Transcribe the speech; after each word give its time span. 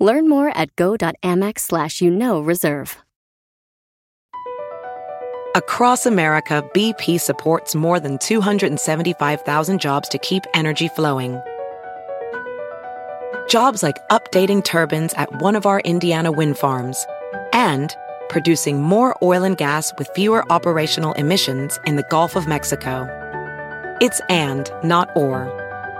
Learn 0.00 0.28
more 0.28 0.48
at 0.56 0.74
go.amex 0.76 1.60
slash 1.60 2.00
you 2.00 2.10
know 2.10 2.40
reserve. 2.40 2.96
Across 5.56 6.06
America, 6.06 6.64
BP 6.72 7.20
supports 7.20 7.74
more 7.74 7.98
than 7.98 8.18
275,000 8.18 9.80
jobs 9.80 10.08
to 10.08 10.18
keep 10.18 10.44
energy 10.54 10.88
flowing. 10.88 11.40
Jobs 13.48 13.82
like 13.82 13.96
updating 14.10 14.64
turbines 14.64 15.12
at 15.14 15.42
one 15.42 15.56
of 15.56 15.66
our 15.66 15.80
Indiana 15.80 16.30
wind 16.30 16.56
farms 16.56 17.04
and 17.52 17.96
producing 18.28 18.80
more 18.80 19.18
oil 19.22 19.42
and 19.42 19.58
gas 19.58 19.92
with 19.98 20.08
fewer 20.14 20.50
operational 20.52 21.14
emissions 21.14 21.80
in 21.84 21.96
the 21.96 22.06
Gulf 22.10 22.36
of 22.36 22.46
Mexico. 22.46 23.08
It's 24.00 24.20
and, 24.28 24.70
not 24.84 25.10
or. 25.16 25.59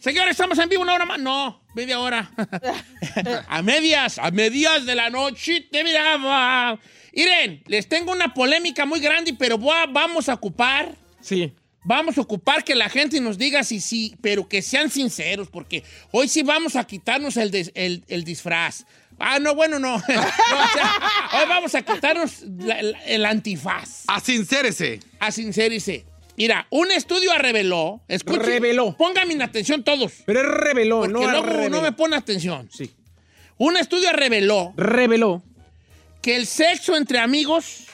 Señores, 0.00 0.30
estamos 0.32 0.58
en 0.58 0.68
vivo 0.68 0.82
una 0.82 0.94
hora 0.94 1.04
más. 1.04 1.18
No, 1.18 1.62
media 1.74 2.00
hora. 2.00 2.30
a 3.48 3.62
medias, 3.62 4.18
a 4.18 4.30
medias 4.30 4.86
de 4.86 4.94
la 4.94 5.10
noche 5.10 5.60
te 5.70 5.84
miraba. 5.84 6.78
Miren, 7.12 7.62
les 7.66 7.88
tengo 7.88 8.12
una 8.12 8.32
polémica 8.32 8.86
muy 8.86 9.00
grande, 9.00 9.34
pero 9.38 9.58
vamos 9.58 10.28
a 10.28 10.34
ocupar. 10.34 10.94
Sí. 11.20 11.52
Vamos 11.82 12.16
a 12.18 12.20
ocupar 12.22 12.62
que 12.64 12.74
la 12.74 12.88
gente 12.88 13.20
nos 13.20 13.36
diga 13.38 13.62
si 13.64 13.80
sí, 13.80 14.14
pero 14.20 14.48
que 14.48 14.62
sean 14.62 14.90
sinceros, 14.90 15.48
porque 15.48 15.82
hoy 16.12 16.28
sí 16.28 16.42
vamos 16.42 16.76
a 16.76 16.84
quitarnos 16.84 17.36
el, 17.36 17.50
des- 17.50 17.72
el- 17.74 18.04
el 18.08 18.24
disfraz. 18.24 18.84
Ah, 19.18 19.38
no, 19.38 19.54
bueno, 19.54 19.78
no. 19.78 19.96
No, 20.08 20.20
o 20.20 20.68
sea, 20.72 20.92
hoy 21.34 21.48
vamos 21.48 21.74
a 21.74 21.82
quitarnos 21.82 22.42
la- 22.58 22.82
la- 22.82 23.04
el 23.04 23.24
antifaz. 23.26 24.04
A 24.08 24.20
sincérese. 24.20 25.00
A 25.18 25.30
sincerice. 25.30 26.04
Mira, 26.40 26.66
un 26.70 26.90
estudio 26.90 27.32
reveló. 27.36 28.00
Escuchen, 28.08 28.42
Reveló. 28.46 28.96
Pónganme 28.96 29.42
atención 29.44 29.84
todos. 29.84 30.12
Pero 30.24 30.42
reveló, 30.42 31.00
Porque 31.00 31.12
no 31.12 31.30
luego 31.30 31.44
reveló. 31.46 31.68
no 31.76 31.82
me 31.82 31.92
pone 31.92 32.16
atención. 32.16 32.66
Sí. 32.72 32.90
Un 33.58 33.76
estudio 33.76 34.10
reveló 34.12 34.72
Reveló. 34.74 35.42
que 36.22 36.36
el 36.36 36.46
sexo 36.46 36.96
entre 36.96 37.18
amigos. 37.18 37.84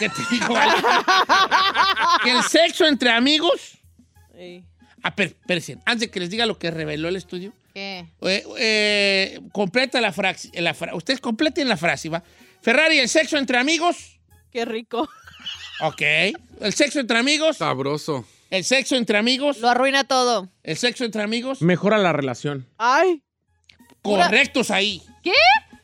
¿Qué 0.00 0.08
te 0.08 0.22
digo? 0.32 0.54
que 2.24 2.30
el 2.32 2.42
sexo 2.42 2.86
entre 2.86 3.10
amigos. 3.10 3.78
Ah, 5.02 5.14
per- 5.14 5.28
espérense, 5.28 5.78
antes 5.84 6.00
de 6.00 6.10
que 6.10 6.18
les 6.18 6.28
diga 6.30 6.44
lo 6.44 6.58
que 6.58 6.70
reveló 6.72 7.06
el 7.08 7.14
estudio. 7.14 7.52
¿Qué? 7.72 8.04
eh, 8.22 8.44
eh, 8.58 9.40
completa 9.52 10.00
la 10.00 10.12
frase. 10.12 10.50
La 10.60 10.74
fra- 10.74 10.94
Ustedes 10.96 11.20
completen 11.20 11.68
la 11.68 11.76
frase, 11.76 12.08
¿va? 12.08 12.22
Ferrari, 12.62 12.98
el 12.98 13.08
sexo 13.08 13.36
entre 13.38 13.58
amigos. 13.58 14.18
Qué 14.50 14.64
rico. 14.64 15.08
Ok. 15.80 16.02
El 16.60 16.72
sexo 16.72 17.00
entre 17.00 17.18
amigos. 17.18 17.58
Sabroso. 17.58 18.24
El 18.50 18.64
sexo 18.64 18.96
entre 18.96 19.18
amigos. 19.18 19.58
Lo 19.58 19.68
arruina 19.68 20.04
todo. 20.04 20.48
El 20.62 20.76
sexo 20.76 21.04
entre 21.04 21.22
amigos. 21.22 21.62
Mejora 21.62 21.98
la 21.98 22.12
relación. 22.12 22.66
Ay. 22.78 23.22
Correctos 24.02 24.70
ahí. 24.70 25.02
¿Qué? 25.22 25.32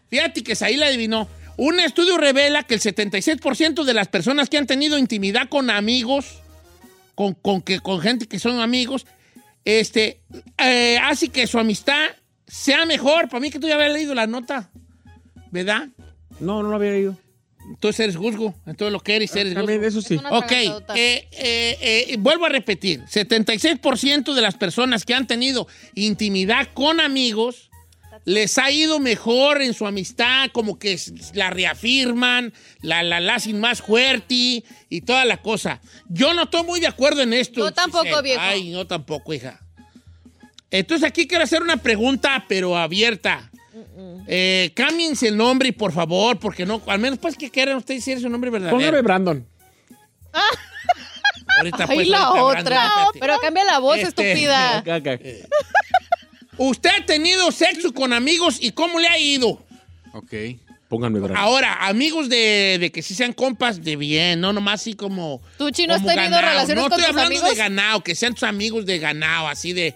Fíjate 0.09 0.43
que 0.43 0.57
ahí 0.65 0.77
la 0.77 0.87
adivinó. 0.87 1.29
Un 1.57 1.81
estudio 1.81 2.17
revela 2.17 2.63
que 2.63 2.75
el 2.75 2.81
76% 2.81 3.85
de 3.85 3.95
las 3.95 4.09
personas 4.09 4.49
que 4.49 4.59
han 4.59 4.67
tenido 4.67 4.99
intimidad 4.99 5.49
con 5.49 5.71
amigos, 5.71 6.41
con, 7.15 7.35
con, 7.35 7.61
que, 7.61 7.81
con 7.81 8.01
gente 8.01 8.27
que 8.27 8.39
son 8.39 8.61
amigos, 8.61 9.07
este, 9.65 10.23
eh, 10.59 10.99
hace 11.03 11.29
que 11.29 11.47
su 11.47 11.59
amistad 11.59 12.11
sea 12.47 12.87
mejor. 12.87 13.29
Para 13.29 13.41
mí 13.41 13.51
que 13.51 13.59
tú 13.59 13.69
ya 13.69 13.75
habías 13.75 13.93
leído 13.93 14.15
la 14.15 14.27
nota, 14.27 14.71
¿verdad? 15.51 15.89
No, 16.41 16.63
no 16.63 16.71
lo 16.71 16.77
había 16.77 16.97
ido. 16.97 17.17
Entonces 17.69 18.01
eres 18.01 18.17
juzgo. 18.17 18.55
Entonces 18.67 18.93
lo 18.93 19.01
que 19.01 19.17
eres, 19.17 19.35
eres 19.37 19.55
También, 19.55 19.83
juzgo. 19.83 20.01
eso 20.01 20.03
sí. 20.03 20.21
Ok, 20.31 20.53
eh, 20.53 20.79
eh, 20.95 21.29
eh, 21.33 22.17
vuelvo 22.19 22.47
a 22.47 22.49
repetir, 22.49 23.03
76% 23.05 24.35
de 24.35 24.43
las 24.43 24.55
personas 24.55 25.05
que 25.05 25.15
han 25.15 25.27
tenido 25.27 25.67
intimidad 25.95 26.69
con 26.75 27.01
amigos 27.01 27.71
les 28.25 28.57
ha 28.59 28.71
ido 28.71 29.01
mejor 29.01 29.63
en 29.63 29.75
su 29.75 29.87
amistad, 29.87 30.51
como 30.53 30.79
que 30.79 30.99
la 31.35 31.51
reafirman, 31.51 32.53
la, 32.81 33.03
la, 33.03 33.21
la 33.21 33.37
hacen 33.37 33.59
más 33.59 33.83
fuerte 33.83 34.63
y 34.89 35.01
toda 35.01 35.25
la 35.25 35.39
cosa. 35.39 35.81
Yo 36.09 36.35
no 36.35 36.45
estoy 36.45 36.63
muy 36.63 36.79
de 36.79 36.87
acuerdo 36.87 37.23
en 37.23 37.33
esto. 37.33 37.61
Yo 37.61 37.73
tampoco, 37.73 38.05
Giselle. 38.05 38.23
viejo. 38.23 38.41
Ay, 38.43 38.71
no 38.71 38.87
tampoco, 38.87 39.33
hija. 39.35 39.61
Entonces 40.71 41.07
aquí 41.07 41.27
quiero 41.27 41.45
hacer 41.45 41.63
una 41.63 41.77
pregunta, 41.79 42.45
pero 42.49 42.77
abierta. 42.77 43.51
Eh, 44.27 44.73
cámbiense 44.75 45.29
el 45.29 45.37
nombre, 45.37 45.73
por 45.73 45.93
favor, 45.93 46.39
porque 46.39 46.67
no, 46.67 46.83
al 46.87 46.99
menos 46.99 47.19
pues 47.19 47.37
que 47.37 47.51
quieran 47.51 47.77
ustedes 47.77 48.05
decir 48.05 48.21
su 48.23 48.29
nombre 48.29 48.51
verdadero. 48.51 48.77
Póngame 48.77 49.01
Brandon. 49.03 49.47
Ahorita 51.59 51.87
Ay, 51.89 51.95
pues, 51.97 52.09
la 52.09 52.19
ahorita, 52.25 52.45
otra. 52.63 52.63
Brandon. 52.87 53.13
Pero 53.21 53.39
cambia 53.41 53.65
la 53.65 53.79
voz, 53.79 53.99
Este, 53.99 54.33
estúpida. 54.33 54.83
Ok. 54.97 55.21
¿Usted 56.59 56.91
ha 57.01 57.07
tenido 57.07 57.51
sexo 57.51 57.93
con 57.95 58.13
amigos 58.13 58.59
y 58.61 58.73
cómo 58.73 58.99
le 58.99 59.09
ha 59.09 59.19
ido? 59.19 59.65
Ok. 60.13 60.33
Pónganme 60.89 61.19
Brandon. 61.21 61.39
Ahora, 61.39 61.87
amigos 61.87 62.29
de, 62.29 62.77
de 62.79 62.93
que 62.93 63.01
sí 63.03 63.15
sean 63.15 63.33
compas 63.33 63.83
de 63.83 63.97
bien, 63.97 64.41
no 64.41 64.53
nomás 64.53 64.83
así 64.83 64.95
como. 64.95 65.41
¿Tú, 65.57 65.71
Chino, 65.71 65.95
has 65.95 66.03
tenido 66.03 66.23
ganado. 66.31 66.43
relaciones 66.43 66.77
no 66.85 66.91
con 66.91 66.93
estoy 67.01 67.03
tus 67.05 67.09
hablando 67.09 67.37
amigos? 67.39 67.51
de 67.51 67.57
ganado, 67.57 68.03
que 68.05 68.15
sean 68.15 68.35
tus 68.35 68.43
amigos 68.43 68.85
de 68.85 68.99
ganado, 68.99 69.49
así 69.49 69.73
de. 69.73 69.95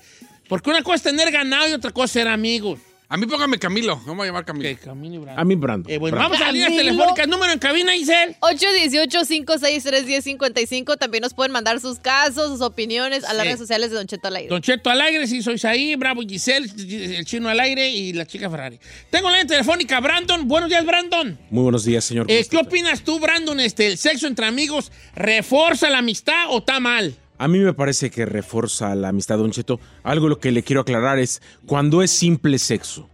Porque 0.48 0.70
una 0.70 0.82
cosa 0.82 0.96
es 0.96 1.02
tener 1.02 1.30
ganado 1.30 1.68
y 1.68 1.72
otra 1.72 1.90
cosa 1.90 2.04
es 2.06 2.10
ser 2.12 2.28
amigos. 2.28 2.80
A 3.08 3.16
mí 3.16 3.24
póngame 3.26 3.56
Camilo. 3.60 4.00
Vamos 4.04 4.24
a 4.24 4.26
llamar 4.26 4.44
Camilo. 4.44 4.68
Ok, 4.68 4.80
Camilo 4.80 5.14
y 5.14 5.18
Brandon. 5.18 5.38
A 5.38 5.44
mí 5.44 5.54
Brandon. 5.54 5.92
Eh, 5.92 5.98
bueno, 5.98 6.16
Brandon. 6.16 6.40
vamos 6.40 6.48
a 6.48 6.52
líneas 6.52 6.72
telefónicas. 6.76 7.28
Número 7.28 7.52
en 7.52 7.58
cabina, 7.60 7.94
Isel. 7.94 8.34
818-563-1055. 8.40 10.96
También 10.98 11.22
nos 11.22 11.34
pueden 11.34 11.52
mandar 11.52 11.80
sus 11.80 11.98
casos, 11.98 12.50
sus 12.50 12.60
opiniones 12.60 13.24
a 13.24 13.32
las 13.32 13.46
redes 13.46 13.58
sociales 13.60 13.90
de 13.90 13.96
Don 13.96 14.06
Cheto 14.06 14.28
al 14.28 14.36
aire. 14.36 14.48
Don 14.48 14.60
Cheto 14.60 14.90
al 14.90 15.00
aire, 15.00 15.26
sí, 15.26 15.42
sois 15.42 15.64
ahí. 15.64 15.94
Bravo 15.96 16.22
Giselle, 16.22 16.68
el 17.18 17.24
chino 17.24 17.48
al 17.48 17.60
aire 17.60 17.88
y 17.90 18.12
la 18.12 18.26
chica 18.26 18.50
Ferrari. 18.50 18.78
Tengo 19.10 19.30
la 19.30 19.38
línea 19.38 19.48
telefónica, 19.56 20.00
Brandon. 20.00 20.46
Buenos 20.48 20.68
días, 20.68 20.84
Brandon. 20.84 21.38
Muy 21.50 21.62
buenos 21.62 21.84
días, 21.84 22.04
señor. 22.04 22.26
¿Cómo 22.26 22.38
Eh, 22.38 22.46
¿Qué 22.50 22.56
opinas 22.56 23.02
tú, 23.02 23.18
Brandon? 23.20 23.58
Este, 23.60 23.86
¿El 23.86 23.98
sexo 23.98 24.26
entre 24.26 24.46
amigos 24.46 24.90
refuerza 25.14 25.88
la 25.90 25.98
amistad 25.98 26.46
o 26.50 26.58
está 26.58 26.80
mal? 26.80 27.14
A 27.38 27.48
mí 27.48 27.58
me 27.58 27.74
parece 27.74 28.10
que 28.10 28.24
refuerza 28.24 28.94
la 28.94 29.08
amistad, 29.08 29.38
Don 29.38 29.50
Cheto. 29.50 29.78
Algo 30.02 30.28
lo 30.28 30.38
que 30.38 30.52
le 30.52 30.62
quiero 30.62 30.80
aclarar 30.80 31.18
es 31.18 31.42
cuando 31.66 32.02
es 32.02 32.10
simple 32.10 32.58
sexo. 32.58 33.08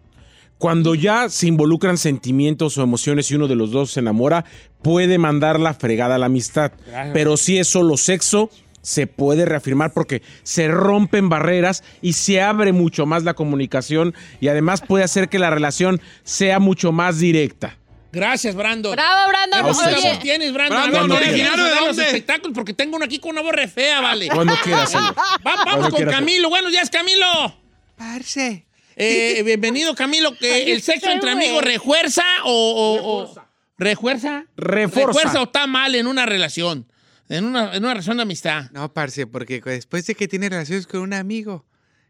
Cuando 0.58 0.94
ya 0.94 1.28
se 1.28 1.48
involucran 1.48 1.98
sentimientos 1.98 2.78
o 2.78 2.84
emociones 2.84 3.28
y 3.30 3.34
uno 3.34 3.48
de 3.48 3.56
los 3.56 3.72
dos 3.72 3.90
se 3.90 4.00
enamora, 4.00 4.44
puede 4.80 5.18
mandar 5.18 5.58
la 5.58 5.74
fregada 5.74 6.14
a 6.14 6.18
la 6.18 6.26
amistad. 6.26 6.70
Pero 7.12 7.36
si 7.36 7.58
es 7.58 7.66
solo 7.66 7.96
sexo, 7.96 8.48
se 8.80 9.08
puede 9.08 9.44
reafirmar 9.44 9.92
porque 9.92 10.22
se 10.44 10.68
rompen 10.68 11.28
barreras 11.28 11.82
y 12.00 12.12
se 12.12 12.40
abre 12.40 12.72
mucho 12.72 13.06
más 13.06 13.24
la 13.24 13.34
comunicación 13.34 14.14
y 14.40 14.48
además 14.48 14.82
puede 14.82 15.02
hacer 15.02 15.28
que 15.28 15.40
la 15.40 15.50
relación 15.50 16.00
sea 16.22 16.60
mucho 16.60 16.92
más 16.92 17.18
directa. 17.18 17.78
Gracias, 18.12 18.54
Brandon. 18.54 18.92
¡Bravo, 18.92 19.28
Brandon! 19.30 19.70
Usted, 19.70 19.86
Oye, 19.86 20.00
¿Cuántos 20.02 20.18
tienes, 20.22 20.52
Brandon? 20.52 20.90
Brandon, 20.90 21.12
A 21.12 21.14
ver, 21.20 21.28
¿originario 21.30 21.64
¿quieres 21.64 21.74
de 21.80 21.86
dónde? 21.86 22.04
espectáculos 22.04 22.54
porque 22.54 22.74
tengo 22.74 22.96
uno 22.96 23.04
aquí 23.06 23.18
con 23.18 23.30
una 23.32 23.40
voz 23.40 23.52
re 23.52 23.68
fea, 23.68 24.00
vale. 24.02 24.28
Cuando 24.28 24.54
quiera, 24.62 24.86
señor. 24.86 25.14
Va- 25.18 25.40
vamos 25.44 25.64
Cuando 25.64 25.90
con 25.96 26.04
Camilo. 26.06 26.48
Buenos 26.50 26.70
días, 26.72 26.90
Camilo. 26.90 27.56
Parce. 27.96 28.66
Eh, 28.96 29.42
bienvenido, 29.44 29.94
Camilo. 29.94 30.36
Que 30.36 30.72
¿El 30.72 30.82
sexo 30.82 31.08
entre 31.10 31.32
güey. 31.32 31.46
amigos 31.46 31.64
refuerza 31.64 32.22
o, 32.44 32.50
o- 32.52 33.22
o- 33.22 33.34
refuerza? 33.78 34.44
Refuerza. 34.56 35.06
¿Refuerza 35.06 35.40
o 35.40 35.44
está 35.44 35.66
mal 35.66 35.94
en 35.94 36.06
una 36.06 36.26
relación? 36.26 36.86
En 37.30 37.46
una, 37.46 37.74
en 37.74 37.82
una 37.82 37.94
relación 37.94 38.18
de 38.18 38.24
amistad. 38.24 38.70
No, 38.72 38.92
parce, 38.92 39.26
porque 39.26 39.62
después 39.64 40.04
de 40.06 40.14
que 40.14 40.28
tiene 40.28 40.50
relaciones 40.50 40.86
con 40.86 41.00
un 41.00 41.14
amigo, 41.14 41.64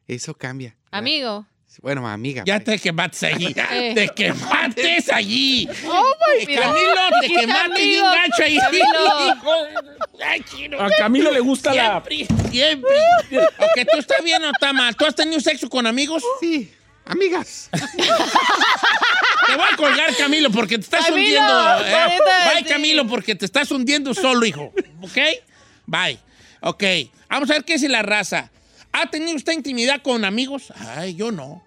eso 0.08 0.34
cambia. 0.34 0.76
amigo. 0.90 1.46
Bueno, 1.80 2.06
amiga. 2.06 2.42
Ya 2.46 2.60
te 2.60 2.78
quemaste 2.78 3.26
allí. 3.28 3.54
Eh. 3.70 3.92
Te 3.94 4.08
quemaste 4.10 5.04
allí. 5.12 5.68
Oh, 5.86 6.04
my 6.36 6.52
Eh, 6.52 6.56
Camilo, 6.58 6.94
te 7.20 7.28
quemaste 7.28 7.82
bien 7.82 8.04
gacho 8.04 8.42
ahí. 8.42 8.58
Camilo. 10.18 10.82
A 10.82 10.90
Camilo 10.90 11.30
le 11.30 11.40
gusta 11.40 11.72
la. 11.74 12.02
Siempre, 12.06 12.50
siempre. 12.50 12.90
Ok, 13.58 13.88
¿tú 13.90 13.98
estás 13.98 14.22
bien 14.22 14.42
o 14.44 14.50
está 14.50 14.72
mal? 14.72 14.94
¿Tú 14.96 15.06
has 15.06 15.14
tenido 15.14 15.40
sexo 15.40 15.68
con 15.68 15.86
amigos? 15.86 16.22
Sí, 16.40 16.70
amigas. 17.06 17.70
Te 17.72 19.56
voy 19.56 19.66
a 19.72 19.76
colgar, 19.76 20.14
Camilo, 20.16 20.50
porque 20.50 20.76
te 20.78 20.84
estás 20.84 21.06
Camilo, 21.06 21.40
hundiendo. 21.40 21.86
eh. 21.86 22.18
Bye. 22.54 22.64
Camilo, 22.64 23.06
porque 23.06 23.34
te 23.34 23.44
estás 23.46 23.70
hundiendo 23.70 24.14
solo, 24.14 24.44
hijo. 24.44 24.72
¿Ok? 25.00 25.18
Bye. 25.86 26.18
Ok. 26.60 26.84
Vamos 27.28 27.50
a 27.50 27.54
ver 27.54 27.64
qué 27.64 27.74
es 27.74 27.82
la 27.82 28.02
raza. 28.02 28.50
¿Ha 28.92 29.10
tenido 29.10 29.36
usted 29.36 29.52
intimidad 29.52 30.02
con 30.02 30.24
amigos? 30.24 30.72
Ay, 30.96 31.14
yo 31.14 31.32
no. 31.32 31.62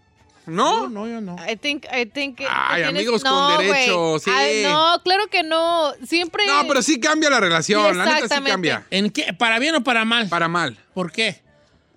Yo 0.47 0.51
¿No? 0.53 0.89
no, 0.89 1.07
yo 1.07 1.21
no. 1.21 1.35
I 1.51 1.55
think, 1.55 1.85
I 1.91 2.05
think 2.05 2.39
Ay, 2.47 2.83
tienes- 2.83 2.89
amigos 2.89 3.23
con 3.23 3.31
No, 3.31 3.55
güey. 3.55 3.67
derecho, 3.67 4.19
sí. 4.19 4.29
Ay, 4.31 4.61
no, 4.63 5.01
claro 5.03 5.27
que 5.27 5.41
no. 5.41 5.91
Siempre. 6.07 6.45
No, 6.45 6.67
pero 6.67 6.83
sí 6.83 6.99
cambia 6.99 7.31
la 7.31 7.39
relación. 7.39 7.81
Sí, 7.91 7.97
la 7.97 8.05
neta 8.05 8.17
sí 8.17 8.23
exactamente. 8.25 8.51
cambia. 8.51 8.87
¿En 8.91 9.09
qué? 9.09 9.33
¿Para 9.33 9.57
bien 9.57 9.73
o 9.73 9.83
para 9.83 10.05
mal? 10.05 10.29
Para 10.29 10.47
mal. 10.47 10.77
¿Por 10.93 11.11
qué? 11.11 11.41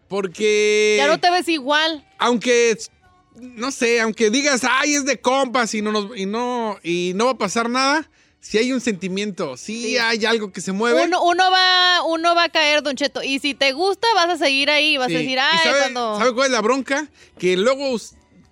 Porque. 0.08 0.94
Ya 0.98 1.06
no 1.08 1.20
te 1.20 1.30
ves 1.30 1.48
igual. 1.48 2.06
Aunque. 2.18 2.76
No 3.40 3.70
sé, 3.70 4.00
aunque 4.00 4.30
digas, 4.30 4.62
ay, 4.68 4.94
es 4.94 5.04
de 5.04 5.20
compas 5.20 5.72
y 5.74 5.80
no, 5.82 5.92
nos, 5.92 6.16
y 6.16 6.26
no, 6.26 6.76
y 6.82 7.12
no 7.14 7.26
va 7.26 7.32
a 7.32 7.38
pasar 7.38 7.70
nada, 7.70 8.10
si 8.40 8.58
hay 8.58 8.72
un 8.72 8.80
sentimiento, 8.80 9.56
si 9.56 9.82
Sí. 9.82 9.98
hay 9.98 10.24
algo 10.24 10.52
que 10.52 10.60
se 10.60 10.72
mueve. 10.72 11.04
Uno, 11.04 11.22
uno 11.24 11.50
va, 11.50 12.02
uno 12.06 12.34
va 12.34 12.44
a 12.44 12.48
caer, 12.48 12.82
Don 12.82 12.94
Cheto. 12.96 13.22
Y 13.22 13.38
si 13.40 13.54
te 13.54 13.72
gusta, 13.72 14.06
vas 14.14 14.28
a 14.28 14.36
seguir 14.38 14.70
ahí. 14.70 14.96
Vas 14.96 15.08
Sí. 15.08 15.16
a 15.16 15.18
decir, 15.18 15.36
¿Y 15.36 15.40
ay, 15.40 15.58
sabe, 15.64 15.78
cuando. 15.80 16.18
sabe 16.18 16.32
cuál 16.34 16.46
es 16.46 16.52
la 16.52 16.60
bronca? 16.60 17.08
Que 17.38 17.56
luego 17.56 17.96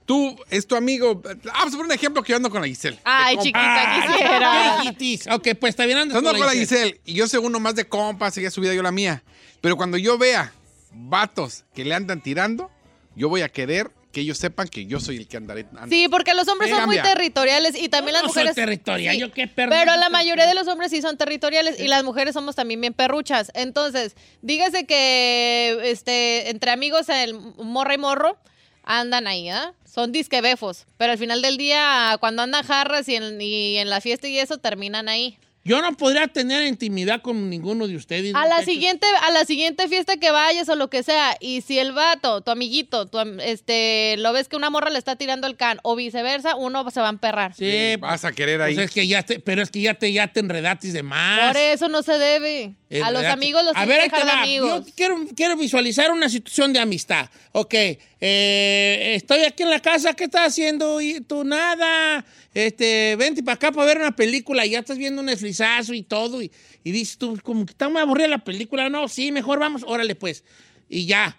tú 0.05 0.37
es 0.51 0.67
tu 0.67 0.77
amigo. 0.77 1.23
Ah, 1.25 1.35
Vamos 1.45 1.75
a 1.75 1.77
poner 1.77 1.87
un 1.87 1.93
ejemplo 1.93 2.23
que 2.23 2.31
yo 2.33 2.37
ando 2.37 2.51
con 2.51 2.61
la 2.61 2.67
Giselle. 2.69 2.99
Ay, 3.05 3.37
chiquita, 3.39 3.93
Ay, 3.93 4.03
quisiera. 4.09 4.77
qué 4.83 4.85
hijitis. 4.85 5.27
Ok, 5.29 5.49
pues 5.59 5.71
está 5.71 5.87
bien, 5.87 5.99
Ando 5.99 6.15
con 6.15 6.25
con 6.25 6.41
la 6.47 6.53
Giselle. 6.53 6.61
Giselle 6.85 7.01
y 7.05 7.15
yo 7.15 7.27
según 7.29 7.53
más 7.63 7.75
de 7.75 7.87
compas, 7.89 8.37
ella 8.39 8.51
su 8.51 8.61
vida, 8.61 8.75
yo 8.75 8.83
la 8.83 8.93
mía. 8.93 9.23
Pero 9.61 9.77
cuando 9.77 9.97
yo 9.97 10.19
vea 10.19 10.53
vatos 10.93 11.65
que 11.75 11.85
le 11.85 11.95
andan 11.95 12.23
tirando, 12.23 12.71
yo 13.15 13.29
voy 13.29 13.43
a 13.43 13.49
querer 13.49 13.91
que 14.17 14.23
ellos 14.23 14.39
sepan 14.39 14.67
que 14.69 14.87
yo 14.87 14.99
soy 14.99 15.19
el 15.19 15.29
que 15.29 15.37
andaré. 15.37 15.67
and- 15.77 15.91
Sí, 15.93 16.09
porque 16.09 16.33
los 16.33 16.49
hombres 16.49 16.71
son 16.71 16.87
muy 16.87 16.97
territoriales 17.03 17.77
y 17.79 17.91
también 17.91 18.15
Yo 18.17 18.23
las 18.23 18.23
no 18.23 18.29
soy 18.33 18.45
mujeres. 18.45 18.55
territorial, 18.55 19.15
Sí, 19.15 19.21
yo 19.21 19.31
qué 19.31 19.47
perro. 19.47 19.69
Pero 19.71 19.95
la 19.97 20.09
mayoría 20.09 20.47
de 20.47 20.55
los 20.55 20.67
hombres 20.69 20.91
sí 20.91 21.03
son 21.03 21.19
territoriales 21.19 21.79
y 21.79 21.87
las 21.87 22.03
mujeres 22.03 22.33
somos 22.33 22.57
también 22.57 22.81
bien 22.81 22.95
perruchas. 22.95 23.53
Entonces, 23.55 24.17
dígase 24.41 24.87
que 24.87 25.79
este 25.85 26.49
entre 26.49 26.71
amigos 26.71 27.11
el 27.11 27.35
morra 27.59 27.93
y 27.93 27.99
morro 27.99 28.39
andan 28.85 29.27
ahí, 29.27 29.51
¿ah? 29.51 29.75
Son 29.85 30.13
disquebefos, 30.13 30.87
pero 30.97 31.13
al 31.13 31.19
final 31.19 31.43
del 31.43 31.59
día 31.59 32.17
cuando 32.19 32.41
andan 32.41 32.65
jarras 32.65 33.07
y 33.11 33.17
en, 33.17 33.39
y 33.39 33.77
en 33.77 33.91
la 33.91 34.01
fiesta 34.01 34.29
y 34.29 34.39
eso 34.39 34.57
terminan 34.57 35.11
ahí. 35.11 35.39
Yo 35.67 35.83
no 35.83 35.97
podría 35.97 36.29
tener 36.29 36.63
intimidad 36.63 37.21
con 37.23 37.51
ninguno 37.51 37.89
de 37.89 37.97
ustedes. 37.97 38.35
A 38.35 38.41
la 38.41 38.45
muchachos. 38.47 38.65
siguiente, 38.67 39.07
a 39.23 39.31
la 39.33 39.45
siguiente 39.45 39.89
fiesta 39.89 40.17
que 40.17 40.31
vayas 40.31 40.69
o 40.69 40.77
lo 40.77 40.89
que 40.89 41.03
sea, 41.03 41.37
y 41.41 41.61
si 41.63 41.79
el 41.79 41.93
vato, 41.93 42.41
tu 42.41 42.51
amiguito, 42.51 43.07
tu 43.07 43.19
am- 43.19 43.41
este, 43.41 44.15
lo 44.19 44.33
ves 44.33 44.49
que 44.49 44.57
una 44.57 44.71
morra 44.71 44.91
le 44.91 44.99
está 44.99 45.17
tirando 45.17 45.47
el 45.47 45.57
can, 45.57 45.79
o 45.83 45.97
viceversa, 45.97 46.55
uno 46.57 46.89
se 46.91 47.01
va 47.01 47.09
a 47.09 47.11
emperrar. 47.11 47.55
Sí, 47.55 47.97
vas 47.99 48.25
a 48.25 48.33
querer 48.33 48.63
ahí. 48.63 48.75
pues 48.75 48.87
es 48.87 48.95
que 48.95 49.07
ya 49.07 49.23
te, 49.23 49.41
pero 49.41 49.63
es 49.63 49.71
que 49.71 49.81
ya 49.81 49.95
te, 49.95 50.13
ya 50.13 50.29
te 50.29 50.41
enredatis 50.41 50.93
de 50.93 51.03
más. 51.03 51.49
Por 51.49 51.57
eso 51.61 51.89
no 51.89 52.03
se 52.03 52.19
debe. 52.19 52.75
A 52.89 53.11
los 53.11 53.21
Enredate. 53.21 53.29
amigos 53.29 53.65
los 53.65 53.77
A 53.77 53.85
ver, 53.85 54.01
ahí 54.01 54.09
te 54.09 54.17
dejar 54.17 54.27
de 54.31 54.33
va. 54.37 54.43
amigos. 54.43 54.87
Yo 54.87 54.93
quiero, 54.95 55.17
quiero 55.35 55.57
visualizar 55.57 56.13
una 56.13 56.29
situación 56.29 56.73
de 56.73 56.79
amistad. 56.79 57.29
Ok, 57.51 57.75
eh, 57.75 59.13
estoy 59.17 59.43
aquí 59.43 59.65
en 59.65 59.71
la 59.71 59.81
casa, 59.81 60.15
¿qué 60.15 60.25
estás 60.25 60.49
haciendo? 60.53 61.01
Y 61.01 61.21
tú 61.21 61.43
nada. 61.43 62.25
Este, 62.55 63.17
vente 63.17 63.43
para 63.43 63.57
acá 63.57 63.73
para 63.73 63.87
ver 63.87 63.99
una 63.99 64.15
película 64.15 64.65
y 64.65 64.71
ya 64.71 64.79
estás 64.79 64.99
viendo 64.99 65.21
un 65.21 65.29
esfrizazo 65.29 65.95
y 65.95 66.03
todo. 66.03 66.41
Y, 66.41 66.53
y 66.85 66.93
dices 66.93 67.19
tú, 67.19 67.39
como 67.43 67.67
que 67.67 67.73
está 67.73 67.89
muy 67.89 68.01
aburrida 68.01 68.29
la 68.29 68.45
película. 68.45 68.89
No, 68.89 69.09
sí, 69.09 69.33
mejor 69.33 69.59
vamos, 69.59 69.83
órale 69.85 70.15
pues. 70.15 70.45
Y 70.89 71.07
ya, 71.07 71.37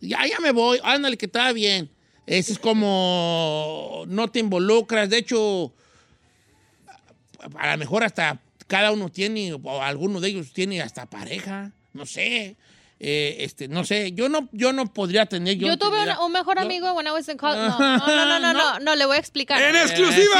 ya, 0.00 0.26
ya 0.26 0.38
me 0.40 0.52
voy, 0.52 0.80
ándale 0.82 1.16
que 1.16 1.26
está 1.26 1.50
bien. 1.52 1.90
Eso 2.26 2.52
es 2.52 2.58
como 2.58 4.04
no 4.06 4.28
te 4.28 4.38
involucras. 4.38 5.08
De 5.08 5.16
hecho, 5.16 5.72
a 7.56 7.70
lo 7.72 7.78
mejor 7.78 8.04
hasta 8.04 8.38
cada 8.70 8.92
uno 8.92 9.08
tiene, 9.10 9.52
o 9.52 9.82
alguno 9.82 10.20
de 10.20 10.28
ellos 10.28 10.52
tiene 10.52 10.80
hasta 10.80 11.04
pareja, 11.10 11.72
no 11.92 12.06
sé. 12.06 12.56
Eh, 13.02 13.38
este, 13.44 13.66
no 13.66 13.82
sé, 13.82 14.12
yo 14.12 14.28
no, 14.28 14.46
yo 14.52 14.74
no 14.74 14.92
podría 14.92 15.24
tener. 15.24 15.56
Yo 15.56 15.78
tuve 15.78 15.88
intimidad. 16.00 16.18
un, 16.20 16.26
un 16.26 16.32
mejor 16.32 16.56
Yo- 16.58 16.62
amigo 16.66 16.92
when 16.92 17.06
I 17.06 17.10
was 17.12 17.26
in 17.30 17.38
college. 17.38 17.58
No, 17.78 17.78
no, 17.78 18.06
no, 18.26 18.38
no, 18.38 18.38
no, 18.40 18.52
no, 18.52 18.78
no, 18.78 18.94
le 18.94 19.06
voy 19.06 19.16
a 19.16 19.18
explicar. 19.18 19.60
¡En 19.62 19.74
Eh, 19.74 19.80
exclusiva! 19.82 20.34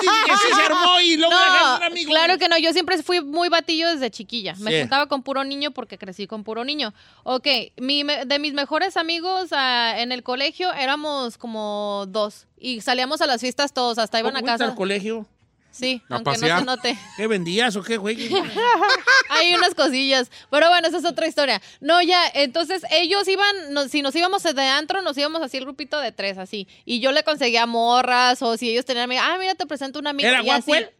sí, 0.00 0.06
sí 0.42 0.54
se 0.54 0.62
armó 0.62 1.00
y 1.00 1.16
luego 1.16 1.34
un 1.78 1.82
amigo. 1.82 2.10
claro 2.10 2.36
que 2.38 2.48
no. 2.50 2.58
Yo 2.58 2.74
siempre 2.74 3.02
fui 3.02 3.22
muy 3.24 3.48
batillo 3.48 3.88
desde 3.88 4.10
chiquilla. 4.10 4.54
Me 4.58 4.70
Sí. 4.72 4.80
juntaba 4.80 5.06
con 5.06 5.22
puro 5.22 5.42
niño 5.42 5.70
porque 5.70 5.96
crecí 5.96 6.26
con 6.26 6.44
puro 6.44 6.64
niño. 6.66 6.92
Ok, 7.24 7.46
mi, 7.78 8.04
me- 8.04 8.26
de 8.26 8.38
mis 8.38 8.52
mejores 8.52 8.98
amigos 8.98 9.48
ah, 9.52 9.94
en 9.96 10.12
el 10.12 10.22
colegio 10.22 10.72
éramos 10.74 11.38
como 11.38 12.04
dos. 12.08 12.46
Y 12.58 12.82
salíamos 12.82 13.22
a 13.22 13.26
las 13.26 13.40
fiestas 13.40 13.72
todos, 13.72 13.96
hasta 13.98 14.18
iban 14.20 14.36
a 14.36 14.40
¿Cómo 14.40 14.48
fuiste 14.48 14.58
casa. 14.64 14.70
al 14.72 14.76
colegio? 14.76 15.26
Sí, 15.70 16.02
A 16.08 16.16
aunque 16.16 16.32
no 16.32 16.58
se 16.58 16.64
note. 16.64 16.98
¿Qué 17.16 17.26
vendías 17.26 17.76
o 17.76 17.82
qué, 17.82 17.96
güey? 17.96 18.28
Hay 19.28 19.54
unas 19.54 19.74
cosillas. 19.74 20.30
Pero 20.50 20.68
bueno, 20.68 20.88
esa 20.88 20.98
es 20.98 21.04
otra 21.04 21.26
historia. 21.26 21.62
No, 21.80 22.02
ya, 22.02 22.20
entonces 22.34 22.82
ellos 22.90 23.26
iban, 23.28 23.72
no- 23.72 23.88
si 23.88 24.02
nos 24.02 24.14
íbamos 24.16 24.42
de 24.42 24.62
antro, 24.66 25.02
nos 25.02 25.16
íbamos 25.16 25.42
así 25.42 25.56
el 25.58 25.64
grupito 25.64 25.98
de 26.00 26.12
tres, 26.12 26.38
así. 26.38 26.66
Y 26.84 27.00
yo 27.00 27.12
le 27.12 27.22
conseguía 27.22 27.66
morras, 27.66 28.42
o 28.42 28.56
si 28.56 28.70
ellos 28.70 28.84
tenían 28.84 29.10
ah, 29.12 29.36
mira, 29.38 29.54
te 29.54 29.66
presento 29.66 29.98
una 29.98 30.10
amiga. 30.10 30.28
¿Era 30.28 30.40
y 30.42 30.44
guapo 30.44 30.72
así. 30.74 30.82
él? 30.82 30.90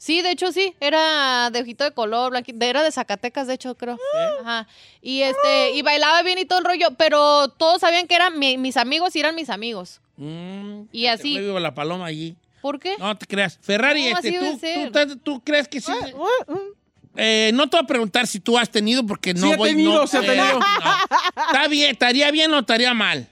Sí, 0.00 0.22
de 0.22 0.30
hecho 0.30 0.52
sí, 0.52 0.74
era 0.78 1.50
de 1.50 1.60
ojito 1.60 1.82
de 1.82 1.90
color, 1.90 2.32
blanqui- 2.32 2.54
de- 2.54 2.68
era 2.68 2.84
de 2.84 2.92
Zacatecas, 2.92 3.48
de 3.48 3.54
hecho, 3.54 3.74
creo. 3.76 3.98
Ajá. 4.42 4.68
Y 5.02 5.22
este, 5.22 5.72
y 5.72 5.82
bailaba 5.82 6.22
bien 6.22 6.38
y 6.38 6.44
todo 6.44 6.60
el 6.60 6.64
rollo, 6.64 6.88
pero 6.96 7.48
todos 7.48 7.80
sabían 7.80 8.06
que 8.06 8.14
eran 8.14 8.38
mi- 8.38 8.58
mis 8.58 8.76
amigos 8.76 9.16
y 9.16 9.20
eran 9.20 9.34
mis 9.34 9.50
amigos. 9.50 10.00
Mm, 10.16 10.82
Y 10.92 11.06
así. 11.06 11.34
te 11.34 11.40
vivo 11.40 11.58
la 11.58 11.74
paloma 11.74 12.06
allí. 12.06 12.36
¿Por 12.62 12.78
qué? 12.80 12.96
No 12.98 13.16
te 13.16 13.26
creas. 13.26 13.58
Ferrari, 13.60 14.10
No, 14.10 14.18
este, 14.18 14.32
tú, 14.38 14.58
tú, 14.92 15.06
tú- 15.08 15.16
tú 15.18 15.40
crees 15.44 15.68
que 15.68 15.80
sí? 15.80 15.92
Eh, 17.16 17.50
no 17.54 17.68
te 17.68 17.76
voy 17.76 17.84
a 17.84 17.86
preguntar 17.86 18.26
si 18.26 18.38
tú 18.38 18.56
has 18.56 18.70
tenido, 18.70 19.04
porque 19.04 19.34
no 19.34 19.46
Sí 19.48 19.52
ha 19.52 19.56
voy 19.56 19.70
tenido, 19.70 19.92
no, 19.94 20.06
sí 20.06 20.16
ha 20.16 20.20
eh, 20.22 20.26
tenido. 20.26 20.60
no. 20.60 20.66
Está 21.46 21.66
bien, 21.68 21.90
estaría 21.90 22.30
bien 22.30 22.52
o 22.54 22.60
estaría 22.60 22.94
mal. 22.94 23.28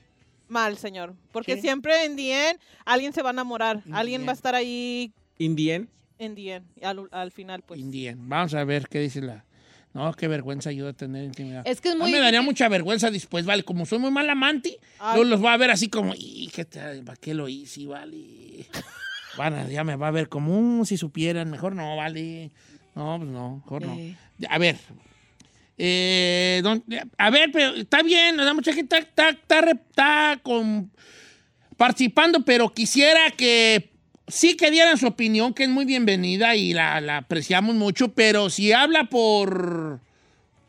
Mal, 0.49 0.77
señor. 0.79 1.15
Porque 1.33 1.55
¿Qué? 1.57 1.61
siempre 1.61 2.05
en 2.05 2.17
Dien 2.17 2.59
alguien 2.85 3.13
se 3.13 3.23
va 3.23 3.31
a 3.31 3.33
enamorar. 3.33 3.83
Alguien 3.93 4.27
va 4.27 4.31
a 4.31 4.35
estar 4.35 4.55
ahí 4.55 5.13
Indien. 5.39 5.89
en 6.19 6.35
Dien. 6.35 6.65
Al, 6.83 7.09
al 7.13 7.31
final, 7.33 7.63
pues. 7.63 7.79
Indien. 7.81 8.29
Vamos 8.29 8.55
a 8.55 8.65
ver 8.65 8.89
qué 8.89 9.01
dice 9.01 9.21
la. 9.21 9.45
No, 9.93 10.13
qué 10.15 10.29
vergüenza 10.29 10.73
yo 10.73 10.85
de 10.87 10.93
tener 10.93 11.25
intimidad. 11.25 11.63
Es 11.67 11.81
que 11.81 11.89
es 11.89 11.95
A 11.95 11.99
muy 11.99 12.07
mí 12.09 12.13
me 12.13 12.21
daría 12.21 12.43
mucha 12.43 12.69
vergüenza 12.69 13.11
después, 13.11 13.47
vale. 13.47 13.63
Como 13.63 13.87
soy 13.87 13.99
muy 13.99 14.11
mal 14.11 14.29
amante, 14.29 14.79
Ay. 14.99 15.17
yo 15.19 15.25
los 15.25 15.41
voy 15.41 15.49
a 15.51 15.57
ver 15.57 15.71
así 15.71 15.89
como, 15.89 16.13
"Y, 16.15 16.51
¿qué 16.55 16.65
te- 16.67 17.03
¿para 17.03 17.17
qué 17.17 17.33
lo 17.35 17.49
hice, 17.49 17.87
vale? 17.87 18.67
Van 19.37 19.55
a- 19.55 19.69
ya 19.69 19.85
me 19.85 19.97
va 19.97 20.09
a 20.09 20.11
ver 20.13 20.29
como, 20.29 20.61
"Mm, 20.61 20.85
si 20.85 20.97
supieran, 20.97 21.51
mejor 21.51 21.75
no, 21.75 21.97
vale. 21.97 22.51
No, 22.95 23.17
pues 23.19 23.31
no, 23.31 23.57
mejor 23.57 23.83
no. 23.87 23.97
A 24.49 24.59
ver. 24.59 24.77
Eh, 25.79 26.61
don- 26.63 26.83
a 27.19 27.31
ver, 27.31 27.51
pero 27.53 27.75
está 27.75 28.03
bien, 28.03 28.37
la 28.39 28.55
mucha 28.55 28.73
gente 28.73 28.97
está, 28.97 29.29
está, 29.29 29.59
está 29.59 29.71
está 29.71 30.41
con- 30.43 30.91
participando, 31.77 32.43
pero 32.45 32.73
quisiera 32.73 33.31
que 33.37 33.91
sí 34.27 34.57
que 34.57 34.71
dieran 34.71 34.97
su 34.97 35.07
opinión, 35.07 35.53
que 35.53 35.65
es 35.65 35.69
muy 35.69 35.85
bienvenida 35.85 36.57
y 36.57 36.73
la, 36.73 37.01
la 37.03 37.19
apreciamos 37.19 37.75
mucho, 37.75 38.09
pero 38.15 38.49
si 38.49 38.73
habla 38.73 39.05
por 39.05 40.01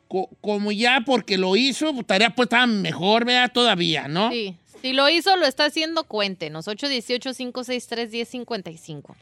co- 0.09 0.29
como 0.41 0.73
ya 0.73 1.03
porque 1.05 1.37
lo 1.37 1.55
hizo, 1.55 1.87
pues, 1.91 2.01
estaría 2.01 2.31
pues 2.31 2.49
tan 2.49 2.81
mejor, 2.81 3.23
vea, 3.23 3.47
todavía, 3.47 4.09
¿no? 4.09 4.29
Sí. 4.31 4.55
Si 4.81 4.93
lo 4.93 5.07
hizo, 5.09 5.35
lo 5.37 5.45
está 5.45 5.65
haciendo, 5.65 6.05
cuéntenos. 6.05 6.67
818-563-1055. 6.67 9.15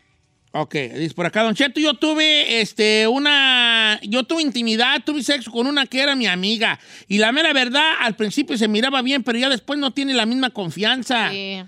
Ok, 0.58 0.74
dice 0.74 1.14
por 1.14 1.26
acá, 1.26 1.44
Don 1.44 1.54
Cheto, 1.54 1.82
yo 1.82 1.96
tuve 1.96 2.62
este, 2.62 3.10
una. 3.10 4.00
Yo 4.04 4.24
tuve 4.24 4.42
intimidad, 4.42 5.04
tuve 5.04 5.22
sexo 5.22 5.52
con 5.52 5.68
una 5.68 5.86
que 5.86 6.00
era 6.00 6.16
mi 6.16 6.28
amiga. 6.28 6.80
Y 7.10 7.18
la 7.18 7.34
mera 7.34 7.52
verdad, 7.52 7.92
al 8.00 8.16
principio 8.16 8.58
se 8.58 8.70
miraba 8.70 9.02
bien, 9.02 9.22
pero 9.24 9.38
ya 9.38 9.50
después 9.50 9.78
no 9.78 9.92
tiene 9.92 10.14
la 10.14 10.26
misma 10.26 10.52
confianza. 10.52 11.30
Sí. 11.32 11.62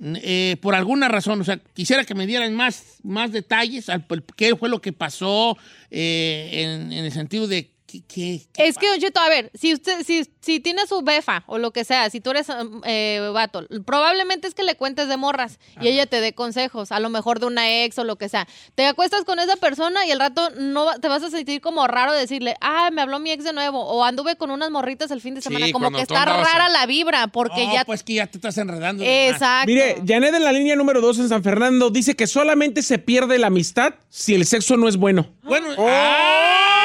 Eh, 0.00 0.56
por 0.60 0.76
alguna 0.76 1.08
razón. 1.08 1.40
O 1.40 1.44
sea, 1.44 1.58
quisiera 1.74 2.04
que 2.04 2.14
me 2.14 2.28
dieran 2.28 2.54
más, 2.54 2.98
más 3.02 3.32
detalles 3.32 3.88
al 3.88 4.06
qué 4.36 4.54
fue 4.54 4.68
lo 4.68 4.80
que 4.80 4.92
pasó 4.92 5.58
eh, 5.90 6.48
en, 6.52 6.92
en 6.92 7.04
el 7.04 7.12
sentido 7.12 7.48
de 7.48 7.72
¿Qué? 8.00 8.02
qué, 8.08 8.42
qué 8.52 8.66
Es 8.68 8.78
que, 8.78 8.88
Don 8.88 8.98
Cheto, 8.98 9.20
a 9.20 9.28
ver, 9.28 9.50
si 9.54 9.74
usted, 9.74 10.02
si, 10.04 10.24
si 10.40 10.60
tiene 10.60 10.86
su 10.86 11.02
befa 11.02 11.44
o 11.46 11.58
lo 11.58 11.72
que 11.72 11.84
sea, 11.84 12.08
si 12.08 12.20
tú 12.20 12.30
eres 12.30 12.48
um, 12.48 12.80
eh, 12.84 13.30
vato, 13.32 13.66
probablemente 13.84 14.48
es 14.48 14.54
que 14.54 14.62
le 14.62 14.76
cuentes 14.76 15.08
de 15.08 15.16
morras 15.16 15.58
y 15.80 15.88
ella 15.88 16.06
te 16.06 16.20
dé 16.20 16.32
consejos, 16.32 16.92
a 16.92 17.00
lo 17.00 17.10
mejor 17.10 17.40
de 17.40 17.46
una 17.46 17.84
ex 17.84 17.98
o 17.98 18.04
lo 18.04 18.16
que 18.16 18.28
sea. 18.28 18.48
Te 18.74 18.86
acuestas 18.86 19.24
con 19.24 19.38
esa 19.38 19.56
persona 19.56 20.06
y 20.06 20.10
el 20.10 20.18
rato 20.18 20.50
no 20.56 20.98
te 21.00 21.08
vas 21.08 21.22
a 21.22 21.30
sentir 21.30 21.60
como 21.60 21.86
raro 21.86 22.12
decirle, 22.12 22.56
ah, 22.60 22.90
me 22.92 23.02
habló 23.02 23.18
mi 23.18 23.30
ex 23.30 23.44
de 23.44 23.52
nuevo, 23.52 23.80
o 23.82 24.04
anduve 24.04 24.36
con 24.36 24.50
unas 24.50 24.70
morritas 24.70 25.10
el 25.10 25.20
fin 25.20 25.34
de 25.34 25.42
Sí, 25.42 25.48
semana, 25.48 25.70
como 25.72 25.90
que 25.90 26.02
está 26.02 26.24
rara 26.24 26.68
la 26.68 26.86
vibra, 26.86 27.26
porque 27.28 27.66
ya... 27.72 27.84
pues 27.84 28.02
que 28.02 28.14
ya 28.14 28.26
te 28.26 28.38
estás 28.38 28.56
enredando. 28.58 29.04
Exacto. 29.04 29.66
Mire, 29.66 30.02
Janet 30.06 30.34
en 30.34 30.44
la 30.44 30.52
línea 30.52 30.76
número 30.76 31.00
2 31.00 31.18
en 31.20 31.28
San 31.28 31.42
Fernando 31.42 31.90
dice 31.90 32.14
que 32.16 32.26
solamente 32.26 32.82
se 32.82 32.98
pierde 32.98 33.38
la 33.38 33.48
amistad 33.48 33.94
si 34.08 34.34
el 34.34 34.46
sexo 34.46 34.76
no 34.76 34.88
es 34.88 34.96
bueno. 34.96 35.26
Bueno, 35.42 35.68
Oh. 35.76 35.86
¡ah! 35.88 36.81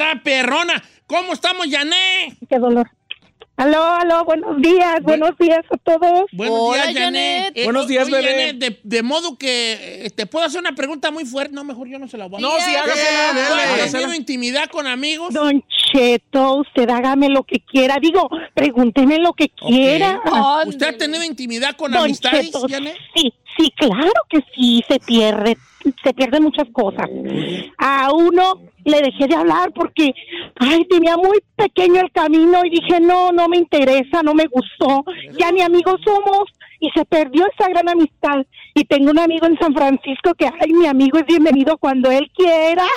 ¡Esa 0.00 0.12
está 0.12 0.22
perrona! 0.22 0.82
¿Cómo 1.06 1.34
estamos, 1.34 1.68
Yané? 1.68 2.34
Qué 2.48 2.58
dolor. 2.58 2.90
Aló, 3.56 3.84
aló, 3.84 4.24
buenos 4.24 4.56
días, 4.62 5.02
buenos 5.02 5.36
días 5.38 5.60
a 5.70 5.76
todos. 5.76 6.24
Buenos 6.32 6.58
Hola, 6.58 6.86
días, 6.86 6.94
Janet. 6.94 7.44
Janet. 7.48 7.64
Buenos 7.64 7.86
días, 7.86 8.06
oye, 8.06 8.16
bebé. 8.16 8.30
Janet, 8.30 8.56
de, 8.56 8.80
de 8.82 9.02
modo 9.02 9.36
que 9.36 10.06
eh, 10.06 10.10
te 10.10 10.24
puedo 10.24 10.46
hacer 10.46 10.60
una 10.60 10.74
pregunta 10.74 11.10
muy 11.10 11.26
fuerte. 11.26 11.54
No, 11.54 11.64
mejor 11.64 11.86
yo 11.86 11.98
no 11.98 12.08
se 12.08 12.16
la 12.16 12.28
voy 12.28 12.38
a 12.38 12.40
No, 12.40 12.52
sí, 12.60 12.74
hágasela. 12.74 13.76
¿Tú 13.76 13.82
has 13.82 13.92
tenido 13.92 14.14
intimidad 14.14 14.70
con 14.70 14.86
amigos? 14.86 15.34
Don 15.34 15.62
Cheto, 15.92 16.54
usted 16.54 16.88
hágame 16.88 17.28
lo 17.28 17.42
que 17.42 17.60
quiera. 17.60 17.98
Digo, 18.00 18.30
pregúnteme 18.54 19.18
lo 19.18 19.34
que 19.34 19.50
quiera. 19.50 20.22
¿Usted 20.64 20.86
ha 20.86 20.96
tenido 20.96 21.22
intimidad 21.22 21.76
con 21.76 21.92
Don 21.92 22.04
amistades, 22.04 22.46
Cheto, 22.46 22.66
Janet? 22.66 22.96
sí, 23.14 23.34
sí, 23.58 23.70
claro 23.76 24.12
que 24.30 24.38
sí, 24.54 24.82
se 24.88 24.98
pierde, 25.00 25.58
se 26.02 26.12
pierden 26.14 26.42
muchas 26.44 26.68
cosas. 26.72 27.08
A 27.78 28.12
uno 28.12 28.62
le 28.84 29.00
dejé 29.02 29.26
de 29.26 29.34
hablar 29.34 29.72
porque, 29.74 30.12
ay, 30.56 30.84
tenía 30.88 31.16
muy 31.16 31.38
pequeño 31.56 32.00
el 32.00 32.10
camino 32.12 32.64
y 32.64 32.70
dije, 32.70 33.00
no, 33.00 33.32
no 33.32 33.48
me 33.48 33.56
interesa, 33.58 34.22
no 34.22 34.34
me 34.34 34.46
gustó, 34.46 35.04
ya 35.38 35.50
ni 35.52 35.62
amigos 35.62 36.00
somos 36.04 36.48
y 36.80 36.88
se 36.90 37.04
perdió 37.04 37.46
esa 37.46 37.68
gran 37.68 37.88
amistad. 37.88 38.44
Y 38.74 38.84
tengo 38.84 39.10
un 39.10 39.18
amigo 39.18 39.46
en 39.46 39.58
San 39.58 39.74
Francisco 39.74 40.34
que, 40.34 40.46
ay, 40.46 40.72
mi 40.72 40.86
amigo 40.86 41.18
es 41.18 41.26
bienvenido 41.26 41.76
cuando 41.78 42.10
él 42.10 42.30
quiera. 42.34 42.84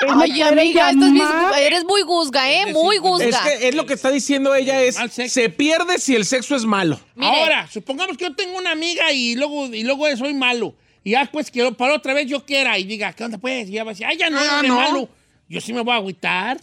Él 0.00 0.08
Ay, 0.20 0.42
amiga, 0.42 0.90
bien- 0.90 1.14
llamar. 1.16 1.60
eres 1.60 1.84
muy 1.84 2.02
guzga, 2.02 2.50
¿eh? 2.50 2.72
Muy 2.72 2.98
guzga. 2.98 3.24
Es 3.28 3.36
que 3.38 3.68
es 3.68 3.74
lo 3.76 3.86
que 3.86 3.94
está 3.94 4.10
diciendo 4.10 4.52
ella 4.52 4.82
es, 4.82 4.96
se 4.96 5.48
pierde 5.48 5.98
si 5.98 6.16
el 6.16 6.24
sexo 6.24 6.56
es 6.56 6.64
malo. 6.64 6.98
Mire. 7.14 7.30
Ahora, 7.30 7.68
supongamos 7.68 8.16
que 8.16 8.24
yo 8.24 8.34
tengo 8.34 8.58
una 8.58 8.72
amiga 8.72 9.12
y 9.12 9.36
luego, 9.36 9.66
y 9.66 9.84
luego 9.84 10.04
soy 10.16 10.34
malo. 10.34 10.74
Y 11.04 11.12
ya 11.12 11.28
pues 11.30 11.50
que 11.50 11.72
para 11.72 11.94
otra 11.94 12.14
vez 12.14 12.26
yo 12.26 12.44
quiera 12.44 12.78
y 12.78 12.84
diga, 12.84 13.12
¿qué 13.12 13.24
onda 13.24 13.38
pues? 13.38 13.68
Y 13.68 13.72
ya 13.72 13.84
va 13.84 13.90
a 13.90 13.94
decir, 13.94 14.06
ay, 14.06 14.16
ya 14.16 14.30
no, 14.30 14.38
Ah, 14.40 14.62
no. 14.64 14.76
malo. 14.76 15.08
Yo 15.48 15.60
sí 15.60 15.72
me 15.72 15.80
voy 15.82 15.92
a 15.94 15.96
agüitar. 15.96 16.58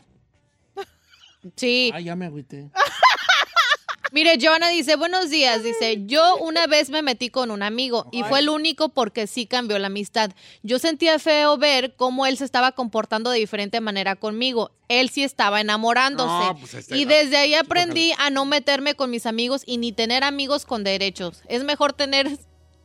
Sí. 1.56 1.90
Ay, 1.94 2.04
ya 2.06 2.16
me 2.18 2.26
agüité. 2.26 2.70
Mire, 4.12 4.38
Joana 4.42 4.70
dice, 4.70 4.96
buenos 4.96 5.30
días, 5.30 5.64
dice, 5.64 6.04
yo 6.08 6.38
una 6.38 6.66
vez 6.66 6.90
me 6.90 7.04
metí 7.04 7.30
con 7.30 7.52
un 7.52 7.62
amigo 7.62 8.08
y 8.12 8.24
fue 8.24 8.40
el 8.40 8.50
único 8.50 8.90
porque 8.90 9.28
sí 9.28 9.46
cambió 9.46 9.78
la 9.78 9.86
amistad. 9.88 10.32
Yo 10.64 10.80
sentía 10.80 11.20
feo 11.20 11.58
ver 11.60 11.94
cómo 11.96 12.26
él 12.26 12.36
se 12.36 12.44
estaba 12.44 12.72
comportando 12.72 13.30
de 13.30 13.38
diferente 13.38 13.82
manera 13.82 14.16
conmigo. 14.16 14.72
Él 14.88 15.10
sí 15.12 15.24
estaba 15.24 15.62
enamorándose. 15.62 16.28
No, 16.28 16.58
pues, 16.60 16.74
este, 16.74 16.98
y 16.98 17.06
desde 17.06 17.38
ahí 17.38 17.54
aprendí 17.54 18.12
a 18.18 18.32
no 18.32 18.46
meterme 18.46 18.96
con 18.96 19.12
mis 19.12 19.28
amigos 19.28 19.62
y 19.68 19.78
ni 19.78 19.92
tener 19.92 20.24
amigos 20.24 20.66
con 20.66 20.84
derechos. 20.84 21.44
Es 21.48 21.64
mejor 21.64 21.94
tener... 21.94 22.32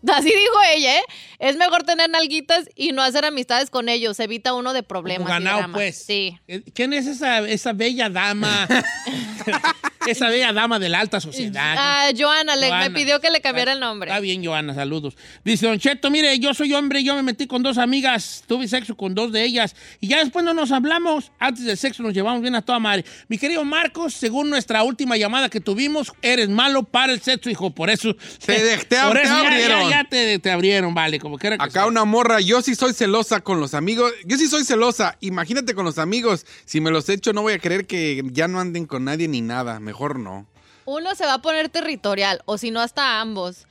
Así 0.12 0.28
dijo 0.28 0.58
ella, 0.74 0.98
¿eh? 0.98 1.02
Es 1.38 1.56
mejor 1.56 1.82
tener 1.82 2.08
nalguitas 2.10 2.68
y 2.74 2.92
no 2.92 3.02
hacer 3.02 3.24
amistades 3.24 3.70
con 3.70 3.88
ellos. 3.88 4.18
Evita 4.20 4.54
uno 4.54 4.72
de 4.72 4.82
problemas. 4.82 5.26
Como 5.28 5.40
ganado, 5.40 5.72
pues. 5.72 5.96
Sí. 6.06 6.38
Eh, 6.48 6.62
¿Quién 6.74 6.92
es 6.92 7.06
esa, 7.06 7.40
esa 7.40 7.72
bella 7.72 8.08
dama? 8.08 8.66
esa 10.06 10.28
bella 10.28 10.52
dama 10.52 10.78
de 10.78 10.88
la 10.88 11.00
alta 11.00 11.20
sociedad. 11.20 11.74
Ah, 11.78 12.10
Joana, 12.16 12.56
le, 12.56 12.68
Joana. 12.68 12.88
me 12.88 12.94
pidió 12.94 13.20
que 13.20 13.30
le 13.30 13.40
cambiara 13.40 13.72
Está- 13.72 13.84
el 13.84 13.88
nombre. 13.88 14.10
Está 14.10 14.20
bien, 14.20 14.44
Joana, 14.44 14.74
saludos. 14.74 15.16
Dice 15.44 15.66
Don 15.66 15.78
Cheto, 15.78 16.10
mire, 16.10 16.38
yo 16.38 16.54
soy 16.54 16.72
hombre, 16.74 17.02
yo 17.02 17.14
me 17.14 17.22
metí 17.22 17.46
con 17.46 17.62
dos 17.62 17.78
amigas, 17.78 18.44
tuve 18.46 18.68
sexo 18.68 18.96
con 18.96 19.14
dos 19.14 19.32
de 19.32 19.44
ellas 19.44 19.74
y 20.00 20.08
ya 20.08 20.18
después 20.18 20.44
no 20.44 20.54
nos 20.54 20.72
hablamos. 20.72 21.32
Antes 21.38 21.64
del 21.64 21.76
sexo 21.78 22.02
nos 22.02 22.12
llevamos 22.14 22.42
bien 22.42 22.54
a 22.54 22.62
toda 22.62 22.78
madre. 22.78 23.04
Mi 23.28 23.38
querido 23.38 23.64
Marcos, 23.64 24.14
según 24.14 24.50
nuestra 24.50 24.82
última 24.82 25.16
llamada 25.16 25.48
que 25.48 25.60
tuvimos, 25.60 26.12
eres 26.22 26.48
malo 26.48 26.82
para 26.84 27.12
el 27.12 27.20
sexo, 27.20 27.50
hijo, 27.50 27.70
por 27.70 27.90
eso... 27.90 28.14
Te 28.44 28.54
te- 28.78 28.96
por 29.02 29.14
te 29.14 29.22
eso 29.22 29.32
ya- 29.34 29.40
abrieron. 29.40 29.82
Ya, 29.84 29.90
ya 29.90 29.93
te, 30.10 30.38
te 30.38 30.50
abrieron, 30.50 30.94
vale, 30.94 31.20
como 31.20 31.38
que 31.38 31.46
era 31.46 31.58
que 31.58 31.64
Acá 31.64 31.86
una 31.86 32.04
morra, 32.04 32.40
yo 32.40 32.60
sí 32.62 32.74
soy 32.74 32.92
celosa 32.92 33.40
con 33.40 33.60
los 33.60 33.74
amigos. 33.74 34.12
Yo 34.24 34.36
sí 34.36 34.48
soy 34.48 34.64
celosa. 34.64 35.16
Imagínate 35.20 35.74
con 35.74 35.84
los 35.84 35.98
amigos. 35.98 36.44
Si 36.64 36.80
me 36.80 36.90
los 36.90 37.08
echo, 37.08 37.32
no 37.32 37.42
voy 37.42 37.52
a 37.52 37.58
creer 37.58 37.86
que 37.86 38.22
ya 38.32 38.48
no 38.48 38.58
anden 38.58 38.86
con 38.86 39.04
nadie 39.04 39.28
ni 39.28 39.40
nada. 39.40 39.78
Mejor 39.78 40.18
no. 40.18 40.46
Uno 40.86 41.14
se 41.14 41.24
va 41.24 41.34
a 41.34 41.42
poner 41.42 41.68
territorial, 41.68 42.42
o 42.44 42.58
si 42.58 42.70
no, 42.70 42.80
hasta 42.80 43.20
ambos. 43.20 43.66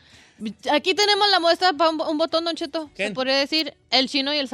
Aquí 0.72 0.94
tenemos 0.94 1.30
la 1.30 1.40
muestra 1.40 1.74
para 1.74 1.90
un, 1.90 2.02
un 2.02 2.18
botón, 2.18 2.46
Don 2.46 2.56
Cheto. 2.56 2.90
Se 2.96 3.12
podría 3.12 3.36
decir 3.36 3.76
el 3.92 4.08
chino 4.08 4.34
y 4.34 4.38
el. 4.38 4.48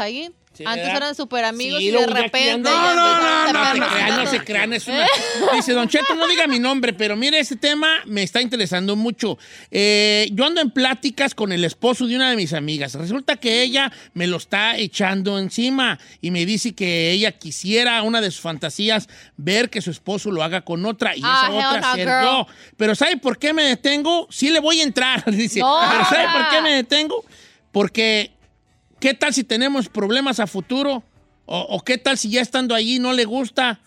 Sí, 0.59 0.65
Antes 0.65 0.87
¿verdad? 0.87 0.97
eran 1.03 1.15
súper 1.15 1.45
amigos 1.45 1.79
Sí, 1.79 1.87
y 1.87 1.91
de 1.91 2.05
repente. 2.05 2.69
No, 2.69 2.95
no, 2.95 2.95
no, 2.95 3.53
no, 3.53 3.58
crean, 3.93 4.15
no 4.23 4.27
se 4.29 4.39
crean. 4.43 4.73
Es 4.73 4.87
una... 4.87 5.05
Dice, 5.53 5.73
Don 5.73 5.87
Cheto, 5.87 6.15
no 6.15 6.27
diga 6.27 6.47
mi 6.47 6.59
nombre, 6.59 6.93
pero 6.93 7.15
mire, 7.15 7.39
este 7.39 7.55
tema 7.55 7.87
me 8.05 8.23
está 8.23 8.41
interesando 8.41 8.95
mucho. 8.95 9.37
Eh, 9.71 10.29
yo 10.33 10.45
ando 10.45 10.61
en 10.61 10.71
pláticas 10.71 11.35
con 11.35 11.51
el 11.51 11.63
esposo 11.65 12.07
de 12.07 12.15
una 12.15 12.29
de 12.29 12.35
mis 12.35 12.53
amigas. 12.53 12.93
Resulta 12.95 13.37
que 13.37 13.61
ella 13.61 13.91
me 14.13 14.27
lo 14.27 14.37
está 14.37 14.77
echando 14.77 15.39
encima 15.39 15.99
y 16.21 16.31
me 16.31 16.45
dice 16.45 16.73
que 16.73 17.11
ella 17.11 17.31
quisiera, 17.33 18.01
una 18.03 18.21
de 18.21 18.31
sus 18.31 18.41
fantasías, 18.41 19.07
ver 19.37 19.69
que 19.69 19.81
su 19.81 19.91
esposo 19.91 20.31
lo 20.31 20.43
haga 20.43 20.61
con 20.61 20.85
otra 20.85 21.15
y 21.15 21.21
Ah, 21.23 21.47
esa 21.49 21.51
hell 21.59 21.65
otra 21.65 21.79
no, 21.81 21.95
ser 21.95 22.07
girl. 22.07 22.23
yo. 22.23 22.47
Pero 22.77 22.95
¿sabe 22.95 23.17
por 23.17 23.37
qué 23.37 23.53
me 23.53 23.63
detengo? 23.63 24.27
Sí 24.29 24.49
le 24.49 24.59
voy 24.59 24.79
a 24.81 24.83
entrar, 24.83 25.23
dice. 25.31 25.59
No. 25.59 25.79
Pero 25.91 26.05
¿sabe 26.05 26.25
por 26.31 26.49
qué 26.49 26.61
me 26.61 26.73
detengo? 26.73 27.25
Porque 27.71 28.31
¿qué 28.99 29.13
tal 29.13 29.33
si 29.33 29.43
tenemos 29.43 29.89
problemas 29.89 30.39
a 30.39 30.47
futuro? 30.47 31.03
O, 31.51 31.59
o 31.61 31.79
qué 31.83 31.97
tal 31.97 32.15
si 32.17 32.29
ya 32.29 32.41
estando 32.41 32.75
allí 32.75 32.99
no 32.99 33.11
le 33.11 33.25
gusta? 33.25 33.79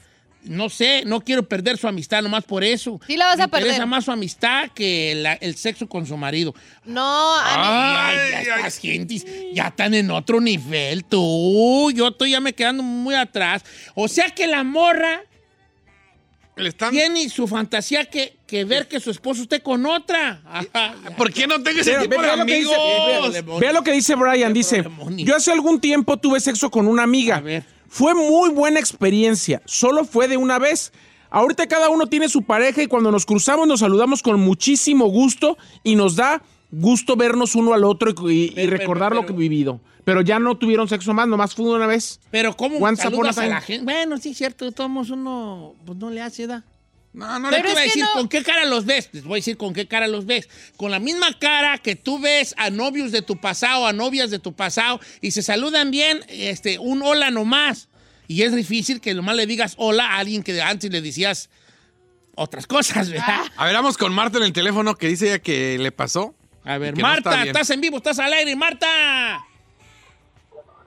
No 0.42 0.68
sé, 0.68 1.04
no 1.06 1.20
quiero 1.20 1.44
perder 1.48 1.78
su 1.78 1.86
amistad 1.86 2.20
nomás 2.20 2.42
por 2.42 2.64
eso. 2.64 3.00
Sí 3.06 3.16
la 3.16 3.26
vas 3.26 3.36
Me 3.38 3.44
a 3.44 3.46
perder. 3.48 3.68
interesa 3.68 3.86
más 3.86 4.04
su 4.06 4.10
amistad 4.10 4.68
que 4.74 5.14
la- 5.14 5.34
el 5.34 5.54
sexo 5.54 5.88
con 5.88 6.04
su 6.04 6.16
marido. 6.16 6.52
No, 6.84 7.36
a 7.38 7.56
mí- 7.56 8.18
Ay, 8.34 8.44
ya 8.44 8.56
estas 8.56 8.78
gentes 8.78 9.24
ya 9.54 9.68
están 9.68 9.94
en 9.94 10.10
otro 10.10 10.40
nivel, 10.40 11.04
tú. 11.04 11.92
Yo 11.94 12.08
estoy 12.08 12.32
ya 12.32 12.40
me 12.40 12.52
quedando 12.54 12.82
muy 12.82 13.14
atrás. 13.14 13.62
O 13.94 14.08
sea 14.08 14.30
que 14.30 14.48
la 14.48 14.64
morra 14.64 15.20
están- 16.56 16.90
tiene 16.90 17.28
su 17.28 17.46
fantasía 17.48 18.04
que, 18.04 18.36
que 18.46 18.64
ver 18.64 18.88
que 18.88 19.00
su 19.00 19.10
esposo 19.10 19.42
esté 19.42 19.60
con 19.60 19.84
otra. 19.86 20.42
Ajá. 20.44 20.94
¿Por 21.16 21.32
qué 21.32 21.46
no 21.46 21.62
tengo 21.62 21.80
ese 21.80 21.94
tipo 21.98 22.20
de 22.20 22.26
vea 22.26 22.36
lo 22.36 22.46
que 22.46 22.54
dice, 22.58 22.74
amigos? 22.74 23.32
vea- 23.32 23.58
vea 23.58 23.72
lo 23.72 23.82
que 23.82 23.92
dice 23.92 24.14
Brian. 24.14 24.52
Dice, 24.52 24.84
yo 25.16 25.36
hace 25.36 25.52
algún 25.52 25.80
tiempo 25.80 26.16
tuve 26.16 26.40
sexo 26.40 26.70
con 26.70 26.86
una 26.88 27.02
amiga. 27.02 27.36
A 27.36 27.40
ver. 27.40 27.64
Fue 27.88 28.14
muy 28.14 28.50
buena 28.50 28.80
experiencia. 28.80 29.60
Solo 29.66 30.04
fue 30.04 30.28
de 30.28 30.36
una 30.36 30.58
vez. 30.58 30.92
Ahorita 31.30 31.66
cada 31.66 31.88
uno 31.88 32.06
tiene 32.06 32.28
su 32.28 32.42
pareja 32.42 32.82
y 32.82 32.86
cuando 32.86 33.10
nos 33.10 33.24
cruzamos 33.24 33.66
nos 33.66 33.80
saludamos 33.80 34.22
con 34.22 34.38
muchísimo 34.40 35.06
gusto 35.06 35.56
y 35.82 35.94
nos 35.96 36.16
da 36.16 36.42
gusto 36.72 37.14
vernos 37.14 37.54
uno 37.54 37.74
al 37.74 37.84
otro 37.84 38.10
y, 38.10 38.32
y- 38.32 38.44
y 38.46 38.50
Pero, 38.50 38.70
recordar 38.76 39.10
pero, 39.10 39.20
lo 39.20 39.26
que 39.26 39.32
he 39.34 39.36
vivido. 39.36 39.80
Pero 40.04 40.22
ya 40.22 40.40
no 40.40 40.56
tuvieron 40.56 40.88
sexo 40.88 41.14
más, 41.14 41.28
nomás 41.28 41.54
fue 41.54 41.66
una 41.66 41.86
vez. 41.86 42.18
Pero 42.32 42.56
¿cómo 42.56 42.78
Once 42.78 43.02
a 43.06 43.08
a 43.08 43.46
la 43.46 43.60
gente? 43.60 43.84
Bueno, 43.84 44.18
sí, 44.18 44.34
cierto, 44.34 44.72
todos 44.72 45.10
uno 45.10 45.74
pues 45.84 45.96
no 45.98 46.10
le 46.10 46.20
hace, 46.22 46.48
¿da? 46.48 46.64
No, 47.12 47.38
no, 47.38 47.50
te 47.50 47.60
iba 47.60 47.78
a 47.78 47.82
decir, 47.82 48.02
no- 48.02 48.12
¿con 48.14 48.28
qué 48.28 48.42
cara 48.42 48.64
los 48.64 48.86
ves? 48.86 49.10
Les 49.12 49.22
voy 49.24 49.34
a 49.34 49.36
decir 49.36 49.58
con 49.58 49.74
qué 49.74 49.86
cara 49.86 50.08
los 50.08 50.24
ves. 50.24 50.48
Con 50.78 50.90
la 50.90 50.98
misma 50.98 51.38
cara 51.38 51.76
que 51.76 51.94
tú 51.94 52.18
ves 52.18 52.54
a 52.56 52.70
novios 52.70 53.12
de 53.12 53.20
tu 53.20 53.36
pasado, 53.36 53.86
a 53.86 53.92
novias 53.92 54.30
de 54.30 54.38
tu 54.38 54.54
pasado, 54.54 54.98
y 55.20 55.32
se 55.32 55.42
saludan 55.42 55.90
bien, 55.90 56.24
este, 56.28 56.78
un 56.78 57.02
hola 57.02 57.30
nomás. 57.30 57.88
Y 58.28 58.42
es 58.42 58.56
difícil 58.56 59.00
que 59.02 59.12
nomás 59.12 59.36
le 59.36 59.46
digas 59.46 59.74
hola 59.76 60.06
a 60.14 60.18
alguien 60.20 60.42
que 60.42 60.60
antes 60.62 60.90
le 60.90 61.02
decías 61.02 61.50
otras 62.34 62.66
cosas, 62.66 63.10
¿verdad? 63.10 63.42
A 63.56 63.66
ver, 63.66 63.74
vamos 63.74 63.98
con 63.98 64.12
Marta 64.14 64.38
en 64.38 64.44
el 64.44 64.54
teléfono 64.54 64.94
que 64.94 65.06
dice 65.08 65.26
ella 65.26 65.38
que 65.38 65.78
le 65.78 65.92
pasó. 65.92 66.34
A 66.64 66.78
ver, 66.78 66.96
no 66.96 67.02
Marta, 67.02 67.42
estás 67.44 67.70
en 67.70 67.80
vivo, 67.80 67.96
estás 67.96 68.18
al 68.18 68.32
aire, 68.32 68.54
Marta. 68.54 68.86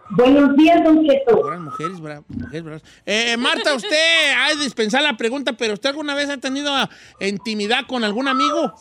Buenos 0.09 0.55
días, 0.55 0.83
Don 0.83 1.03
Cheto. 1.05 1.37
Buenas 1.41 1.59
mujeres, 1.61 1.97
bra- 1.99 2.23
mujeres 2.27 2.63
bravas. 2.63 2.83
Eh, 3.05 3.35
Marta, 3.37 3.73
usted 3.73 4.33
ha 4.37 4.49
de 4.55 4.63
dispensar 4.63 5.01
la 5.01 5.17
pregunta, 5.17 5.53
pero 5.53 5.73
¿usted 5.73 5.89
alguna 5.89 6.15
vez 6.15 6.29
ha 6.29 6.37
tenido 6.37 6.73
ah, 6.73 6.89
intimidad 7.19 7.85
con 7.87 8.03
algún 8.03 8.27
amigo? 8.27 8.73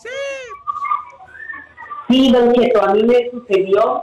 Sí, 2.08 2.30
Don 2.30 2.52
Cheto, 2.52 2.82
a 2.82 2.92
mí 2.94 3.02
me 3.02 3.30
sucedió. 3.30 4.02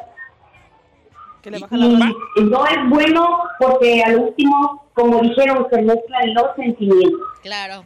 Que 1.42 1.52
le 1.52 1.60
baja 1.60 1.78
la 1.78 1.88
mano. 1.88 2.16
Y 2.36 2.42
no 2.42 2.66
es 2.68 2.78
bueno 2.90 3.44
porque 3.60 4.02
al 4.04 4.18
último, 4.18 4.86
como 4.94 5.22
dijeron, 5.22 5.68
se 5.72 5.82
mezclan 5.82 6.34
los 6.34 6.56
sentimientos. 6.56 7.22
Claro. 7.42 7.86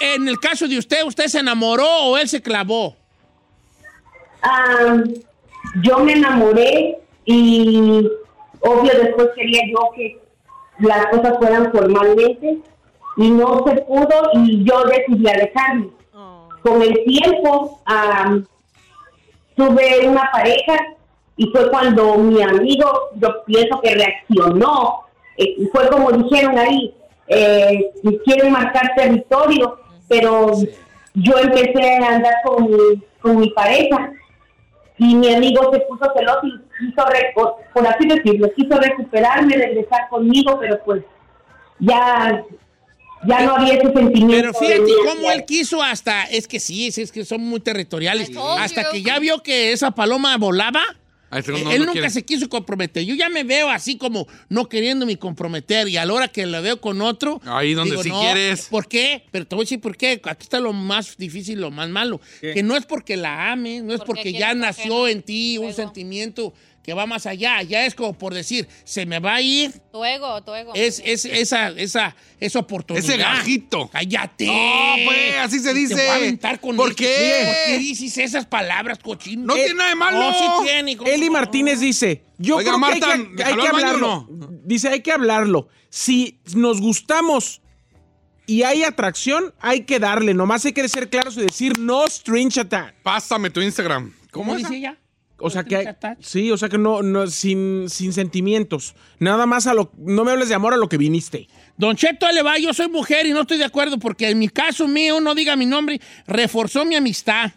En 0.00 0.28
el 0.28 0.38
caso 0.38 0.66
de 0.68 0.78
usted, 0.78 1.04
¿usted 1.04 1.26
se 1.26 1.40
enamoró 1.40 1.86
o 2.04 2.18
él 2.18 2.28
se 2.28 2.42
clavó? 2.42 2.96
Ah, 4.48 5.02
yo 5.82 5.98
me 5.98 6.12
enamoré 6.12 7.00
y 7.24 8.08
obvio 8.60 8.92
después 9.02 9.30
quería 9.34 9.62
yo 9.72 9.90
que 9.96 10.20
las 10.78 11.06
cosas 11.06 11.36
fueran 11.38 11.72
formalmente 11.72 12.58
y 13.16 13.30
no 13.30 13.64
se 13.66 13.82
pudo 13.82 14.30
y 14.34 14.64
yo 14.64 14.84
decidí 14.84 15.28
alejarme. 15.28 15.88
Oh. 16.14 16.48
Con 16.62 16.80
el 16.80 17.02
tiempo 17.04 17.80
am, 17.86 18.46
tuve 19.56 20.08
una 20.08 20.30
pareja 20.30 20.94
y 21.36 21.50
fue 21.50 21.68
cuando 21.68 22.16
mi 22.18 22.40
amigo, 22.40 23.10
yo 23.16 23.42
pienso 23.46 23.80
que 23.80 23.94
reaccionó, 23.94 25.06
eh, 25.36 25.68
fue 25.72 25.88
como 25.88 26.12
dijeron 26.12 26.56
ahí, 26.56 26.94
eh, 27.26 27.90
quieren 28.24 28.52
marcar 28.52 28.94
territorio, 28.94 29.80
pero 30.08 30.52
yo 31.14 31.38
empecé 31.38 31.96
a 31.96 32.14
andar 32.14 32.34
con 32.44 32.70
mi, 32.70 33.02
con 33.20 33.40
mi 33.40 33.50
pareja 33.50 34.12
y 34.98 35.14
mi 35.14 35.34
amigo 35.34 35.70
se 35.72 35.80
puso 35.80 36.10
celoso 36.16 36.46
y 36.46 36.86
quiso, 36.86 37.04
por 37.74 37.86
así 37.86 38.08
decirlo, 38.08 38.50
quiso 38.54 38.78
recuperarme, 38.78 39.56
regresar 39.56 40.08
conmigo, 40.08 40.58
pero 40.58 40.80
pues 40.84 41.02
ya, 41.78 42.42
ya 43.26 43.40
no 43.42 43.56
había 43.56 43.74
ese 43.74 43.92
sentimiento. 43.92 44.30
Pero 44.30 44.54
fíjate 44.54 44.92
cómo 45.04 45.30
él 45.30 45.44
quiso 45.44 45.82
hasta, 45.82 46.24
es 46.24 46.48
que 46.48 46.60
sí, 46.60 46.86
es, 46.86 46.98
es 46.98 47.12
que 47.12 47.24
son 47.24 47.42
muy 47.42 47.60
territoriales, 47.60 48.30
hasta 48.58 48.90
que 48.90 49.02
ya 49.02 49.18
vio 49.18 49.42
que 49.42 49.72
esa 49.72 49.90
paloma 49.90 50.36
volaba. 50.38 50.82
No- 51.30 51.38
eh, 51.38 51.64
no 51.64 51.70
él 51.72 51.78
nunca 51.80 51.92
quiere. 51.92 52.10
se 52.10 52.24
quiso 52.24 52.48
comprometer. 52.48 53.04
Yo 53.04 53.14
ya 53.14 53.28
me 53.28 53.44
veo 53.44 53.68
así 53.68 53.96
como 53.96 54.26
no 54.48 54.68
queriéndome 54.68 55.18
comprometer 55.18 55.88
y 55.88 55.96
a 55.96 56.04
la 56.04 56.12
hora 56.12 56.28
que 56.28 56.46
lo 56.46 56.62
veo 56.62 56.80
con 56.80 57.00
otro. 57.02 57.40
Ahí 57.44 57.74
donde 57.74 58.00
sí 58.02 58.08
no, 58.08 58.20
quieres. 58.20 58.66
¿Por 58.70 58.86
qué? 58.88 59.24
Pero 59.32 59.46
te 59.46 59.56
voy 59.56 59.62
a 59.62 59.64
decir 59.64 59.80
por 59.80 59.96
qué. 59.96 60.20
Aquí 60.24 60.44
está 60.44 60.60
lo 60.60 60.72
más 60.72 61.16
difícil, 61.16 61.60
lo 61.60 61.70
más 61.70 61.88
malo. 61.88 62.20
Que 62.40 62.62
no 62.62 62.76
es 62.76 62.86
porque 62.86 63.16
la 63.16 63.52
ames, 63.52 63.82
no 63.82 63.92
es 63.92 64.00
Porque 64.00 64.32
ya 64.32 64.54
nació 64.54 65.08
en 65.08 65.22
ti 65.22 65.58
un 65.58 65.72
sentimiento 65.72 66.54
que 66.86 66.94
va 66.94 67.04
más 67.04 67.26
allá. 67.26 67.60
Ya 67.62 67.84
es 67.84 67.96
como 67.96 68.16
por 68.16 68.32
decir, 68.32 68.68
se 68.84 69.04
me 69.06 69.18
va 69.18 69.34
a 69.34 69.40
ir 69.40 69.72
Tu 69.90 70.04
ego, 70.04 70.40
tu 70.44 70.54
ego. 70.54 70.72
es, 70.74 71.02
es 71.04 71.24
esa, 71.24 71.70
esa, 71.70 72.14
esa 72.38 72.58
oportunidad. 72.60 73.04
Ese 73.04 73.18
gajito. 73.18 73.90
Cállate. 73.92 74.46
No, 74.46 74.94
pues, 75.04 75.34
así 75.40 75.58
se 75.58 75.72
Y 75.72 75.74
dice. 75.74 75.96
Te 75.96 76.02
voy 76.02 76.10
a 76.10 76.14
aventar 76.14 76.60
con 76.60 76.76
¿Por 76.76 76.94
qué? 76.94 77.42
¿Por 77.44 77.72
qué 77.72 77.78
dices 77.80 78.16
esas 78.18 78.46
palabras, 78.46 79.00
cochino? 79.00 79.46
No 79.46 79.54
tiene 79.54 79.74
nada 79.74 79.90
de 79.90 79.96
malo. 79.96 80.18
No, 80.18 80.32
sí 80.32 80.44
tiene. 80.64 80.96
¿cómo 80.96 81.10
Eli? 81.10 81.28
Martínez 81.28 81.80
dice, 81.80 82.22
yo 82.38 82.56
Oiga, 82.56 82.70
creo 82.70 82.78
Marta, 82.78 83.06
que 83.06 83.12
hay 83.12 83.18
que, 83.18 83.26
hay 83.26 83.34
¿déjalo 83.56 83.62
que 83.62 83.68
al 83.68 83.72
baño 83.74 83.86
o 83.86 83.90
hablarlo. 83.90 84.26
no? 84.30 84.48
Dice, 84.64 84.88
hay 84.88 85.00
que 85.00 85.10
hablarlo. 85.12 85.68
Si 85.90 86.38
nos 86.54 86.80
gustamos 86.80 87.62
y 88.46 88.62
hay 88.62 88.84
atracción, 88.84 89.52
hay 89.58 89.80
que 89.80 89.98
darle. 89.98 90.34
Nomás 90.34 90.64
hay 90.64 90.72
que 90.72 90.88
ser 90.88 91.10
claros 91.10 91.36
y 91.36 91.40
decir 91.40 91.80
no 91.80 92.06
string 92.08 92.56
attack. 92.60 92.94
Pásame 93.02 93.50
tu 93.50 93.60
Instagram. 93.60 94.14
¿Cómo 94.30 94.52
es? 94.52 94.58
dice 94.58 94.76
ella? 94.76 94.96
O 95.38 95.50
sea 95.50 95.62
¿No 95.62 95.68
que 95.68 95.76
hay- 95.76 95.86
sí, 96.20 96.50
o 96.50 96.56
sea 96.56 96.68
que 96.68 96.78
no, 96.78 97.02
no 97.02 97.26
sin, 97.26 97.90
sin 97.90 98.12
sentimientos. 98.12 98.94
Nada 99.18 99.44
más 99.46 99.66
a 99.66 99.74
lo 99.74 99.92
no 99.98 100.24
me 100.24 100.30
hables 100.32 100.48
de 100.48 100.54
amor 100.54 100.72
a 100.72 100.76
lo 100.78 100.88
que 100.88 100.96
viniste. 100.96 101.46
Don 101.76 101.94
Cheto, 101.94 102.30
le 102.32 102.42
va, 102.42 102.56
yo 102.58 102.72
soy 102.72 102.88
mujer 102.88 103.26
y 103.26 103.32
no 103.32 103.42
estoy 103.42 103.58
de 103.58 103.64
acuerdo 103.64 103.98
porque 103.98 104.30
en 104.30 104.38
mi 104.38 104.48
caso 104.48 104.88
mío, 104.88 105.20
no 105.20 105.34
diga 105.34 105.54
mi 105.56 105.66
nombre, 105.66 106.00
reforzó 106.26 106.84
mi 106.86 106.94
amistad. 106.94 107.52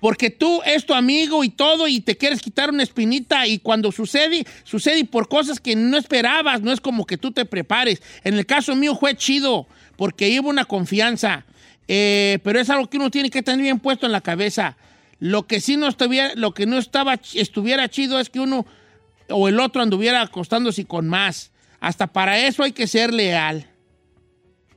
Porque 0.00 0.28
tú 0.30 0.60
es 0.66 0.84
tu 0.84 0.92
amigo 0.92 1.44
y 1.44 1.48
todo 1.48 1.86
y 1.86 2.00
te 2.00 2.16
quieres 2.16 2.42
quitar 2.42 2.70
una 2.70 2.82
espinita 2.82 3.46
y 3.46 3.60
cuando 3.60 3.92
sucede, 3.92 4.44
sucede 4.64 5.04
por 5.04 5.28
cosas 5.28 5.60
que 5.60 5.76
no 5.76 5.96
esperabas, 5.96 6.62
no 6.62 6.72
es 6.72 6.80
como 6.80 7.06
que 7.06 7.16
tú 7.16 7.30
te 7.30 7.44
prepares. 7.44 8.02
En 8.24 8.34
el 8.34 8.44
caso 8.44 8.74
mío 8.74 8.96
fue 8.96 9.14
chido 9.16 9.68
porque 9.96 10.36
hubo 10.40 10.48
una 10.48 10.64
confianza, 10.64 11.44
Eh, 11.88 12.38
pero 12.44 12.58
es 12.60 12.70
algo 12.70 12.88
que 12.88 12.96
uno 12.96 13.10
tiene 13.10 13.28
que 13.28 13.42
tener 13.42 13.60
bien 13.60 13.78
puesto 13.78 14.06
en 14.06 14.12
la 14.12 14.20
cabeza. 14.20 14.76
Lo 15.22 15.46
que 15.46 15.60
sí 15.60 15.76
no 15.76 15.86
estuviera, 15.86 16.32
lo 16.34 16.52
que 16.52 16.66
no 16.66 16.78
estaba, 16.78 17.14
estuviera 17.34 17.88
chido 17.88 18.18
es 18.18 18.28
que 18.28 18.40
uno 18.40 18.66
o 19.28 19.46
el 19.46 19.60
otro 19.60 19.80
anduviera 19.80 20.20
acostándose 20.20 20.84
con 20.84 21.08
más. 21.08 21.52
Hasta 21.78 22.08
para 22.08 22.40
eso 22.40 22.64
hay 22.64 22.72
que 22.72 22.88
ser 22.88 23.14
leal. 23.14 23.70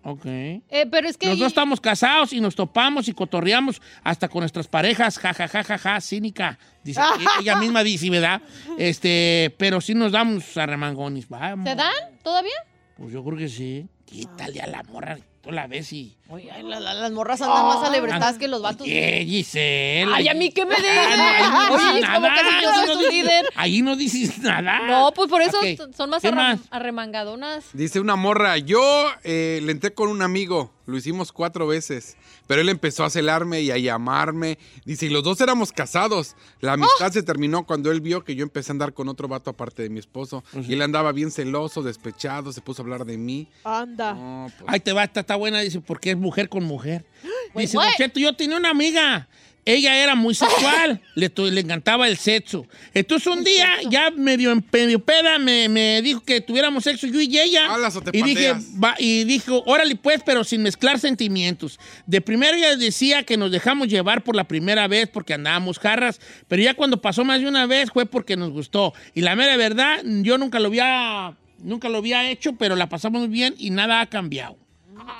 Ok. 0.04 0.24
Eh, 0.28 0.64
pero 0.92 1.08
es 1.10 1.18
que. 1.18 1.30
Los 1.30 1.40
dos 1.40 1.48
estamos 1.48 1.82
casados 1.82 2.32
y 2.32 2.42
nos 2.42 2.54
topamos 2.54 3.08
y 3.08 3.14
cotorreamos 3.14 3.82
hasta 4.04 4.28
con 4.28 4.42
nuestras 4.42 4.68
parejas, 4.68 5.18
ja, 5.18 5.34
ja, 5.34 5.48
ja, 5.48 5.64
ja, 5.64 5.78
ja, 5.80 6.00
cínica. 6.00 6.60
Dice, 6.84 7.02
ella 7.42 7.56
misma 7.56 7.82
dice, 7.82 8.12
¿verdad? 8.12 8.40
Este, 8.78 9.52
pero 9.58 9.82
sí 9.82 9.96
nos 9.96 10.12
damos 10.12 10.56
a 10.58 10.68
remangones. 10.68 11.28
Vamos. 11.28 11.68
¿Se 11.68 11.74
dan 11.74 12.20
todavía? 12.22 12.54
Pues 12.98 13.12
yo 13.12 13.24
creo 13.24 13.36
que 13.40 13.50
sí. 13.50 13.88
Quítale 14.06 14.62
a 14.62 14.68
la 14.68 14.84
morra, 14.84 15.18
tú 15.46 15.52
la 15.52 15.68
ves 15.68 15.94
y... 15.94 16.18
Oye, 16.28 16.50
ay, 16.52 16.64
la- 16.64 16.80
la- 16.80 16.96
las 16.96 17.12
morras 17.12 17.40
andan 17.42 17.66
más 17.68 17.84
alebrestadas 17.88 18.38
que 18.40 18.48
los 18.48 18.62
vatos. 18.62 18.86
¿Qué, 18.88 19.24
Gisela? 19.28 20.16
Ay, 20.16 20.28
a 20.28 20.34
mí 20.34 20.50
qué 20.52 20.66
me 20.66 20.75
dices. 20.75 20.90
Ah, 20.92 21.16
no, 21.16 21.24
ahí 21.24 21.70
no 21.70 21.78
dices 21.78 21.94
Oye, 21.94 22.02
como 22.16 22.28
nada. 22.28 22.42
yo 22.62 22.70
Ahí 22.72 22.75
soy 22.75 22.88
no 22.88 22.94
tu 22.94 23.00
dices- 23.00 23.12
líder. 23.14 23.46
Ahí 23.56 23.82
no 23.84 23.96
dices 23.96 24.38
nada. 24.40 24.80
No, 24.88 25.12
pues 25.14 25.29
por 25.29 25.42
eso 25.44 25.58
son 25.96 26.10
más, 26.10 26.22
¿Qué 26.24 26.29
arre- 26.29 26.36
más? 26.36 26.60
arremangadonas. 26.72 27.66
Dice 27.74 28.00
una 28.00 28.16
morra, 28.16 28.58
yo 28.58 28.81
eh, 29.24 29.60
le 29.64 29.72
entré 29.72 29.94
con 29.94 30.10
un 30.10 30.24
amigo, 30.24 30.74
lo 30.88 30.98
hicimos 30.98 31.31
cuatro 31.31 31.68
veces, 31.68 32.18
pero 32.48 32.62
él 32.62 32.70
empezó 32.70 33.03
a 33.03 33.10
celarme 33.10 33.62
y 33.62 33.72
a 33.72 33.77
llamarme. 33.77 34.58
Dice, 34.86 35.08
y 35.08 35.10
los 35.10 35.24
dos 35.24 35.42
éramos 35.42 35.72
casados. 35.72 36.36
La 36.62 36.74
amistad 36.74 37.12
se 37.12 37.24
terminó 37.24 37.66
cuando 37.66 37.92
él 37.92 38.01
vio 38.01 38.24
que 38.24 38.36
yo 38.36 38.44
empecé 38.44 38.72
a 38.72 38.74
andar 38.74 38.94
con 38.94 39.10
otro 39.10 39.27
vato 39.27 39.50
aparte 39.50 39.84
de 39.84 39.90
mi 39.90 40.00
esposo. 40.00 40.44
Y 40.68 40.74
él 40.74 40.81
andaba 40.81 41.12
bien 41.12 41.31
celoso, 41.31 41.81
despechado, 41.81 42.51
se 42.51 42.62
puso 42.62 42.81
a 42.81 42.84
hablar 42.84 43.05
de 43.05 43.18
mí. 43.18 43.48
Anda. 43.64 44.14
No, 44.14 44.51
pues, 44.58 44.72
Ahí 44.72 44.79
te 44.79 44.94
va, 44.94 45.03
está, 45.03 45.22
está 45.22 45.36
buena, 45.36 45.60
dice, 45.62 45.81
porque 45.81 46.12
es 46.12 46.18
mujer 46.18 46.50
con 46.50 46.64
mujer. 46.64 47.05
Dice? 47.55 47.77
Don 47.77 47.88
Cheto, 47.98 48.20
yo 48.20 48.36
tenía 48.36 48.58
una 48.58 48.70
amiga. 48.70 49.29
Ella 49.68 49.98
era 50.04 50.14
muy 50.14 50.36
sexual, 50.36 51.01
le, 51.16 51.32
le 51.51 51.62
encantaba 51.62 52.08
el 52.08 52.18
sexo. 52.18 52.68
Entonces 52.94 53.25
un 53.28 53.44
día, 53.44 53.68
ya 53.90 54.12
medio, 54.12 54.51
en- 54.51 54.64
medio 54.72 55.00
peda, 55.04 55.40
me, 55.40 55.68
me 55.70 56.01
dijo 56.04 56.22
que 56.24 56.40
tuviéramos 56.40 56.84
sexo 56.84 57.08
yo 57.08 57.20
y 57.20 57.40
ella. 57.40 57.74
Alas 57.74 57.96
o 57.96 58.01
te 58.01 58.16
y 58.16 58.22
dije, 58.22 58.54
va- 58.82 58.96
y 59.00 59.24
dijo, 59.24 59.64
órale 59.66 59.96
pues, 59.96 60.22
pero 60.25 60.44
sin 60.44 60.62
mezclar 60.62 61.00
sentimientos. 61.00 61.80
De 62.06 62.22
primero 62.22 62.56
ella 62.56 62.75
decía 62.75 63.24
que 63.24 63.38
nos 63.38 63.51
dejamos 63.51 63.88
llevar 63.88 64.24
por 64.24 64.36
la 64.36 64.44
primera 64.44 64.88
vez 64.88 65.10
porque 65.10 65.34
andábamos 65.34 65.80
jarras, 65.80 66.22
pero 66.48 66.62
ya 66.62 66.75
cuando 66.75 67.01
pasó 67.01 67.25
más 67.25 67.42
de 67.42 67.48
una 67.48 67.66
vez 67.66 67.90
fue 67.92 68.06
porque 68.06 68.38
nos 68.38 68.51
gustó. 68.51 68.94
Y 69.16 69.22
la 69.22 69.36
mera 69.36 69.58
verdad, 69.58 70.01
yo 70.04 70.38
nunca 70.38 70.60
lo 70.60 70.68
había, 70.68 71.36
nunca 71.64 71.90
lo 71.90 71.98
había 71.98 72.30
hecho, 72.30 72.54
pero 72.54 72.75
la 72.75 72.88
pasamos 72.88 73.22
muy 73.22 73.30
bien 73.30 73.56
y 73.58 73.72
nada 73.72 74.00
ha 74.01 74.06
cambiado. 74.06 74.58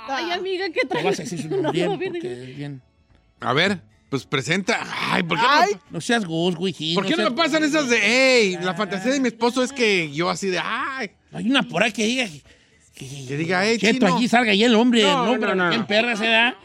Ay, 0.08 0.30
amiga, 0.30 0.66
¿qué 0.70 0.86
traes? 0.88 1.04
vas 1.04 1.18
a 1.18 1.22
decir 1.24 1.42
su 1.42 1.48
No, 1.60 1.72
bien, 1.72 1.98
bien. 2.56 2.82
a 3.40 3.52
ver, 3.52 3.80
pues 4.08 4.24
presenta. 4.24 4.80
Ay, 5.10 5.22
¿por 5.22 5.38
qué, 5.38 5.44
Ay. 5.48 5.72
no, 5.74 5.80
No 5.90 6.00
seas 6.00 6.24
gus, 6.24 6.54
güey. 6.54 6.72
¿por 6.94 7.06
qué 7.06 7.16
no 7.16 7.24
me 7.24 7.30
pasan 7.32 7.64
esas 7.64 7.88
de, 7.88 7.98
hey, 8.02 8.58
la 8.62 8.74
fantasía 8.74 9.12
de 9.12 9.20
mi 9.20 9.28
esposo 9.28 9.62
es 9.62 9.72
que 9.72 10.10
yo 10.12 10.30
así 10.30 10.46
de, 10.48 10.60
ay, 10.62 11.10
Hay 11.32 11.48
una 11.50 11.62
por 11.62 11.82
ahí 11.82 11.92
que 11.92 12.04
diga. 12.04 12.26
Que, 12.94 13.06
Que 13.28 13.36
diga, 13.36 13.62
"Hey, 13.66 13.76
Cheto, 13.78 14.06
chino". 14.06 14.16
allí 14.16 14.26
salga 14.26 14.54
y 14.54 14.64
el 14.64 14.74
hombre. 14.74 15.02
No, 15.02 15.26
No, 15.34 15.38
pero 15.40 15.54
no, 15.54 15.70
no. 15.70 15.86
perra 15.86 16.16
se 16.16 16.26
da. 16.28 16.56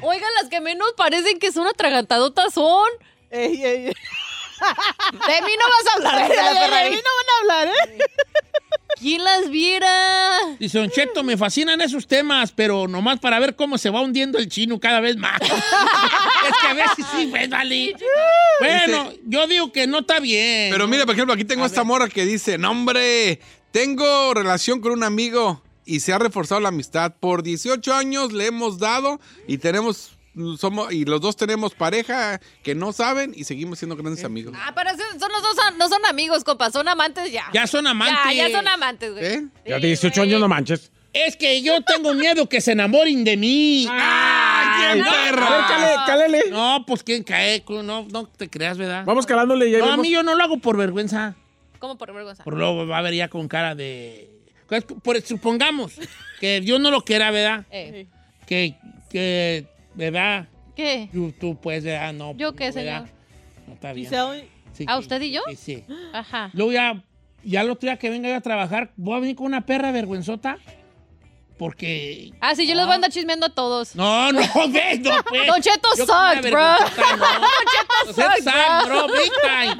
Oigan, 0.00 0.30
las 0.40 0.48
que 0.48 0.62
menos 0.62 0.94
parecen 0.96 1.38
que 1.38 1.52
son 1.52 1.66
atragantadotas 1.66 2.54
son. 2.54 2.88
Ey, 3.30 3.62
ey, 3.62 3.86
ey. 3.88 3.92
De 4.58 5.42
mí 5.42 5.52
no 5.58 5.64
vas 5.68 5.86
a 5.86 5.96
hablar, 5.96 6.14
la 6.28 6.52
De 6.54 6.60
Ferrari. 6.60 6.90
mí 6.90 6.96
no 6.96 7.10
van 7.16 7.28
a 7.28 7.38
hablar, 7.64 7.68
¿eh? 7.98 7.98
¿Quién 9.00 9.22
las 9.22 9.48
viera? 9.48 10.38
Dice, 10.58 10.78
Don 10.78 10.90
Cheto, 10.90 11.22
me 11.22 11.36
fascinan 11.36 11.80
esos 11.80 12.08
temas, 12.08 12.50
pero 12.50 12.88
nomás 12.88 13.20
para 13.20 13.38
ver 13.38 13.54
cómo 13.54 13.78
se 13.78 13.90
va 13.90 14.00
hundiendo 14.00 14.38
el 14.38 14.48
chino 14.48 14.80
cada 14.80 14.98
vez 15.00 15.16
más. 15.16 15.40
es 15.40 16.56
que 16.60 16.66
a 16.66 16.74
veces 16.74 17.06
sí, 17.14 17.28
pues, 17.30 17.48
vale. 17.48 17.94
Bueno, 18.58 19.12
yo 19.26 19.46
digo 19.46 19.70
que 19.70 19.86
no 19.86 20.00
está 20.00 20.18
bien. 20.18 20.70
Pero 20.72 20.88
mira, 20.88 21.06
por 21.06 21.14
ejemplo, 21.14 21.32
aquí 21.34 21.44
tengo 21.44 21.62
A 21.62 21.66
esta 21.66 21.82
ver. 21.82 21.86
morra 21.86 22.08
que 22.08 22.24
dice, 22.24 22.58
no 22.58 22.72
hombre, 22.72 23.40
tengo 23.70 24.34
relación 24.34 24.80
con 24.80 24.90
un 24.92 25.04
amigo 25.04 25.62
y 25.86 26.00
se 26.00 26.12
ha 26.12 26.18
reforzado 26.18 26.60
la 26.60 26.70
amistad. 26.70 27.14
Por 27.20 27.44
18 27.44 27.94
años 27.94 28.32
le 28.32 28.46
hemos 28.46 28.78
dado 28.80 29.20
y 29.46 29.58
tenemos, 29.58 30.17
somos, 30.58 30.92
y 30.92 31.04
los 31.04 31.20
dos 31.20 31.36
tenemos 31.36 31.74
pareja 31.74 32.40
que 32.62 32.74
no 32.74 32.92
saben 32.92 33.32
y 33.36 33.44
seguimos 33.44 33.78
siendo 33.78 33.96
grandes 33.96 34.24
amigos. 34.24 34.54
Ah, 34.56 34.72
pero 34.74 34.90
son 34.90 35.20
son 35.20 35.32
los 35.32 35.42
dos, 35.42 35.56
no 35.78 35.88
son 35.88 36.04
amigos, 36.06 36.44
compa, 36.44 36.70
son 36.70 36.88
amantes 36.88 37.30
ya. 37.32 37.44
Ya 37.52 37.66
son 37.66 37.86
amantes. 37.86 38.36
Ya, 38.36 38.48
ya 38.48 38.56
son 38.56 38.68
amantes, 38.68 39.12
güey. 39.12 39.24
¿Eh? 39.24 39.42
Ya 39.66 39.76
Sí, 39.76 39.82
de 39.82 39.86
18 39.88 40.14
güey. 40.20 40.28
años 40.28 40.40
no 40.40 40.48
manches. 40.48 40.90
Es 41.12 41.36
que 41.36 41.62
yo 41.62 41.80
tengo 41.82 42.12
miedo 42.14 42.48
que 42.48 42.60
se 42.60 42.72
enamoren 42.72 43.24
de 43.24 43.36
mí. 43.36 43.86
¡Ah, 43.90 44.90
qué 44.92 44.98
no. 45.00 45.04
perra! 45.10 45.46
A 45.46 45.50
ver, 45.50 45.66
cale, 45.66 45.96
cálele. 46.06 46.50
No, 46.50 46.84
pues 46.86 47.02
quién 47.02 47.24
cae, 47.24 47.64
no, 47.68 48.06
no 48.10 48.26
te 48.26 48.48
creas, 48.48 48.76
¿verdad? 48.78 49.04
Vamos 49.06 49.24
calándole 49.26 49.68
y 49.68 49.74
ahí 49.74 49.80
No, 49.80 49.86
a 49.86 49.90
vemos. 49.92 50.02
mí 50.02 50.10
yo 50.12 50.22
no 50.22 50.34
lo 50.34 50.44
hago 50.44 50.58
por 50.58 50.76
vergüenza. 50.76 51.34
¿Cómo 51.78 51.96
por 51.96 52.12
vergüenza? 52.12 52.44
Por 52.44 52.54
luego 52.54 52.86
va 52.86 52.98
a 52.98 53.02
ver 53.02 53.14
ya 53.14 53.28
con 53.28 53.48
cara 53.48 53.74
de. 53.74 54.30
pues, 54.68 54.84
Por, 54.84 55.20
supongamos 55.22 55.92
que 56.40 56.60
Dios 56.60 56.78
no 56.78 56.90
lo 56.90 57.02
quiera, 57.02 57.30
¿verdad? 57.30 57.64
Eh, 57.70 58.06
Que, 58.46 58.74
que, 59.10 59.66
¿verdad? 59.98 60.48
¿Qué? 60.76 61.08
Tú, 61.12 61.32
tú 61.38 61.56
pues, 61.60 61.82
¿verdad? 61.84 62.12
No. 62.12 62.34
¿Yo 62.36 62.54
qué, 62.54 62.70
¿verdad? 62.70 63.04
señor? 63.04 63.08
No 63.66 63.74
está 63.74 63.92
bien. 63.92 64.10
Sí, 64.72 64.84
¿A 64.86 64.92
que- 64.94 64.98
usted 65.00 65.20
y 65.22 65.32
yo? 65.32 65.42
que 65.46 65.56
sí. 65.56 65.84
Ajá. 66.14 66.50
Luego 66.54 66.72
ya, 66.72 67.02
ya 67.42 67.60
el 67.62 67.70
otro 67.70 67.88
día 67.88 67.96
que 67.98 68.08
venga 68.08 68.28
yo 68.28 68.36
a 68.36 68.40
trabajar, 68.40 68.92
voy 68.96 69.16
a 69.16 69.20
venir 69.20 69.34
con 69.36 69.46
una 69.46 69.66
perra 69.66 69.90
vergüenzota. 69.90 70.56
Porque. 71.58 72.32
Ah, 72.40 72.54
sí, 72.54 72.68
yo 72.68 72.76
les 72.76 72.84
voy 72.84 72.92
a 72.92 72.94
andar 72.94 73.10
chismeando 73.10 73.46
a 73.46 73.48
todos. 73.52 73.96
No, 73.96 74.30
no, 74.30 74.40
ve, 74.72 75.00
no, 75.00 75.10
pues. 75.28 75.44
Don 75.48 75.60
Cheto 75.60 75.88
sucked, 75.96 76.48
bro. 76.52 76.60
no. 76.62 76.76
Don 78.06 78.14
Cheto 78.14 78.42
sucked, 78.44 78.86
bro, 78.86 79.06
big 79.08 79.32
time. 79.42 79.76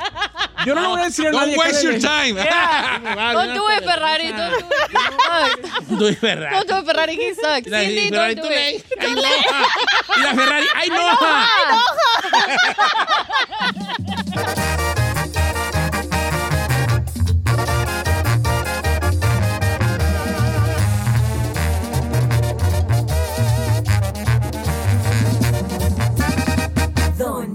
Yo 0.68 0.74
no 0.74 0.82
le 0.82 0.88
voy 0.88 1.00
a 1.00 1.04
decir 1.04 1.26
a 1.28 1.30
Don't 1.30 1.56
waste 1.56 1.82
your 1.82 1.98
time. 1.98 2.36
Yeah. 2.36 3.32
Don't 3.32 3.54
do 3.54 3.68
it, 3.70 3.84
Ferrari. 3.84 4.28
Don't 4.28 5.98
do 5.98 6.06
it. 6.08 6.18
Ferrari. 6.18 6.54
Don't 6.56 6.68
do 6.68 6.76
it, 6.76 6.84
Ferrari. 6.84 7.16
He 7.16 7.32
sucks. 7.32 7.66
La 7.72 7.80
Cindy, 7.80 8.10
Ferrari, 8.10 8.34
don't 8.34 8.44
tú 8.44 8.50
do 8.50 8.54
le- 8.54 8.74
it. 8.74 8.84
¡Ay, 9.00 9.14
no! 9.14 9.22
Y 10.14 10.20
la 10.20 10.34
Ferrari, 10.34 10.66
¡ay, 10.74 10.88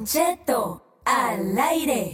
Cheto, 0.05 0.99
al 1.05 1.57
aire. 1.57 2.13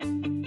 thank 0.00 0.26
you 0.26 0.35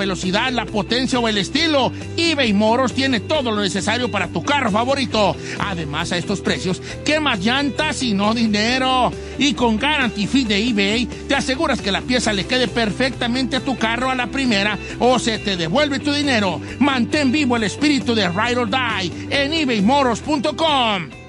velocidad, 0.00 0.50
la 0.50 0.66
potencia 0.66 1.20
o 1.20 1.28
el 1.28 1.38
estilo, 1.38 1.92
eBay 2.16 2.52
Moros 2.52 2.94
tiene 2.94 3.20
todo 3.20 3.52
lo 3.52 3.60
necesario 3.60 4.10
para 4.10 4.28
tu 4.28 4.42
carro 4.42 4.70
favorito. 4.70 5.36
Además, 5.58 6.10
a 6.10 6.16
estos 6.16 6.40
precios, 6.40 6.82
¿qué 7.04 7.20
más 7.20 7.40
llantas 7.40 8.02
y 8.02 8.14
no 8.14 8.34
dinero? 8.34 9.12
Y 9.38 9.54
con 9.54 9.78
Guarantee 9.78 10.26
Fee 10.26 10.44
de 10.44 10.68
eBay, 10.68 11.06
te 11.06 11.34
aseguras 11.34 11.80
que 11.80 11.92
la 11.92 12.00
pieza 12.00 12.32
le 12.32 12.46
quede 12.46 12.66
perfectamente 12.66 13.56
a 13.56 13.60
tu 13.60 13.76
carro 13.76 14.10
a 14.10 14.14
la 14.14 14.26
primera 14.28 14.78
o 14.98 15.18
se 15.18 15.38
te 15.38 15.56
devuelve 15.56 16.00
tu 16.00 16.12
dinero. 16.12 16.60
Mantén 16.78 17.30
vivo 17.30 17.56
el 17.56 17.64
espíritu 17.64 18.14
de 18.14 18.28
Ride 18.28 18.56
or 18.56 18.68
Die 18.68 19.28
en 19.30 19.52
ebaymoros.com. 19.52 21.19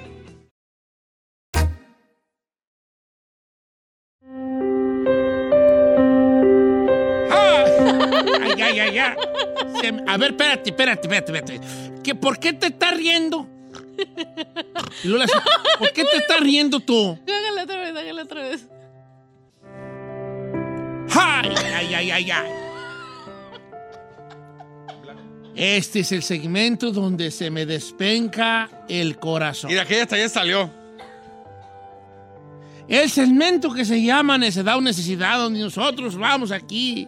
Ay, 8.81 8.97
ay. 8.97 9.15
Se 9.81 9.87
a 9.87 10.17
ver, 10.17 10.31
espérate, 10.31 10.69
espérate, 10.69 11.07
espérate, 11.07 11.37
espérate. 11.37 12.01
¿Que 12.03 12.15
¿Por 12.15 12.39
qué 12.39 12.53
te 12.53 12.67
estás 12.67 12.95
riendo? 12.95 13.47
¿Por 15.79 15.91
qué 15.93 16.03
te 16.05 16.17
estás 16.17 16.39
riendo 16.39 16.79
tú? 16.79 17.19
Hágale 17.27 17.63
otra 17.63 17.77
vez, 17.77 17.95
hágale 17.95 18.21
otra 18.21 18.41
vez. 18.41 18.67
¡Ay, 21.13 21.49
ay, 21.75 21.93
ay, 21.93 22.11
ay, 22.11 22.31
ay! 22.31 22.51
Este 25.53 25.99
es 25.99 26.11
el 26.13 26.23
segmento 26.23 26.91
donde 26.91 27.29
se 27.29 27.51
me 27.51 27.65
despenca 27.65 28.85
el 28.87 29.19
corazón. 29.19 29.69
Mira, 29.69 29.85
que 29.85 30.01
hasta 30.01 30.17
ya 30.17 30.29
salió. 30.29 30.71
El 32.87 33.09
segmento 33.09 33.73
que 33.73 33.85
se 33.85 34.01
llama 34.01 34.37
Necedad 34.37 34.77
o 34.77 34.81
Necesidad, 34.81 35.37
donde 35.37 35.59
nosotros 35.59 36.17
vamos 36.17 36.51
aquí 36.51 37.07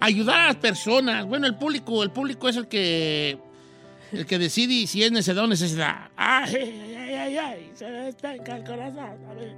ayudar 0.00 0.40
a 0.40 0.46
las 0.48 0.56
personas. 0.56 1.24
Bueno, 1.26 1.46
el 1.46 1.54
público, 1.56 2.02
el 2.02 2.10
público 2.10 2.48
es 2.48 2.56
el 2.56 2.66
que 2.68 3.38
el 4.12 4.26
que 4.26 4.38
decide 4.38 4.86
si 4.86 5.02
es 5.04 5.12
necedad 5.12 5.44
o 5.44 5.46
necesidad. 5.46 6.10
Ay, 6.16 6.54
ay, 6.56 6.94
ay, 6.96 7.14
ay, 7.14 7.36
ay, 7.38 7.70
se 7.74 7.84
me 7.86 7.98
despenca 8.06 8.56
el 8.56 8.64
corazón. 8.64 8.98
A 8.98 9.34
ver. 9.34 9.54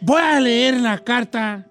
Voy 0.00 0.20
a 0.22 0.40
leer 0.40 0.74
la 0.80 0.98
carta. 0.98 1.64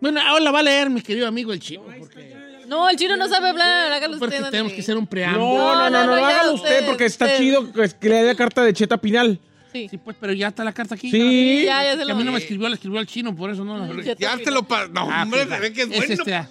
Bueno, 0.00 0.20
ahora 0.20 0.44
la 0.44 0.50
va 0.50 0.58
a 0.60 0.62
leer 0.62 0.90
mi 0.90 1.00
querido 1.00 1.26
amigo 1.26 1.52
el 1.52 1.60
chino. 1.60 1.82
Porque, 1.98 2.34
No, 2.68 2.88
el 2.90 2.96
chino 2.96 3.16
no 3.16 3.26
sabe 3.28 3.48
hablar. 3.48 3.90
Hágalo 3.92 4.18
porque 4.18 4.36
usted. 4.36 4.50
tenemos 4.50 4.72
que 4.72 4.80
hacer 4.80 4.96
un 4.96 5.06
preámbulo. 5.06 5.56
No, 5.56 5.74
no, 5.74 5.90
no, 5.90 5.90
no, 5.90 6.06
no, 6.06 6.12
no, 6.14 6.18
ya 6.20 6.28
hágalo 6.28 6.54
usted 6.54 6.70
usted, 6.74 6.86
porque 6.86 7.04
está 7.06 7.24
usted. 7.26 7.38
chido 7.38 7.72
que 7.72 7.88
que 7.98 8.08
le 8.08 8.22
dé 8.24 8.36
carta 8.36 8.62
de 8.62 8.72
Cheta 8.72 8.98
Pinal. 8.98 9.40
Sí. 9.82 9.88
Sí, 9.90 9.98
pues, 9.98 10.16
pero 10.20 10.32
ya 10.32 10.48
está 10.48 10.64
la 10.64 10.72
carta 10.72 10.94
aquí. 10.94 11.10
Sí. 11.10 11.64
Ya, 11.66 11.82
ya 11.84 11.92
se 11.92 11.98
Que 11.98 12.04
lo 12.06 12.12
a 12.14 12.16
mí 12.16 12.24
no 12.24 12.32
me 12.32 12.38
escribió, 12.38 12.68
la 12.68 12.74
escribió 12.76 13.00
el 13.00 13.06
chino, 13.06 13.34
por 13.36 13.50
eso 13.50 13.64
no 13.64 13.78
la 13.78 14.02
Ya 14.02 14.14
Ya 14.16 14.36
te 14.38 14.50
lo 14.50 14.62
pa- 14.62 14.88
No, 14.88 15.08
Ah, 15.10 15.22
hombre, 15.24 15.46
se 15.46 15.60
ve 15.60 15.72
que 15.72 15.82
es 15.82 15.90
es 15.90 15.96
bueno. 15.96 16.14
este, 16.14 16.34
ah. 16.34 16.48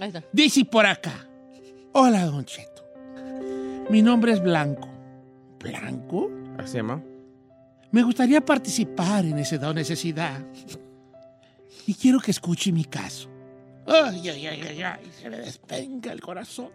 Ahí 0.00 0.08
está. 0.08 0.24
Dice 0.32 0.64
por 0.64 0.86
acá. 0.86 1.26
Hola, 1.92 2.24
Don 2.26 2.44
Cheto. 2.44 2.82
Mi 3.90 4.00
nombre 4.02 4.32
es 4.32 4.42
Blanco. 4.42 4.88
¿Blanco? 5.60 6.30
Así 6.58 6.72
se 6.72 6.76
llama. 6.78 7.02
Me 7.90 8.02
gustaría 8.02 8.40
participar 8.40 9.24
en 9.26 9.38
ese 9.38 9.58
da 9.58 9.72
necesidad. 9.74 10.40
Y 11.86 11.94
quiero 11.94 12.20
que 12.20 12.30
escuche 12.30 12.72
mi 12.72 12.84
caso. 12.86 13.28
Ay, 13.86 14.28
ay, 14.30 14.46
ay, 14.46 14.60
ay, 14.66 14.82
ay, 14.82 15.10
se 15.20 15.28
me 15.28 15.38
despenga 15.38 16.12
el 16.12 16.20
corazón. 16.20 16.70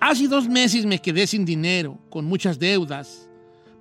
Hace 0.00 0.26
dos 0.28 0.48
meses 0.48 0.84
me 0.86 0.98
quedé 0.98 1.26
sin 1.26 1.44
dinero, 1.44 1.98
con 2.10 2.24
muchas 2.24 2.58
deudas, 2.58 3.23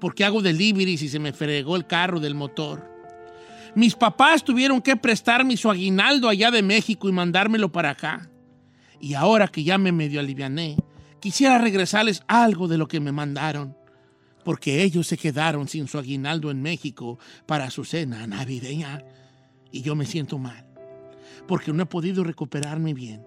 porque 0.04 0.26
hago 0.26 0.42
deliveries 0.42 1.02
y 1.02 1.08
se 1.08 1.18
me 1.18 1.32
fregó 1.32 1.78
el 1.78 1.88
carro 1.88 2.20
del 2.20 2.36
motor. 2.36 2.92
Mis 3.74 3.96
papás 3.96 4.44
tuvieron 4.44 4.82
que 4.82 4.98
prestarme 4.98 5.56
su 5.56 5.72
aguinaldo 5.72 6.28
allá 6.28 6.52
de 6.52 6.62
México 6.62 7.08
y 7.08 7.14
mandármelo 7.14 7.72
para 7.72 7.92
acá. 7.92 8.30
Y 9.00 9.14
ahora 9.14 9.48
que 9.48 9.64
ya 9.64 9.78
me 9.78 9.94
medio 9.94 10.20
aliviané, 10.20 10.76
quisiera 11.22 11.58
regresarles 11.58 12.22
algo 12.28 12.68
de 12.68 12.78
lo 12.78 12.90
que 12.90 13.00
me 13.00 13.14
mandaron 13.14 13.78
porque 14.44 14.84
ellos 14.84 15.08
se 15.08 15.16
quedaron 15.16 15.70
sin 15.70 15.88
su 15.88 15.98
aguinaldo 15.98 16.52
en 16.52 16.62
México 16.62 17.18
para 17.46 17.70
su 17.70 17.86
cena 17.86 18.28
navideña. 18.28 19.06
Y 19.72 19.84
yo 19.84 19.96
me 19.96 20.06
siento 20.06 20.38
mal, 20.38 20.66
porque 21.48 21.72
no 21.72 21.84
he 21.84 21.86
podido 21.86 22.26
recuperarme 22.26 22.94
bien. 22.94 23.26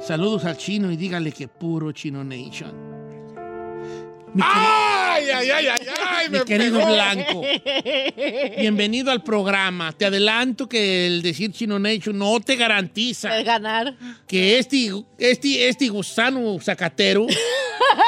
Saludos 0.00 0.46
al 0.46 0.56
chino 0.56 0.90
y 0.90 0.96
dígale 0.96 1.30
que 1.30 1.46
puro 1.46 1.92
Chino 1.92 2.24
Nation. 2.24 2.85
¡Ay, 4.42 5.30
ay, 5.30 5.50
ay, 5.50 5.66
ay, 5.68 5.86
ay! 6.06 6.28
mi 6.30 6.38
Me 6.38 6.44
querido 6.44 6.78
pegó. 6.78 6.92
Blanco, 6.92 7.42
bienvenido 8.58 9.10
al 9.10 9.22
programa. 9.22 9.92
Te 9.92 10.06
adelanto 10.06 10.68
que 10.68 11.06
el 11.06 11.22
decir 11.22 11.52
Chino 11.52 11.78
Nation 11.78 12.18
no 12.18 12.40
te 12.40 12.56
garantiza 12.56 13.36
El 13.38 13.44
ganar. 13.44 13.94
que 14.26 14.58
este, 14.58 14.90
este, 15.18 15.68
este 15.68 15.88
gusano 15.88 16.58
zacatero 16.60 17.26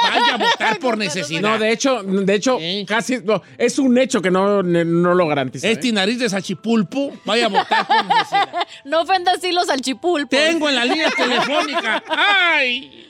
vaya 0.03 0.35
a 0.35 0.37
votar 0.37 0.79
por 0.79 0.97
necesidad. 0.97 1.41
No, 1.41 1.57
de 1.57 1.71
hecho, 1.71 2.03
de 2.03 2.35
hecho, 2.35 2.57
¿Eh? 2.61 2.85
casi 2.87 3.17
no, 3.23 3.41
es 3.57 3.79
un 3.79 3.97
hecho 3.97 4.21
que 4.21 4.29
no, 4.31 4.61
no 4.63 5.13
lo 5.15 5.27
garantiza. 5.27 5.67
¿eh? 5.67 5.71
Este 5.71 5.91
nariz 5.91 6.19
de 6.19 6.29
sachipulpo 6.29 7.11
vaya 7.25 7.45
a 7.45 7.49
votar 7.49 7.87
por 7.87 8.05
necesidad. 8.05 8.49
No 8.85 9.01
ofendas 9.01 9.37
así 9.37 9.51
los 9.51 9.67
salchipulpos. 9.67 10.29
Tengo 10.29 10.69
en 10.69 10.75
la 10.75 10.85
línea 10.85 11.09
telefónica. 11.11 12.03
¡Ay! 12.09 13.05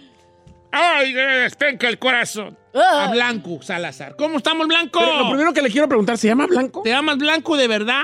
¡Ay! 0.71 1.13
despenca 1.13 1.87
el 1.87 1.97
corazón. 1.99 2.57
A 2.73 3.09
Blanco 3.11 3.61
Salazar. 3.61 4.15
¿Cómo 4.15 4.37
estamos, 4.37 4.67
Blanco? 4.67 4.99
Pero 4.99 5.17
lo 5.17 5.29
primero 5.29 5.53
que 5.53 5.61
le 5.61 5.69
quiero 5.69 5.87
preguntar, 5.87 6.17
¿se 6.17 6.27
llama 6.27 6.45
Blanco? 6.45 6.81
¿Te 6.83 6.89
llamas 6.91 7.17
Blanco 7.17 7.57
de 7.57 7.67
verdad? 7.67 8.03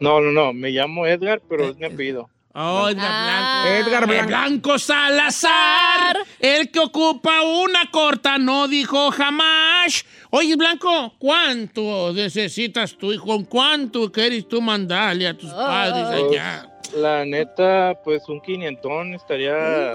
No, 0.00 0.20
no, 0.20 0.30
no, 0.30 0.52
me 0.52 0.70
llamo 0.70 1.06
Edgar, 1.06 1.40
pero 1.48 1.68
es 1.70 1.76
mi 1.76 1.86
apellido. 1.86 2.28
Oh, 2.56 2.88
Edgar 2.88 3.04
Ah. 3.10 3.64
Blanco. 3.64 3.88
Edgar 3.90 4.02
Eh, 4.04 4.06
Blanco. 4.06 4.28
Blanco 4.28 4.78
Salazar, 4.78 6.18
el 6.38 6.70
que 6.70 6.78
ocupa 6.78 7.42
una 7.42 7.90
corta, 7.90 8.38
no 8.38 8.68
dijo 8.68 9.10
jamás. 9.10 10.04
Oye, 10.30 10.54
Blanco, 10.54 11.14
¿cuánto 11.18 12.12
necesitas 12.12 12.96
tú 12.96 13.12
y 13.12 13.18
con 13.18 13.44
cuánto 13.44 14.10
quieres 14.12 14.48
tú 14.48 14.62
mandarle 14.62 15.26
a 15.28 15.34
tus 15.36 15.50
padres 15.52 16.04
allá? 16.06 16.70
La 16.96 17.24
neta, 17.24 17.98
pues 18.04 18.22
un 18.28 18.40
quinientón 18.40 19.14
estaría... 19.14 19.94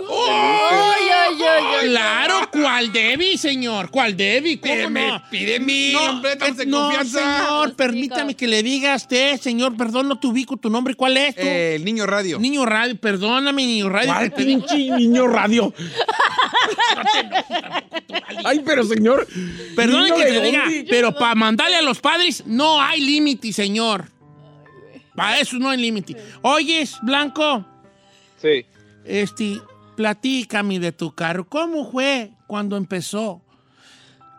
Claro, 1.82 2.50
¿cuál 2.52 2.92
Debbie, 2.92 3.38
señor? 3.38 3.90
¿Cuál 3.90 4.18
Debbie? 4.18 4.60
¿Cómo 4.60 4.74
Pídeme, 4.74 5.08
no? 5.08 5.22
pídeme, 5.30 5.96
hombre, 5.96 6.34
estamos 6.34 6.60
en 6.60 6.70
no, 6.70 6.82
confianza. 6.82 7.20
señor, 7.20 7.76
permítame 7.76 8.36
que 8.36 8.48
le 8.48 8.62
diga 8.64 8.94
a 8.94 8.96
usted, 8.98 9.40
señor, 9.40 9.78
perdón, 9.78 10.10
no 10.10 10.20
te 10.20 10.28
ubico 10.28 10.58
tu 10.58 10.70
nombre, 10.70 10.96
¿cuál 10.96 11.16
es 11.18 11.36
tú? 11.36 11.42
Eh, 11.44 11.76
el 11.76 11.86
niño 11.86 12.06
radio. 12.06 12.40
Niño 12.40 12.66
Radio, 12.66 12.98
perdóname, 13.00 13.66
Niño 13.66 13.90
Radio. 13.90 14.14
¿Cuál 14.14 14.32
pinche 14.32 14.76
niño 14.76 15.28
radio? 15.28 15.74
Ay, 18.44 18.62
pero 18.66 18.84
señor. 18.84 19.28
Perdón 19.76 20.04
¿niño 20.04 20.16
que 20.16 20.26
te 20.26 20.42
diga, 20.42 20.64
pero 20.90 21.14
para 21.14 21.36
mandarle 21.36 21.78
a 21.78 21.82
los 21.82 22.00
padres 22.00 22.44
no 22.46 22.82
hay 22.82 23.02
límite, 23.02 23.54
señor. 23.54 24.06
Para 25.16 25.40
eso 25.40 25.58
no 25.58 25.70
hay 25.70 25.78
límite. 25.78 26.16
Oyes, 26.42 26.98
Blanco, 27.02 27.66
Sí. 28.38 28.66
este, 29.06 29.58
platícame 29.96 30.80
de 30.80 30.92
tu 30.92 31.14
carro. 31.14 31.46
¿Cómo 31.48 31.90
fue 31.92 32.32
cuando 32.48 32.78
empezó? 32.78 33.42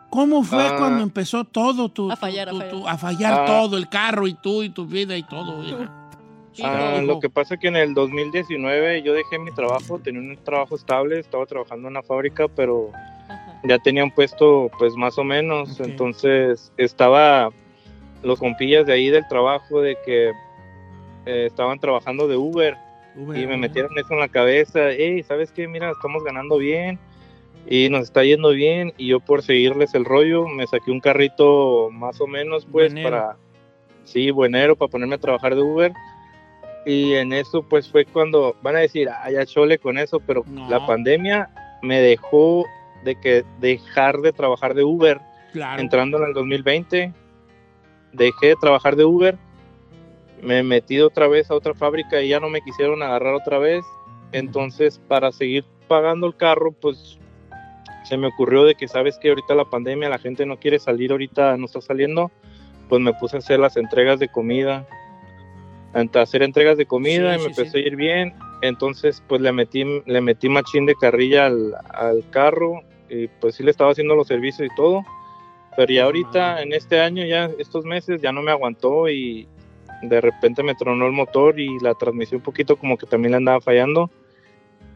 ¿Cómo 0.09 0.43
fue 0.43 0.63
Ah. 0.67 0.75
cuando 0.77 1.03
empezó 1.03 1.43
todo 1.45 1.87
tu, 1.89 2.11
A 2.11 2.15
fallar, 2.17 2.49
tu- 2.49 2.61
a 2.61 2.69
tu- 2.69 2.81
fallar. 2.81 2.93
a 2.93 2.97
fallar 2.97 3.33
Ah. 3.41 3.45
todo, 3.45 3.77
el 3.77 3.87
carro 3.87 4.27
y 4.27 4.33
tú 4.33 4.63
y 4.63 4.69
tu 4.69 4.85
vida 4.85 5.15
y 5.15 5.23
todo? 5.23 5.63
Ah, 6.63 6.99
lo 7.01 7.19
que 7.21 7.29
pasa 7.29 7.55
que 7.57 7.69
en 7.69 7.77
el 7.77 7.93
2019 7.93 9.01
yo 9.03 9.13
dejé 9.13 9.39
mi 9.39 9.53
trabajo, 9.53 9.99
tenía 9.99 10.19
un 10.19 10.37
trabajo 10.43 10.75
estable, 10.75 11.19
estaba 11.19 11.45
trabajando 11.45 11.87
en 11.87 11.93
una 11.93 12.03
fábrica, 12.03 12.47
pero 12.49 12.91
ya 13.63 13.79
tenía 13.79 14.03
un 14.03 14.11
puesto 14.11 14.69
pues 14.77 14.93
más 14.95 15.17
o 15.17 15.23
menos, 15.23 15.79
entonces 15.79 16.73
estaba 16.75 17.51
los 18.21 18.37
compillas 18.37 18.85
de 18.85 18.93
ahí 18.93 19.09
del 19.09 19.25
trabajo 19.29 19.79
de 19.81 19.97
que 20.05 20.31
eh, 21.25 21.45
estaban 21.47 21.79
trabajando 21.79 22.27
de 22.27 22.37
Uber 22.37 22.75
y 23.15 23.45
me 23.45 23.57
metieron 23.57 23.97
eso 23.97 24.13
en 24.13 24.19
la 24.19 24.29
cabeza, 24.29 24.89
hey, 24.91 25.21
¿sabes 25.23 25.51
qué? 25.51 25.67
Mira, 25.67 25.91
estamos 25.91 26.23
ganando 26.23 26.57
bien 26.57 26.97
y 27.69 27.89
nos 27.89 28.03
está 28.03 28.23
yendo 28.23 28.49
bien 28.49 28.93
y 28.97 29.07
yo 29.07 29.19
por 29.19 29.41
seguirles 29.43 29.93
el 29.93 30.05
rollo 30.05 30.47
me 30.47 30.65
saqué 30.67 30.91
un 30.91 30.99
carrito 31.01 31.89
más 31.91 32.19
o 32.21 32.27
menos 32.27 32.65
pues 32.71 32.91
Buenero. 32.93 33.09
para, 33.09 33.35
sí, 34.05 34.31
buenero, 34.31 34.75
para 34.75 34.89
ponerme 34.89 35.15
a 35.15 35.19
trabajar 35.19 35.55
de 35.55 35.61
Uber 35.61 35.91
y 36.85 37.13
en 37.13 37.33
eso 37.33 37.61
pues 37.63 37.87
fue 37.91 38.05
cuando 38.05 38.55
van 38.63 38.77
a 38.77 38.79
decir, 38.79 39.09
ah, 39.09 39.29
ya 39.29 39.45
chole 39.45 39.77
con 39.77 39.97
eso, 39.97 40.19
pero 40.25 40.43
No. 40.47 40.69
la 40.69 40.85
pandemia 40.87 41.49
me 41.83 41.99
dejó 41.99 42.65
de 43.03 43.19
que 43.19 43.43
dejar 43.59 44.19
de 44.19 44.31
trabajar 44.31 44.73
de 44.73 44.83
Uber 44.83 45.19
Claro. 45.51 45.81
entrando 45.81 46.17
en 46.17 46.23
el 46.29 46.33
2020, 46.33 47.13
dejé 48.13 48.47
de 48.47 48.55
trabajar 48.55 48.95
de 48.95 49.03
Uber, 49.05 49.37
me 50.41 50.63
metí 50.63 50.99
otra 50.99 51.27
vez 51.27 51.49
a 51.51 51.55
otra 51.55 51.73
fábrica 51.73 52.21
y 52.21 52.29
ya 52.29 52.39
no 52.39 52.49
me 52.49 52.61
quisieron 52.61 53.03
agarrar 53.03 53.33
otra 53.33 53.59
vez. 53.59 53.83
Entonces, 54.31 54.99
para 55.07 55.31
seguir 55.31 55.65
pagando 55.87 56.27
el 56.27 56.35
carro, 56.35 56.71
pues 56.71 57.19
se 58.03 58.17
me 58.17 58.27
ocurrió 58.27 58.63
de 58.65 58.75
que 58.75 58.87
sabes 58.87 59.17
que 59.19 59.29
ahorita 59.29 59.55
la 59.55 59.65
pandemia, 59.65 60.09
la 60.09 60.17
gente 60.19 60.45
no 60.45 60.57
quiere 60.57 60.79
salir, 60.79 61.11
ahorita 61.11 61.57
no 61.57 61.65
está 61.65 61.81
saliendo, 61.81 62.31
pues 62.89 63.01
me 63.01 63.13
puse 63.13 63.35
a 63.37 63.39
hacer 63.39 63.59
las 63.59 63.77
entregas 63.77 64.19
de 64.19 64.29
comida, 64.29 64.87
a 65.93 66.19
hacer 66.19 66.43
entregas 66.43 66.77
de 66.77 66.85
comida 66.85 67.35
Sí, 67.35 67.41
y 67.41 67.47
me 67.47 67.53
sí, 67.53 67.61
empezó 67.61 67.77
sí. 67.77 67.83
a 67.83 67.87
ir 67.87 67.95
bien. 67.95 68.33
Entonces, 68.61 69.23
pues 69.27 69.41
le 69.41 69.51
metí, 69.51 69.83
le 70.05 70.21
metí 70.21 70.49
machín 70.49 70.85
de 70.85 70.95
carrilla 70.95 71.47
al, 71.47 71.75
al 71.89 72.23
carro 72.29 72.81
y 73.09 73.27
pues 73.27 73.55
sí 73.55 73.63
le 73.63 73.71
estaba 73.71 73.91
haciendo 73.91 74.15
los 74.15 74.27
servicios 74.27 74.69
y 74.71 74.75
todo. 74.75 75.03
Pero 75.75 75.93
ya 75.93 76.03
ahorita, 76.05 76.61
en 76.61 76.73
este 76.73 76.99
año, 76.99 77.25
ya 77.25 77.49
estos 77.59 77.85
meses, 77.85 78.21
ya 78.21 78.31
no 78.31 78.41
me 78.41 78.51
aguantó 78.51 79.09
y 79.09 79.47
de 80.01 80.21
repente 80.21 80.63
me 80.63 80.75
tronó 80.75 81.05
el 81.05 81.11
motor 81.11 81.59
y 81.59 81.79
la 81.79 81.93
transmisión 81.93 82.39
un 82.39 82.43
poquito 82.43 82.75
como 82.75 82.97
que 82.97 83.05
también 83.05 83.31
le 83.31 83.37
andaba 83.37 83.61
fallando 83.61 84.09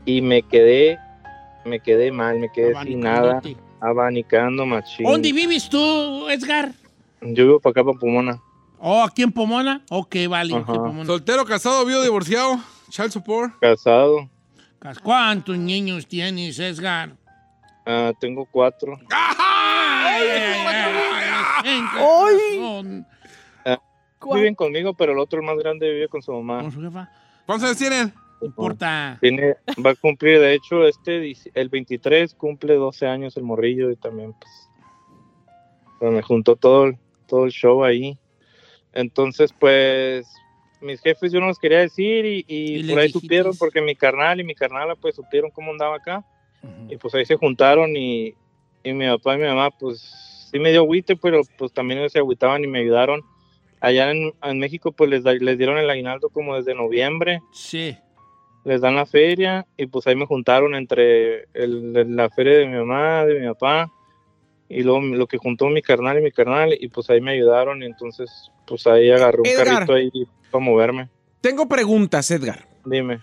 y 0.06 0.22
me 0.22 0.42
quedé, 0.44 1.00
me 1.66 1.80
quedé 1.80 2.12
mal, 2.12 2.40
me 2.40 2.52
quedé 2.52 2.74
sin 2.84 3.02
nada, 3.02 3.42
abanicando 3.80 4.66
machín. 4.66 5.06
¿Dónde 5.06 5.32
vives 5.34 5.70
tú, 5.70 6.30
Edgar? 6.30 6.72
Yo 7.22 7.46
vivo 7.46 7.60
para 7.60 7.72
acá, 7.72 7.84
para 7.84 7.98
Pomona. 7.98 8.42
Oh, 8.80 9.04
aquí 9.04 9.24
en 9.24 9.32
Pomona. 9.32 9.82
Ok, 9.90 10.16
vale. 10.30 10.54
Ajá. 10.56 10.72
ok, 10.72 10.78
Pomona. 10.78 11.06
Soltero, 11.06 11.46
casado, 11.46 11.86
vivo, 11.86 12.02
divorciado. 12.02 12.60
Child 12.90 13.12
support. 13.12 13.60
Casado, 13.60 14.30
¿Cuántos 15.02 15.58
niños 15.58 16.06
tienes, 16.08 16.60
Edgar? 16.60 17.16
ah, 17.88 18.12
tengo 18.20 18.46
cuatro. 18.46 19.00
Ay, 19.10 20.28
¡Ay! 21.98 23.06
Viven 24.34 24.56
conmigo, 24.56 24.94
pero 24.94 25.12
el 25.14 25.20
otro, 25.20 25.40
el 25.40 25.46
más 25.46 25.58
grande, 25.58 25.92
vive 25.92 26.08
con 26.08 26.22
su 26.22 26.32
mamá. 26.34 26.62
Con 26.64 26.72
su 26.72 26.82
jefa. 26.82 27.10
¿Cuántos 27.46 27.68
años 27.70 27.78
tienen? 27.78 28.14
No 28.42 28.48
importa. 28.48 29.18
Tiene, 29.22 29.56
va 29.86 29.92
a 29.92 29.96
cumplir, 29.96 30.40
de 30.40 30.54
hecho, 30.54 30.86
este 30.88 31.34
el 31.54 31.70
23 31.70 32.34
cumple 32.36 32.76
12 32.76 33.06
años 33.08 33.38
el 33.38 33.44
morrillo 33.44 33.92
y 33.92 33.96
también 33.96 34.34
pues, 34.34 34.70
pues, 36.00 36.12
me 36.12 36.22
juntó 36.22 36.56
todo, 36.56 36.86
el- 36.86 36.98
todo 37.28 37.46
el 37.46 37.52
show 37.52 37.84
ahí. 37.84 38.18
Entonces, 38.94 39.54
pues 39.58 40.28
mis 40.82 41.02
jefes 41.02 41.32
yo 41.32 41.40
no 41.40 41.48
los 41.48 41.58
quería 41.60 41.80
decir 41.80 42.26
y, 42.26 42.46
y 42.48 42.76
Y 42.76 42.84
les 42.84 42.90
por 42.92 43.00
ahí 43.00 43.08
dijiste. 43.08 43.20
supieron 43.26 43.58
porque 43.58 43.82
mi 43.82 43.96
carnal 43.96 44.40
y 44.40 44.44
mi 44.44 44.54
carnala 44.56 44.96
pues 44.96 45.16
supieron 45.16 45.50
cómo 45.52 45.72
andaba 45.72 45.96
acá 45.98 46.24
y 46.90 46.98
pues 46.98 47.14
ahí 47.16 47.26
se 47.26 47.36
juntaron 47.36 47.96
y, 47.96 48.34
y 48.84 48.94
mi 48.94 49.08
papá 49.08 49.36
y 49.36 49.40
mi 49.40 49.48
mamá 49.48 49.72
pues 49.72 50.48
sí 50.52 50.60
me 50.60 50.72
dio 50.72 50.82
agüite 50.82 51.16
pero 51.16 51.42
pues 51.58 51.72
también 51.74 52.00
ellos 52.00 52.12
se 52.12 52.20
agüitaban 52.20 52.64
y 52.64 52.68
me 52.68 52.80
ayudaron. 52.80 53.22
Allá 53.82 54.12
en, 54.12 54.32
en 54.44 54.60
México 54.60 54.92
pues 54.92 55.10
les, 55.10 55.24
da- 55.24 55.34
les 55.34 55.58
dieron 55.58 55.78
el 55.78 55.90
aguinaldo 55.90 56.30
como 56.30 56.56
desde 56.56 56.74
noviembre 56.76 57.42
Sí. 57.52 57.96
les 58.64 58.82
dan 58.82 58.96
la 58.96 59.06
feria 59.06 59.66
y 59.78 59.86
pues 59.88 60.08
ahí 60.08 60.16
me 60.16 60.26
juntaron 60.26 60.74
entre 60.76 61.44
el- 61.54 62.16
la 62.16 62.30
feria 62.30 62.58
de 62.60 62.66
mi 62.68 62.78
mamá, 62.78 63.26
de 63.26 63.40
mi 63.40 63.48
papá 63.48 63.92
y 64.70 64.82
luego 64.82 65.02
lo 65.02 65.28
que 65.28 65.38
juntó 65.38 65.68
mi 65.70 65.82
carnal 65.82 66.18
y 66.20 66.24
mi 66.24 66.32
carnal 66.32 66.76
y 66.80 66.88
pues 66.88 67.10
ahí 67.10 67.22
me 67.22 67.34
ayudaron 67.34 67.84
y 67.84 67.86
entonces 67.86 68.30
pues 68.66 68.88
ahí 68.88 69.12
agarré 69.12 69.42
un 69.42 69.48
Edgar. 69.48 69.66
carrito 69.68 69.94
ahí 69.94 70.10
para 70.50 70.64
moverme. 70.64 71.10
Tengo 71.42 71.68
preguntas, 71.68 72.32
Edgar. 72.32 72.66
Dime. 72.86 73.20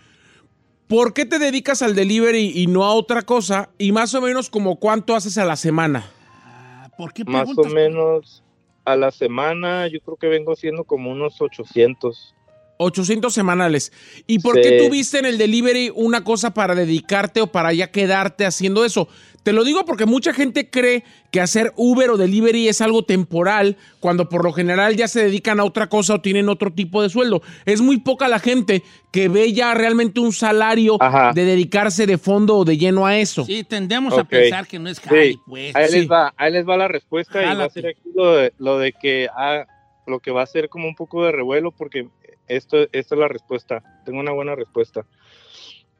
¿Por 0.86 1.14
qué 1.14 1.24
te 1.24 1.38
dedicas 1.38 1.82
al 1.82 1.94
delivery 1.96 2.52
y 2.54 2.66
no 2.68 2.84
a 2.84 2.92
otra 2.92 3.22
cosa? 3.22 3.70
Y 3.78 3.90
más 3.92 4.14
o 4.14 4.20
menos 4.20 4.50
como 4.50 4.76
cuánto 4.76 5.16
haces 5.16 5.38
a 5.38 5.44
la 5.44 5.56
semana. 5.56 6.04
Ah, 6.44 6.88
¿Por 6.96 7.12
qué 7.14 7.24
Más 7.24 7.42
o 7.50 7.54
preguntas? 7.62 7.72
menos 7.72 8.44
a 8.84 8.96
la 8.96 9.10
semana 9.10 9.86
yo 9.86 10.00
creo 10.00 10.16
que 10.16 10.28
vengo 10.28 10.52
haciendo 10.52 10.84
como 10.84 11.10
unos 11.10 11.40
800. 11.40 12.34
800 12.82 13.32
semanales. 13.32 13.92
¿Y 14.26 14.38
por 14.40 14.56
Sí. 14.56 14.62
qué 14.62 14.82
tuviste 14.86 15.18
en 15.18 15.26
el 15.26 15.38
delivery 15.38 15.92
una 15.94 16.24
cosa 16.24 16.52
para 16.54 16.74
dedicarte 16.74 17.40
o 17.40 17.46
para 17.48 17.72
ya 17.72 17.90
quedarte 17.90 18.44
haciendo 18.44 18.84
eso? 18.84 19.08
Te 19.42 19.52
lo 19.52 19.64
digo 19.64 19.84
porque 19.84 20.06
mucha 20.06 20.32
gente 20.32 20.70
cree 20.70 21.02
que 21.32 21.40
hacer 21.40 21.72
Uber 21.74 22.10
o 22.10 22.16
delivery 22.16 22.68
es 22.68 22.80
algo 22.80 23.04
temporal, 23.04 23.76
cuando 23.98 24.28
por 24.28 24.44
lo 24.44 24.52
general 24.52 24.94
ya 24.94 25.08
se 25.08 25.24
dedican 25.24 25.58
a 25.58 25.64
otra 25.64 25.88
cosa 25.88 26.14
o 26.14 26.20
tienen 26.20 26.48
otro 26.48 26.72
tipo 26.72 27.02
de 27.02 27.08
sueldo. 27.10 27.42
Es 27.64 27.80
muy 27.80 27.98
poca 27.98 28.28
la 28.28 28.38
gente 28.38 28.84
que 29.10 29.26
ve 29.28 29.52
ya 29.52 29.74
realmente 29.74 30.20
un 30.20 30.32
salario 30.32 30.96
Ajá. 31.00 31.32
de 31.34 31.44
dedicarse 31.44 32.06
de 32.06 32.18
fondo 32.18 32.56
o 32.58 32.64
de 32.64 32.78
lleno 32.78 33.04
a 33.04 33.18
eso. 33.18 33.44
Sí, 33.44 33.64
tendemos 33.64 34.16
a 34.16 34.22
pensar 34.22 34.68
que 34.68 34.78
no 34.78 34.88
es 34.88 35.00
jale, 35.00 35.32
Sí, 35.32 35.38
pues. 35.44 35.74
ahí 35.74 35.88
sí. 35.88 35.98
les 35.98 36.08
va, 36.08 36.32
ahí 36.36 36.52
les 36.52 36.64
va 36.68 36.76
la 36.76 36.86
respuesta 36.86 37.42
y 37.42 37.56
va 37.56 37.64
a 37.64 37.68
ser 37.70 37.88
aquí 37.88 38.00
lo 38.14 38.36
de, 38.36 38.52
lo 38.58 38.78
de 38.78 38.92
que 38.92 39.26
ah, 39.36 39.66
lo 40.06 40.20
que 40.20 40.30
va 40.30 40.42
a 40.42 40.46
ser 40.46 40.68
como 40.68 40.86
un 40.86 40.94
poco 40.94 41.24
de 41.24 41.32
revuelo 41.32 41.72
porque 41.72 42.06
esto, 42.48 42.78
esta 42.92 43.14
es 43.14 43.18
la 43.18 43.28
respuesta. 43.28 43.82
Tengo 44.04 44.20
una 44.20 44.32
buena 44.32 44.54
respuesta. 44.54 45.06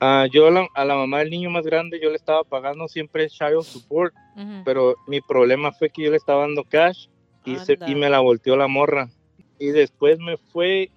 Ah, 0.01 0.27
yo 0.33 0.49
a 0.49 0.51
la, 0.51 0.67
a 0.75 0.85
la 0.85 0.97
mamá 0.97 1.21
del 1.21 1.31
niño 1.31 1.49
más 1.51 1.65
grande 1.65 2.01
yo 2.03 2.11
le 2.11 2.17
estaba 2.17 2.43
pagando 2.43 2.89
siempre 2.89 3.29
child 3.29 3.63
support, 3.63 4.13
pero 4.65 4.97
mi 5.07 5.21
problema 5.21 5.71
fue 5.73 5.91
que 5.91 6.03
yo 6.03 6.11
le 6.11 6.17
estaba 6.17 6.41
dando 6.43 6.65
cash 6.65 7.07
y, 7.45 7.55
se- 7.65 7.73
y 7.91 7.95
me 7.95 8.11
la 8.11 8.19
volteó 8.21 8.57
la 8.57 8.67
morra. 8.69 9.09
Y 9.59 9.69
después 9.69 10.19
me 10.19 10.37
fue 10.37 10.91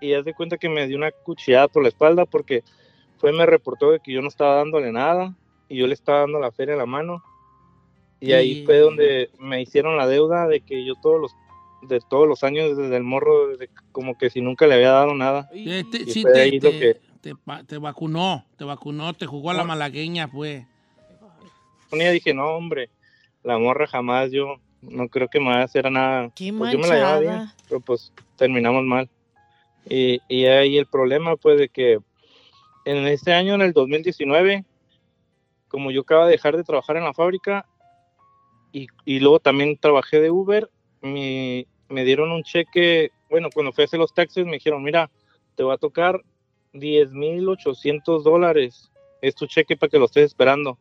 y 0.00 0.14
haz 0.14 0.24
de 0.24 0.34
cuenta 0.34 0.56
que 0.56 0.68
me 0.68 0.86
dio 0.86 0.96
una 0.96 1.10
cuchillada 1.12 1.68
por 1.68 1.82
la 1.82 1.88
espalda 1.90 2.24
porque 2.26 2.62
fue 3.18 3.32
me 3.32 3.46
reportó 3.46 3.90
de 3.92 4.00
que 4.00 4.12
yo 4.12 4.20
no 4.22 4.28
estaba 4.28 4.56
dándole 4.56 4.90
nada 4.92 5.36
y 5.68 5.76
yo 5.78 5.86
le 5.86 5.94
estaba 5.94 6.20
dando 6.20 6.40
la 6.40 6.50
feria 6.52 6.74
a 6.74 6.78
la 6.78 6.86
mano. 6.86 7.22
Y 8.18 8.32
ahí 8.32 8.52
Y- 8.62 8.64
fue 8.64 8.78
donde 8.78 9.30
me 9.38 9.60
hicieron 9.60 9.96
la 9.96 10.06
deuda 10.06 10.46
de 10.48 10.60
que 10.60 10.84
yo 10.84 10.94
todos 11.02 11.20
los 11.20 11.34
de 11.82 12.00
todos 12.00 12.28
los 12.28 12.44
años 12.44 12.76
desde 12.76 12.96
el 12.96 13.02
morro 13.02 13.48
desde 13.48 13.68
como 13.90 14.16
que 14.16 14.30
si 14.30 14.40
nunca 14.40 14.66
le 14.66 14.74
había 14.74 14.92
dado 14.92 15.14
nada. 15.14 15.48
Eh, 15.52 15.84
te- 15.90 15.98
Y 16.02 16.06
sí, 16.06 16.22
te, 16.22 16.32
te- 16.32 16.60
que- 16.60 17.00
te 17.20 17.34
te 17.66 17.78
vacunó, 17.78 18.44
te 18.56 18.64
vacunó, 18.64 19.14
te 19.14 19.26
jugó 19.26 19.50
a 19.50 19.54
la 19.54 19.64
malagueña, 19.64 20.28
pues. 20.30 20.66
Un 21.90 21.98
día 21.98 22.10
dije, 22.10 22.32
no, 22.34 22.46
hombre, 22.56 22.88
la 23.42 23.58
morra 23.58 23.86
jamás, 23.86 24.30
yo 24.30 24.56
no 24.80 25.08
creo 25.08 25.28
que 25.28 25.38
me 25.40 25.46
vaya 25.46 25.60
a 25.60 25.64
hacer 25.64 25.90
nada. 25.90 26.30
Qué 26.34 26.52
Pues 26.52 26.72
yo 26.72 26.78
me 26.78 26.86
la 26.88 26.94
llevaba 26.96 27.18
bien, 27.20 27.32
manchada. 27.32 27.56
pero 27.68 27.80
pues 27.80 28.12
terminamos 28.36 28.84
mal. 28.84 29.08
Y, 29.88 30.20
y 30.28 30.46
ahí 30.46 30.78
el 30.78 30.86
problema, 30.86 31.36
pues, 31.36 31.58
de 31.58 31.68
que 31.68 31.98
en 32.84 33.06
este 33.06 33.32
año, 33.34 33.54
en 33.54 33.62
el 33.62 33.72
2019, 33.72 34.64
como 35.68 35.90
yo 35.90 36.00
acaba 36.02 36.26
de 36.26 36.32
dejar 36.32 36.56
de 36.56 36.64
trabajar 36.64 36.96
en 36.96 37.04
la 37.04 37.14
fábrica 37.14 37.66
y, 38.72 38.86
y 39.04 39.20
luego 39.20 39.38
también 39.38 39.76
trabajé 39.76 40.20
de 40.20 40.30
Uber, 40.30 40.70
mi- 41.02 41.66
me 41.88 42.04
dieron 42.04 42.30
un 42.32 42.42
cheque, 42.42 43.10
bueno, 43.28 43.48
cuando 43.52 43.72
fui 43.72 43.82
a 43.82 43.84
hacer 43.86 43.98
los 44.00 44.14
taxes 44.14 44.46
me 44.46 44.52
dijeron, 44.54 44.82
mira, 44.82 45.10
te 45.56 45.62
va 45.62 45.74
a 45.74 45.78
tocar 45.78 46.20
10,800 46.72 48.24
dólares. 48.24 48.90
Es 49.20 49.34
tu 49.34 49.46
cheque 49.46 49.76
para 49.76 49.90
que 49.90 49.98
lo 49.98 50.06
estés 50.06 50.24
esperando. 50.26 50.78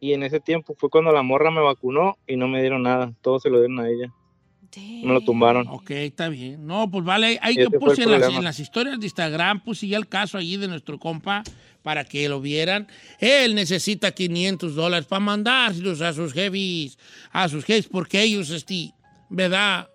Y 0.00 0.12
en 0.14 0.22
ese 0.22 0.40
tiempo 0.40 0.74
fue 0.78 0.88
cuando 0.88 1.12
la 1.12 1.22
morra 1.22 1.50
me 1.50 1.60
vacunó 1.60 2.16
y 2.26 2.36
no 2.36 2.48
me 2.48 2.60
dieron 2.60 2.82
nada. 2.82 3.12
Todo 3.20 3.38
se 3.38 3.50
lo 3.50 3.58
dieron 3.58 3.80
a 3.80 3.88
ella. 3.88 4.12
Me 5.04 5.12
lo 5.12 5.20
tumbaron. 5.20 5.66
Ok, 5.68 5.90
está 5.90 6.28
bien. 6.28 6.64
No, 6.66 6.90
pues 6.90 7.04
vale, 7.04 7.38
ahí 7.42 7.56
yo 7.64 7.70
puse 7.80 8.02
en 8.04 8.10
las, 8.12 8.20
en 8.38 8.44
las 8.44 8.60
historias 8.60 8.98
de 9.00 9.06
Instagram, 9.06 9.60
puse 9.64 9.88
ya 9.88 9.98
el 9.98 10.08
caso 10.08 10.38
allí 10.38 10.56
de 10.56 10.68
nuestro 10.68 10.98
compa 10.98 11.42
para 11.82 12.04
que 12.04 12.28
lo 12.28 12.40
vieran. 12.40 12.86
Él 13.18 13.54
necesita 13.54 14.12
500 14.12 14.74
dólares 14.74 15.06
para 15.06 15.20
mandárselos 15.20 16.00
a 16.02 16.12
sus 16.12 16.32
jefes, 16.32 16.98
a 17.32 17.48
sus 17.48 17.64
jefes, 17.64 17.88
porque 17.88 18.22
ellos, 18.22 18.50
este, 18.50 18.92
¿verdad? 19.30 19.88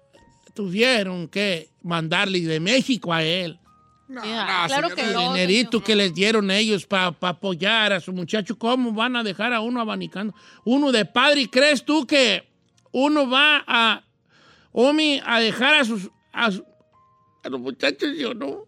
Tuvieron 0.54 1.28
que 1.28 1.70
mandarle 1.84 2.40
de 2.42 2.60
México 2.60 3.14
a 3.14 3.22
él. 3.24 3.60
Ya, 4.08 4.66
claro 4.68 4.90
que 4.94 5.02
El 5.02 5.14
no. 5.14 5.34
dinerito 5.34 5.84
que 5.84 5.96
les 5.96 6.14
dieron 6.14 6.52
ellos 6.52 6.86
para 6.86 7.08
apoyar 7.22 7.92
a 7.92 8.00
su 8.00 8.14
muchacho, 8.14 8.58
¿cómo 8.58 8.92
van 8.94 9.16
a 9.16 9.24
dejar 9.24 9.52
a 9.52 9.62
uno 9.62 9.82
abanicando? 9.82 10.34
Uno 10.64 10.92
de 10.92 11.06
padre, 11.06 11.42
¿y 11.42 11.48
crees 11.48 11.84
tú 11.84 12.06
que 12.06 12.48
uno 12.92 13.28
va 13.30 13.64
a, 13.68 14.04
Omi, 14.72 15.20
a 15.26 15.40
dejar 15.40 15.74
a 15.76 15.86
sus, 15.86 16.10
a, 16.32 16.52
su- 16.52 16.64
a 17.44 17.50
los 17.50 17.60
muchachos? 17.60 18.12
Yo 18.18 18.34
no. 18.36 18.66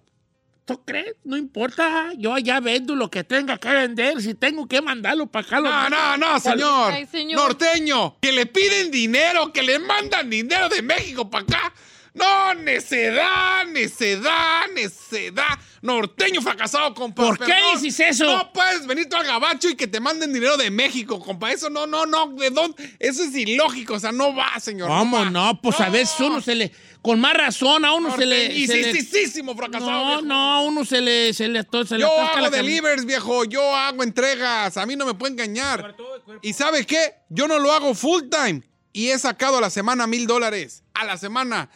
¿Tú 0.67 0.84
crees? 0.84 1.15
No 1.23 1.38
importa. 1.38 2.12
Yo 2.17 2.34
allá 2.34 2.60
vendo 2.60 2.93
lo 2.93 3.10
que 3.10 3.23
tenga 3.23 3.58
que 3.58 3.69
vender. 3.69 4.21
Si 4.21 4.34
tengo 4.34 4.67
que 4.67 4.82
mandarlo 4.82 5.25
para 5.25 5.47
acá. 5.47 5.60
lo 5.62 5.69
No, 5.69 5.89
no, 5.89 6.17
no, 6.17 6.39
señor. 6.41 6.91
Ay, 6.91 7.06
señor. 7.06 7.39
Norteño, 7.39 8.17
que 8.19 8.34
le 8.34 8.47
piden 8.47 8.91
dinero, 8.91 9.53
que 9.53 9.63
le 9.63 9.80
mandan 9.80 10.30
dinero 10.30 10.67
de 10.67 10.82
México 10.82 11.30
para 11.30 11.45
acá. 11.45 11.73
No, 12.13 12.53
necedad, 12.56 13.65
necedad, 13.67 14.65
necedad. 14.73 15.58
Norteño 15.82 16.41
fracasado, 16.41 16.93
compa. 16.93 17.23
¿Por 17.23 17.38
qué 17.38 17.45
Perdón. 17.45 17.82
dices 17.82 18.10
eso? 18.10 18.25
No 18.25 18.51
puedes 18.51 18.86
venir 18.88 19.08
tú 19.08 19.15
al 19.15 19.25
gabacho 19.25 19.69
y 19.69 19.75
que 19.75 19.88
te 19.88 20.01
manden 20.01 20.34
dinero 20.34 20.58
de 20.58 20.69
México, 20.69 21.19
compa. 21.19 21.51
Eso 21.51 21.69
no, 21.69 21.88
no, 21.88 22.06
no. 22.06 22.27
¿De 22.34 22.49
dónde? 22.49 22.97
Eso 22.99 23.23
es 23.23 23.34
ilógico. 23.36 23.93
O 23.93 23.99
sea, 23.99 24.12
no 24.12 24.36
va, 24.36 24.60
señor. 24.60 24.89
¿Cómo 24.89 25.17
va. 25.17 25.30
no? 25.30 25.62
Pues 25.62 25.80
a 25.80 25.89
veces 25.89 26.19
uno 26.19 26.41
se 26.41 26.56
le. 26.56 26.71
Con 27.08 27.22
más 27.22 27.36
razón, 27.36 27.86
a 27.86 27.93
uno 27.93 28.13
se 28.17 28.26
le. 28.26 28.54
Y 28.54 28.67
se 28.67 28.82
le- 28.82 28.91
sí, 28.91 29.02
sí, 29.02 29.28
sí, 29.28 29.41
fracasado. 29.56 29.89
No, 29.91 30.08
viejo. 30.08 30.22
no, 30.24 30.36
a 30.56 30.62
uno 30.62 30.84
se 30.84 31.00
le. 31.00 31.34
Se 31.34 31.48
le, 31.48 31.63
se 31.86 31.96
le 31.96 32.02
Yo 32.02 32.12
hago 32.12 32.41
la 32.41 32.50
cam- 32.50 32.52
delivers, 32.52 33.06
viejo. 33.06 33.46
Yo 33.46 33.62
hago 33.74 34.04
entregas. 34.04 34.76
A 34.76 34.86
mí 34.86 34.98
no 34.98 35.06
me 35.06 35.13
puede 35.13 35.32
engañar. 35.32 35.96
¿Y 36.41 36.52
sabe 36.52 36.86
qué? 36.86 37.13
Yo 37.30 37.48
no 37.48 37.60
lo 37.60 37.72
hago 37.72 37.93
full 37.96 38.24
time. 38.30 38.62
Y 38.91 39.08
he 39.08 39.17
sacado 39.20 39.58
a 39.60 39.62
la 39.62 39.70
semana 39.70 40.06
mil 40.06 40.28
dólares. 40.28 40.84
A 40.93 41.06
la 41.06 41.15
semana. 41.17 41.70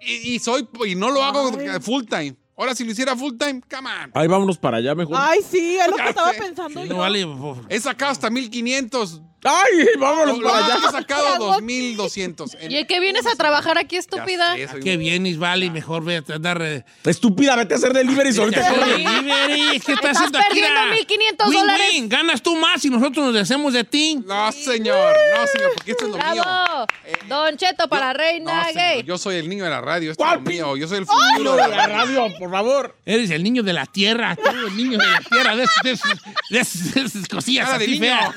Y, 0.00 0.34
y 0.34 0.38
soy, 0.38 0.66
y 0.86 0.94
no 0.94 1.10
lo 1.10 1.22
hago 1.22 1.52
full 1.82 2.04
time. 2.04 2.34
Ahora, 2.56 2.74
si 2.74 2.84
lo 2.84 2.92
hiciera 2.92 3.14
full 3.16 3.36
time, 3.36 3.60
come 3.70 3.90
on. 3.90 4.12
Ahí 4.14 4.28
vámonos 4.28 4.56
para 4.56 4.78
allá 4.78 4.94
mejor. 4.94 5.14
Ay, 5.18 5.40
sí, 5.46 5.76
es 5.76 5.88
lo 5.90 5.96
Ya 5.98 6.04
que 6.04 6.08
estaba 6.08 6.32
pensando 6.32 6.80
Sí, 6.82 6.88
yo. 6.88 6.94
no 6.94 7.00
vale. 7.00 7.26
por- 7.26 7.66
He 7.68 7.78
sacado 7.78 8.12
hasta 8.12 8.30
1500. 8.30 9.20
Ay, 9.44 9.86
vámonos 9.98 10.40
para 10.40 10.64
allá. 10.66 10.78
he 10.88 10.90
sacado 10.92 11.36
2200. 11.38 12.54
En- 12.60 12.72
¿Y 12.72 12.84
qué 12.86 12.98
vienes 12.98 13.24
a 13.26 13.36
trabajar 13.36 13.78
aquí, 13.78 13.96
estúpida? 13.96 14.56
sé, 14.56 14.68
Qué 14.82 14.94
un- 14.94 14.98
bien, 15.00 15.40
vale, 15.40 15.70
mejor 15.70 16.04
ve 16.04 16.16
a 16.28 16.34
andar. 16.34 16.60
eh, 16.62 16.84
Estúpida, 17.04 17.54
vete 17.54 17.74
a 17.74 17.76
hacer 17.76 17.92
deliveries 17.92 18.36
ahorita. 18.38 18.68
corre. 18.68 18.86
delivery, 18.98 19.80
que 19.80 19.92
estás 19.92 19.94
Estás 19.94 20.16
haciendo 20.16 20.38
aquí, 20.38 20.46
perdiendo 20.48 20.80
mira. 20.80 20.94
1,500 20.94 21.48
Win, 21.48 21.58
dólares. 21.60 21.86
win, 21.92 22.08
Ganas 22.08 22.42
tú 22.42 22.56
más 22.56 22.84
y 22.84 22.90
nosotros 22.90 23.24
nos 23.26 23.34
deshacemos 23.34 23.72
de 23.72 23.84
ti. 23.84 24.18
No, 24.26 24.50
señor. 24.52 25.16
No, 25.36 25.46
señor, 25.46 25.72
porque 25.74 25.92
esto 25.92 26.06
es 26.06 26.10
lo 26.10 26.16
mío. 26.18 26.42
¡Bravo! 26.86 26.86
Don 27.28 27.56
Cheto 27.56 27.88
para 27.88 28.12
Reina 28.12 28.54
No, 28.54 28.64
señor, 28.68 28.74
Gay. 28.74 29.02
yo 29.04 29.18
soy 29.18 29.36
el 29.36 29.48
niño 29.48 29.64
de 29.64 29.70
la 29.70 29.80
radio. 29.80 30.10
Esto 30.12 30.22
es 30.24 30.28
¿Cuál 30.28 30.44
lo 30.44 30.50
mío. 30.50 30.76
Yo 30.76 30.86
soy 30.88 30.98
el 30.98 31.06
futuro 31.06 31.52
de 31.52 31.58
la 31.58 31.68
la 31.68 31.86
radio. 31.86 32.28
por 32.38 32.50
favor. 32.50 32.96
Eres 33.04 33.30
el 33.30 33.42
niño 33.42 33.62
de 33.62 33.72
la 33.72 33.86
tierra, 33.86 34.36
tú, 34.36 34.50
el 34.66 34.76
niño 34.76 34.98
de 34.98 35.06
la 35.06 35.20
tierra, 35.20 35.56
de 35.56 35.64
esas, 35.64 35.82
de 35.82 35.90
esas- 35.92 36.20
de 36.50 36.58
esas- 36.60 36.94
de 36.94 37.00
esas 37.02 37.28
cosillas 37.28 37.66
Cara 37.66 37.76
así 37.78 37.98
feas. 37.98 38.34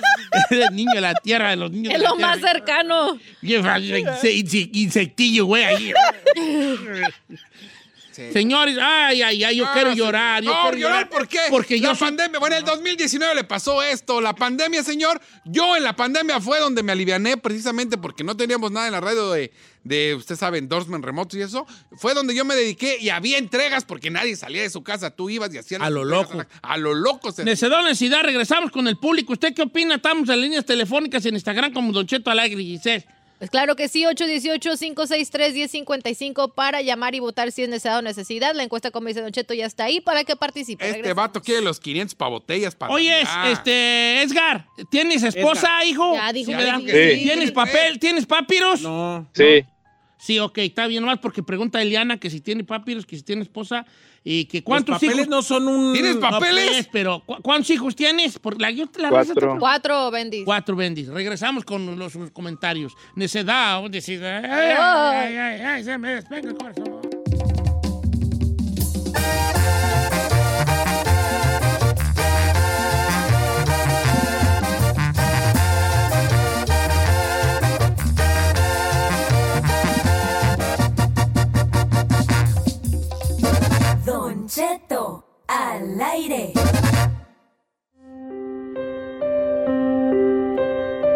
Eres 0.50 0.68
el 0.70 0.76
niño 0.76 0.92
de 0.94 1.02
la 1.02 1.14
tierra, 1.16 1.50
de 1.52 1.56
los 1.58 1.72
niños 1.72 1.94
Es 1.94 2.00
de 2.00 2.04
la 2.04 2.10
lo 2.10 2.16
más 2.18 2.38
tierra. 2.38 2.52
cercano. 2.54 3.20
Insectillo, 4.74 5.46
güey, 5.46 5.64
ahí. 5.64 5.94
Señores, 8.14 8.78
ay, 8.82 9.22
ay, 9.22 9.44
ay, 9.44 9.56
yo 9.56 9.66
quiero 9.74 9.94
llorar. 9.94 10.44
Yo 10.44 10.52
No, 10.54 10.62
quiero 10.64 10.78
llorar, 10.78 11.10
¿por 11.10 11.28
qué? 11.28 11.40
Porque 11.50 11.78
la 11.78 11.90
yo 11.90 11.96
soy- 11.96 12.08
pandemia, 12.08 12.40
bueno, 12.40 12.56
en 12.56 12.60
el 12.62 12.66
2019 12.66 13.36
le 13.36 13.44
pasó 13.44 13.82
esto. 13.82 14.20
La 14.22 14.34
pandemia, 14.36 14.84
señor, 14.84 15.22
yo 15.46 15.76
en 15.76 15.84
la 15.84 15.96
pandemia 15.96 16.40
fue 16.42 16.60
donde 16.60 16.84
me 16.84 16.92
aliviané 16.92 17.38
precisamente 17.38 17.98
porque 17.98 18.24
no 18.24 18.36
teníamos 18.38 18.72
nada 18.72 18.88
en 18.88 18.92
la 18.94 19.02
radio 19.02 19.32
de, 19.32 19.52
de 19.84 20.16
usted 20.16 20.36
sabe, 20.36 20.58
endorsement 20.58 21.04
remotos 21.04 21.38
y 21.40 21.42
eso. 21.42 21.66
Fue 21.98 22.14
donde 22.14 22.36
yo 22.36 22.44
me 22.46 22.56
dediqué 22.56 22.98
y 23.00 23.10
había 23.10 23.38
entregas 23.38 23.86
porque 23.86 24.10
nadie 24.10 24.36
salía 24.36 24.62
de 24.62 24.70
su 24.70 24.84
casa. 24.84 25.12
Tú 25.12 25.30
ibas 25.30 25.54
y 25.54 25.58
hacías 25.58 25.82
A 25.82 25.90
lo 25.90 26.04
loco. 26.04 26.34
A 26.34 26.38
la- 26.38 26.48
a 26.62 26.78
lo 26.78 26.94
loco. 26.94 27.32
se- 27.32 27.44
Necesidad, 27.44 27.82
necesidad, 27.84 28.24
regresamos 28.24 28.72
con 28.72 28.88
el 28.88 28.98
público. 28.98 29.34
¿Usted 29.34 29.54
qué 29.54 29.62
opina? 29.64 29.96
Estamos 29.96 30.28
en 30.30 30.42
líneas 30.42 30.66
telefónicas 30.66 31.26
en 31.26 31.36
Instagram 31.36 31.74
como 31.74 31.92
Don 31.94 32.06
Cheto 32.06 32.30
Alegre 32.30 32.62
y 32.62 32.78
Giselle. 32.78 33.06
Pues 33.42 33.50
claro 33.50 33.76
que 33.76 33.88
sí, 33.88 34.04
818-563-1055 34.04 36.54
para 36.54 36.84
llamar 36.84 37.16
y 37.16 37.20
votar 37.20 37.52
si 37.52 37.64
es 37.64 37.70
necesidad 37.70 37.98
o 37.98 38.04
necesidad. 38.04 38.54
La 38.56 38.62
encuesta, 38.62 38.92
como 38.92 39.08
dice 39.08 39.22
Don 39.22 39.32
Cheto, 39.32 39.56
ya 39.56 39.66
está 39.66 39.86
ahí 39.86 40.00
para 40.00 40.24
que 40.24 40.36
participe. 40.36 40.86
Este 40.86 40.98
Regresamos. 40.98 41.24
vato 41.24 41.42
quiere 41.42 41.62
los 41.62 41.80
500 41.80 42.14
para 42.14 42.30
botellas 42.30 42.76
para 42.76 42.94
Oye, 42.94 43.20
este, 43.52 44.22
Edgar, 44.22 44.68
¿tienes 44.92 45.24
esposa, 45.24 45.84
hijo? 45.86 46.14
Ya 46.14 46.32
dijo 46.32 46.52
Sí, 46.52 46.58
que 46.58 46.64
¿verdad? 46.64 46.80
sí. 46.82 46.86
Sí. 47.18 47.24
¿Tienes 47.24 47.52
papel? 47.52 47.98
¿Tienes 48.00 48.26
papiros? 48.28 48.82
No. 48.82 49.28
Sí, 49.34 49.66
Sí, 50.20 50.38
ok, 50.38 50.60
está 50.60 50.86
bien, 50.86 51.02
nomás 51.02 51.18
porque 51.18 51.42
pregunta 51.42 51.82
Eliana 51.82 52.20
que 52.20 52.30
si 52.30 52.42
tiene 52.42 52.64
papiros, 52.64 53.08
que 53.08 53.16
si 53.16 53.24
tiene 53.24 53.42
esposa 53.42 53.88
y 54.24 54.46
que 54.46 54.60
Los 54.60 54.66
cuántos 54.66 54.96
papeles 54.96 55.16
hijos. 55.16 55.28
no 55.30 55.42
son 55.42 55.68
un... 55.68 55.94
¿Tienes 55.94 56.16
No, 56.16 56.22
papeles? 56.30 56.70
pues, 56.72 56.90
pero 56.92 57.24
¿cu- 57.26 57.42
¿cuántos 57.42 57.70
hijos 57.72 57.96
tienes? 57.96 58.38
Por 58.40 58.62
la, 58.62 58.70
yo 58.72 58.88
te 58.88 59.02
la 59.02 59.10
Cuatro. 59.10 59.34
receta- 59.34 59.60
Cuatro, 59.60 60.12
Bendis. 60.12 60.46
Cuatro 60.46 60.76
bendis. 60.76 61.08
Regresamos 61.08 61.66
con 61.66 61.98
los 61.98 62.14
comentarios. 62.32 62.94
Necedad, 63.16 63.82
necedad. 63.90 64.44
Ay, 64.46 64.76
ay, 64.78 65.36
ay, 65.38 65.62
ay, 65.62 65.84
se 65.84 65.98
me 65.98 66.16
despega 66.16 66.50
el 66.50 66.56
corazón. 66.56 67.02
Cheto 84.54 85.24
al 85.48 86.02
aire. 86.02 86.52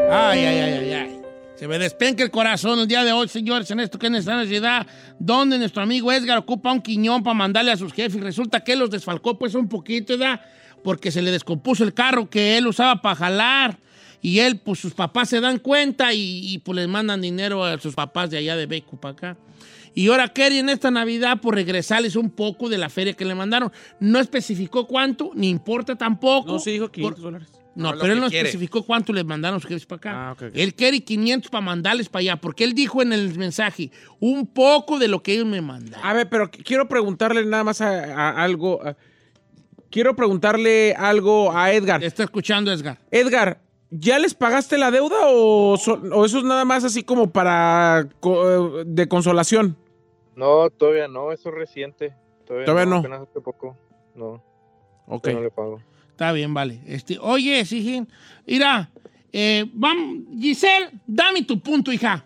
Ay, 0.10 0.40
ay, 0.40 0.58
ay, 0.58 0.74
ay, 0.74 0.94
ay. 0.94 1.22
Se 1.58 1.68
me 1.68 1.78
despenca 1.78 2.24
el 2.24 2.32
corazón 2.32 2.80
el 2.80 2.88
día 2.88 3.04
de 3.04 3.12
hoy, 3.12 3.28
señores, 3.28 3.70
en 3.72 3.82
esto 3.82 4.00
que 4.00 4.06
es 4.06 4.12
nuestra 4.14 4.38
necesidad, 4.38 4.88
donde 5.20 5.58
nuestro 5.58 5.84
amigo 5.84 6.14
Edgar 6.14 6.38
ocupa 6.38 6.72
un 6.72 6.82
quiñón 6.82 7.24
para 7.24 7.34
mandarle 7.34 7.72
a 7.72 7.78
sus 7.78 7.92
jefes. 7.92 8.22
Resulta 8.22 8.64
que 8.64 8.72
él 8.72 8.80
los 8.80 8.90
desfalcó 8.90 9.38
pues 9.38 9.54
un 9.54 9.68
poquito, 9.68 10.18
¿verdad? 10.18 10.40
Porque 10.82 11.12
se 11.12 11.22
le 11.22 11.30
descompuso 11.30 11.84
el 11.84 11.94
carro 11.94 12.30
que 12.30 12.58
él 12.58 12.68
usaba 12.68 13.02
para 13.02 13.18
jalar. 13.18 13.78
Y 14.22 14.40
él, 14.40 14.60
pues 14.60 14.80
sus 14.80 14.94
papás 14.94 15.28
se 15.28 15.42
dan 15.42 15.60
cuenta 15.60 16.14
y, 16.14 16.58
pues 16.60 16.78
les 16.78 16.88
mandan 16.88 17.20
dinero 17.20 17.66
a 17.66 17.78
sus 17.82 17.96
papás 17.96 18.30
de 18.30 18.38
allá 18.38 18.56
de 18.56 18.66
Beco 18.66 18.96
para 18.96 19.12
acá. 19.12 19.38
Y 19.96 20.10
ahora 20.10 20.28
quiere 20.28 20.60
en 20.60 20.70
esta 20.70 20.92
Navidad 20.92 21.40
por 21.42 21.56
regresarles 21.56 22.16
un 22.18 22.30
poco 22.30 22.68
de 22.70 22.78
la 22.78 22.90
feria 22.90 23.14
que 23.14 23.26
le 23.26 23.34
mandaron. 23.34 23.72
No 24.00 24.20
especificó 24.20 24.86
cuánto, 24.86 25.32
ni 25.34 25.50
importa 25.50 25.96
tampoco. 25.96 26.52
No, 26.54 26.60
sí 26.60 26.72
dijo 26.72 26.90
500 26.92 27.16
Por- 27.16 27.24
dólares. 27.24 27.48
no, 27.76 27.92
pero 28.00 28.14
él 28.14 28.20
no 28.20 28.28
quiere. 28.30 28.50
especificó 28.50 28.84
cuánto 28.84 29.14
le 29.14 29.24
mandaron 29.24 29.60
sus 29.62 29.70
jefes 29.70 29.86
para 29.86 29.98
acá. 29.98 30.12
Ah, 30.28 30.32
ok, 30.34 30.42
ok. 30.50 30.52
Él 30.54 30.74
quiere 30.76 31.02
500 31.04 31.50
para 31.50 31.62
mandarles 31.62 32.10
para 32.10 32.22
allá, 32.22 32.36
porque 32.36 32.66
él 32.66 32.74
dijo 32.74 33.02
en 33.02 33.14
el 33.14 33.38
mensaje 33.38 33.90
un 34.20 34.46
poco 34.48 35.00
de 35.00 35.08
lo 35.08 35.24
que 35.24 35.34
ellos 35.34 35.46
me 35.46 35.62
mandaron. 35.62 36.06
A 36.06 36.14
ver, 36.14 36.28
pero 36.30 36.52
qu- 36.52 36.62
quiero 36.64 36.88
preguntarle 36.90 37.46
nada 37.46 37.64
más 37.64 37.80
a, 37.82 37.90
a 38.30 38.44
algo. 38.44 38.86
a- 38.86 38.98
quiero 39.90 40.14
preguntarle 40.16 40.94
algo 40.98 41.56
a 41.56 41.72
Edgar. 41.72 42.04
Está 42.04 42.24
escuchando, 42.24 42.70
Edgar. 42.72 43.00
Edgar, 43.12 43.62
¿ya 43.92 44.20
les 44.20 44.34
pagaste 44.34 44.78
la 44.78 44.92
deuda 44.92 45.16
o, 45.28 45.78
so- 45.78 46.02
o 46.12 46.26
eso 46.26 46.40
es 46.40 46.44
nada 46.44 46.66
más 46.66 46.84
así 46.84 47.04
como 47.04 47.32
para 47.32 48.10
co- 48.20 48.82
eh, 48.82 48.84
de 48.88 49.08
consolación? 49.08 49.78
No, 50.36 50.70
todavía 50.70 51.08
no, 51.08 51.32
eso 51.32 51.50
es 51.50 51.56
reciente. 51.56 52.14
Todavía, 52.46 52.66
Todavía 52.66 52.86
no. 52.86 52.98
Apenas 53.00 53.22
hace 53.30 53.42
poco. 53.42 53.78
No, 54.16 54.44
Ok. 55.08 55.28
no 55.30 55.42
le 55.42 55.52
pago. 55.52 55.82
Está 56.12 56.32
bien, 56.32 56.54
vale. 56.54 56.80
Este, 56.88 57.18
oye, 57.20 57.66
sí, 57.66 58.04
mira, 58.46 58.90
eh, 59.34 59.66
vamos, 59.74 60.20
Giselle, 60.40 60.92
dame 61.06 61.44
tu 61.44 61.60
punto, 61.60 61.92
hija. 61.92 62.24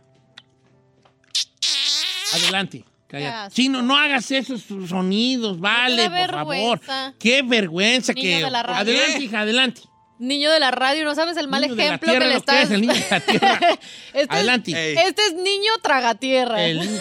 Adelante. 2.33 2.83
Cállate. 3.07 3.31
Ya, 3.31 3.49
Chino, 3.49 3.81
no 3.81 3.97
hagas 3.97 4.29
esos 4.29 4.61
sonidos, 4.87 5.59
vale, 5.59 6.07
por 6.09 6.29
favor. 6.29 6.55
vergüenza. 6.79 7.13
Qué 7.17 7.41
vergüenza 7.41 8.13
Niño 8.13 8.37
que. 8.37 8.43
de 8.45 8.51
la 8.51 8.61
radio. 8.63 8.81
Adelante, 8.81 9.23
hija, 9.23 9.39
adelante. 9.41 9.81
Niño 10.19 10.51
de 10.51 10.59
la 10.59 10.69
radio, 10.69 11.05
no 11.05 11.15
sabes 11.15 11.35
el 11.37 11.47
mal 11.47 11.61
Niño 11.61 11.75
de 11.75 11.77
la 11.81 11.85
ejemplo 11.95 12.09
tierra, 12.11 12.25
que 12.25 12.29
le 12.29 12.35
lo 12.35 12.41
que 12.41 12.51
estás. 12.51 12.63
es 12.65 12.71
el 12.71 12.81
niño 12.81 12.93
de 12.93 13.05
la 13.09 13.19
tierra. 13.21 13.59
este, 14.13 14.35
Adelante. 14.35 14.91
Es, 14.93 15.07
este 15.07 15.21
es 15.25 15.33
niño 15.33 15.71
tragatierra. 15.81 16.63
El- 16.65 16.81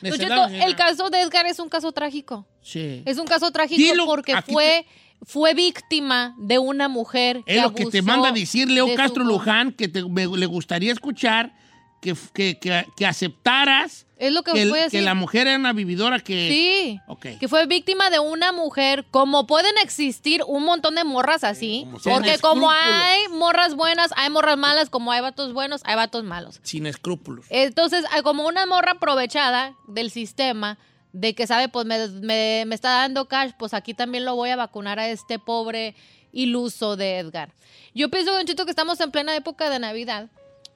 Necedad. 0.00 0.52
el 0.52 0.76
caso 0.76 1.10
de 1.10 1.20
Edgar 1.20 1.46
es 1.46 1.58
un 1.58 1.68
caso 1.68 1.92
trágico. 1.92 2.46
Sí. 2.62 3.02
Es 3.04 3.18
un 3.18 3.26
caso 3.26 3.50
trágico 3.50 3.80
Dilo, 3.80 4.06
porque 4.06 4.34
fue, 4.42 4.86
fue 5.22 5.54
víctima 5.54 6.34
de 6.38 6.58
una 6.58 6.88
mujer 6.88 7.42
que 7.46 7.56
Es 7.56 7.62
lo 7.62 7.72
que 7.74 7.86
te 7.86 8.02
manda 8.02 8.28
a 8.28 8.32
decir 8.32 8.70
Leo 8.70 8.86
de 8.86 8.94
Castro 8.94 9.24
Luján, 9.24 9.72
que 9.72 9.88
te- 9.88 10.04
me- 10.04 10.26
le 10.26 10.46
gustaría 10.46 10.92
escuchar 10.92 11.54
que, 12.02 12.14
que, 12.32 12.58
que, 12.58 12.84
que 12.96 13.06
aceptaras 13.06 14.06
Es 14.18 14.32
lo 14.32 14.42
que, 14.42 14.52
que, 14.52 14.62
el- 14.62 14.68
fue 14.70 14.78
que 14.80 14.84
así. 14.86 15.00
la 15.00 15.14
mujer 15.14 15.46
era 15.46 15.56
una 15.56 15.72
vividora 15.72 16.18
que... 16.18 16.48
Sí. 16.50 17.00
Ok. 17.06 17.26
Que 17.38 17.46
fue 17.46 17.66
víctima 17.66 18.10
de 18.10 18.18
una 18.18 18.50
mujer, 18.50 19.06
como 19.12 19.46
pueden 19.46 19.72
existir 19.80 20.42
un 20.46 20.64
montón 20.64 20.96
de 20.96 21.04
morras 21.04 21.44
así. 21.44 21.86
Porque 22.02 22.38
como 22.40 22.68
hay 22.70 23.28
morras 23.30 23.76
buenas, 23.76 24.10
hay 24.16 24.28
morras 24.30 24.58
malas, 24.58 24.90
como 24.90 25.12
hay 25.12 25.20
vatos 25.20 25.52
buenos, 25.52 25.82
hay 25.84 25.94
vatos 25.94 26.24
malos. 26.24 26.58
Sin 26.64 26.86
escrúpulos. 26.86 27.46
Entonces, 27.48 28.04
como 28.24 28.44
una 28.46 28.66
morra 28.66 28.92
aprovechada 28.92 29.74
del 29.86 30.10
sistema 30.10 30.78
de 31.12 31.34
que 31.36 31.46
sabe, 31.46 31.68
pues 31.68 31.86
me, 31.86 32.08
me- 32.08 32.64
me 32.66 32.74
está 32.74 32.90
dando 32.90 33.28
cash, 33.28 33.52
pues 33.56 33.72
aquí 33.72 33.94
también 33.94 34.24
lo 34.24 34.34
voy 34.34 34.50
a 34.50 34.56
vacunar 34.56 34.98
a 34.98 35.08
este 35.08 35.38
pobre 35.38 35.94
iluso 36.32 36.96
de 36.96 37.18
Edgar. 37.18 37.52
Yo 37.94 38.10
pienso, 38.10 38.32
Don 38.32 38.44
Chito, 38.44 38.64
que 38.64 38.70
estamos 38.70 39.00
en 39.00 39.10
plena 39.10 39.34
época 39.36 39.70
de 39.70 39.78
Navidad 39.78 40.28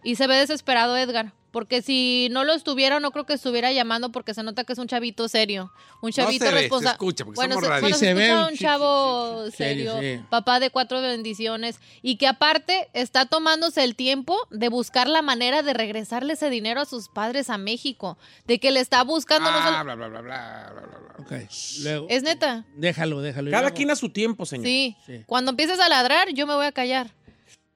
y 0.04 0.14
se 0.16 0.26
ve 0.28 0.36
desesperado 0.36 0.96
Edgar. 0.96 1.32
Porque 1.52 1.82
si 1.82 2.28
no 2.32 2.44
lo 2.44 2.54
estuviera, 2.54 2.98
no 2.98 3.10
creo 3.12 3.26
que 3.26 3.34
estuviera 3.34 3.70
llamando 3.72 4.10
porque 4.10 4.32
se 4.34 4.42
nota 4.42 4.64
que 4.64 4.72
es 4.72 4.78
un 4.78 4.88
chavito 4.88 5.28
serio. 5.28 5.70
Un 6.00 6.10
chavito 6.10 6.46
se 6.46 6.50
responsable. 6.50 6.92
escucha, 6.92 7.24
porque 7.26 7.36
bueno, 7.36 7.54
somos 7.54 7.68
se, 7.68 7.80
bueno, 7.80 7.96
se 7.96 8.04
se 8.06 8.14
ve 8.14 8.26
escucha 8.26 8.46
un 8.48 8.56
chavo 8.56 9.44
sí, 9.44 9.50
sí, 9.50 9.56
serio, 9.58 9.92
serio, 9.94 10.18
sí. 10.20 10.24
papá 10.30 10.58
de 10.60 10.70
cuatro 10.70 11.00
bendiciones 11.02 11.78
y 12.00 12.16
que 12.16 12.26
aparte 12.26 12.88
está 12.94 13.26
tomándose 13.26 13.84
el 13.84 13.94
tiempo 13.96 14.36
de 14.50 14.70
buscar 14.70 15.08
la 15.08 15.20
manera 15.20 15.62
de 15.62 15.74
regresarle 15.74 16.32
ese 16.32 16.48
dinero 16.48 16.80
a 16.80 16.84
sus 16.86 17.08
padres 17.10 17.50
a 17.50 17.58
México, 17.58 18.16
de 18.46 18.58
que 18.58 18.70
le 18.70 18.80
está 18.80 19.04
buscando 19.04 19.50
no 19.50 19.62
solo- 19.62 19.76
Ah, 19.76 19.82
bla, 19.82 19.94
bla, 19.94 20.08
bla, 20.08 20.20
bla, 20.22 20.70
bla, 20.72 20.86
bla, 20.86 20.98
bla. 20.98 21.14
Ok. 21.18 21.48
Luego, 21.82 22.06
Es 22.08 22.22
neta. 22.22 22.64
déjalo, 22.76 23.20
déjalo. 23.20 23.50
Cada 23.50 23.70
quien 23.72 23.90
a 23.90 23.96
su 23.96 24.08
tiempo, 24.08 24.46
señor. 24.46 24.64
Sí. 24.66 24.96
Sí. 25.04 25.22
Cuando 25.26 25.50
empieces 25.50 25.78
a 25.80 25.88
ladrar, 25.90 26.30
yo 26.32 26.46
me 26.46 26.54
voy 26.54 26.64
a 26.64 26.72
callar. 26.72 27.10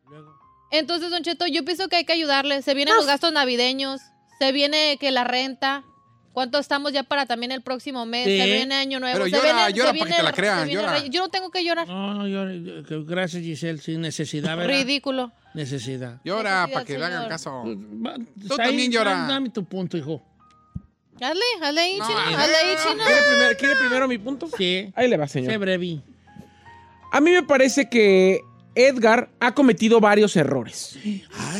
Luego. 0.09 0.35
Entonces, 0.79 1.11
Don 1.11 1.23
Cheto, 1.23 1.47
yo 1.47 1.65
pienso 1.65 1.89
que 1.89 1.97
hay 1.97 2.05
que 2.05 2.13
ayudarle. 2.13 2.63
Se 2.63 2.75
vienen 2.75 2.95
los 2.97 3.07
gastos 3.07 3.33
navideños, 3.33 4.01
se 4.39 4.53
viene 4.53 4.97
que 5.01 5.11
la 5.11 5.25
renta. 5.25 5.85
¿Cuánto 6.33 6.59
estamos 6.59 6.93
ya 6.93 7.03
para 7.03 7.25
también 7.25 7.51
el 7.51 7.63
próximo 7.63 8.05
mes? 8.05 8.27
Sí. 8.27 8.39
Se 8.39 8.45
viene 8.45 8.75
año 8.75 9.01
nuevo. 9.01 9.15
Pero 9.15 9.25
se 9.25 9.31
llora, 9.31 9.43
viene, 9.67 9.73
llora 9.73 9.93
se 9.93 9.99
para 9.99 10.11
que 10.11 10.17
te 10.19 10.23
la 10.23 10.33
crean, 10.33 10.69
llora. 10.69 11.07
Yo 11.07 11.23
no 11.23 11.29
tengo 11.31 11.51
que 11.51 11.65
llorar. 11.65 11.89
No, 11.89 12.13
no, 12.13 12.29
yo, 12.29 12.85
que 12.85 13.03
gracias 13.05 13.43
Giselle, 13.43 13.79
sin 13.81 14.03
necesidad, 14.03 14.55
¿verdad? 14.55 14.69
Ridículo. 14.81 15.33
Necesidad. 15.55 16.21
Llora 16.25 16.67
Necesidad, 16.67 16.73
para 16.75 16.85
que 16.85 16.99
le 16.99 17.05
hagan 17.07 17.29
caso. 17.31 17.65
Va- 17.65 18.17
Tú 18.47 18.53
ahí, 18.61 18.69
también 18.69 18.93
llora. 18.93 19.27
Dame, 19.27 19.49
tu 19.49 19.65
punto, 19.65 19.97
hijo. 19.97 20.23
Hazle, 21.19 21.41
hazle 21.63 21.81
ahí, 21.81 21.99
No, 21.99 22.07
chino. 22.07 22.19
Hazle 22.19 22.57
ahí, 22.57 22.75
no. 22.77 22.83
chino. 22.93 23.05
¿Quiere 23.07 23.23
primero, 23.31 23.57
quiere 23.59 23.77
primero 23.77 24.09
mi 24.09 24.19
punto? 24.19 24.49
Sí. 24.59 24.93
Ahí 24.95 25.09
le 25.09 25.17
va, 25.17 25.27
Sé 25.29 25.41
señor. 25.41 25.57
breve. 25.59 26.01
A 27.13 27.21
mí 27.23 27.31
me 27.31 27.43
parece 27.45 27.89
que 27.89 28.41
Edgar 28.77 29.31
ha 29.41 29.55
cometido 29.55 30.01
varios 30.01 30.37
errores. 30.37 30.99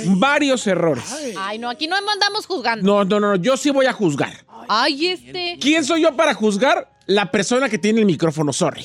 Varios 0.05 0.67
errores. 0.67 1.05
Ay, 1.39 1.59
no, 1.59 1.69
aquí 1.71 1.87
no 1.89 1.97
andamos 1.97 2.47
juzgando. 2.47 2.85
No, 2.85 3.05
no, 3.05 3.19
no, 3.19 3.37
yo 3.37 3.57
sí 3.57 3.71
voy 3.71 3.87
a 3.87 3.93
juzgar. 3.93 4.45
Ay, 4.69 5.07
este. 5.09 5.57
¿Quién 5.61 5.85
soy 5.85 6.03
yo 6.03 6.15
para 6.15 6.35
juzgar? 6.35 6.91
La 7.07 7.31
persona 7.31 7.69
que 7.69 7.79
tiene 7.79 8.01
el 8.01 8.07
micrófono, 8.07 8.53
sorry. 8.53 8.85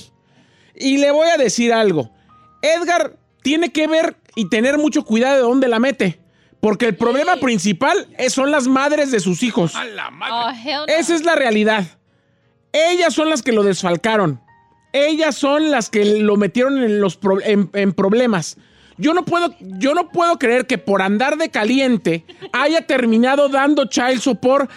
Y 0.76 0.98
le 0.98 1.12
voy 1.12 1.28
a 1.28 1.38
decir 1.38 1.74
algo. 1.74 2.10
Edgar 2.62 3.18
tiene 3.44 3.72
que 3.72 3.88
ver 3.88 4.16
y 4.36 4.48
tener 4.50 4.78
mucho 4.78 5.04
cuidado 5.04 5.36
de 5.36 5.42
dónde 5.42 5.68
la 5.68 5.80
mete. 5.80 6.20
Porque 6.62 6.86
el 6.86 6.96
problema 6.96 7.38
principal 7.38 8.08
es- 8.18 8.34
son 8.34 8.52
las 8.52 8.68
madres 8.68 9.10
de 9.12 9.20
sus 9.20 9.42
hijos. 9.44 9.76
A 9.76 9.84
la 9.84 10.12
madre. 10.12 10.34
Oh, 10.34 10.50
hell 10.70 10.78
no. 10.88 10.94
Esa 10.94 11.16
es 11.16 11.24
la 11.26 11.36
realidad. 11.36 11.86
Ellas 12.72 13.14
son 13.14 13.30
las 13.30 13.42
que 13.42 13.52
lo 13.52 13.64
desfalcaron. 13.64 14.40
Ellas 14.94 15.36
son 15.36 15.72
las 15.72 15.90
que 15.90 16.04
lo 16.22 16.36
metieron 16.38 16.78
en, 16.84 17.00
los 17.00 17.16
pro- 17.18 17.42
en, 17.42 17.70
en 17.74 17.94
problemas. 17.94 18.58
Yo 18.98 19.14
no, 19.14 19.24
puedo, 19.26 19.56
yo 19.60 19.94
no 19.96 20.10
puedo 20.10 20.38
creer 20.38 20.68
que 20.68 20.78
por 20.78 21.02
andar 21.02 21.38
de 21.38 21.50
caliente 21.50 22.26
haya 22.54 22.86
terminado 22.86 23.50
dando 23.50 23.86
child 23.86 24.20
support 24.20 24.70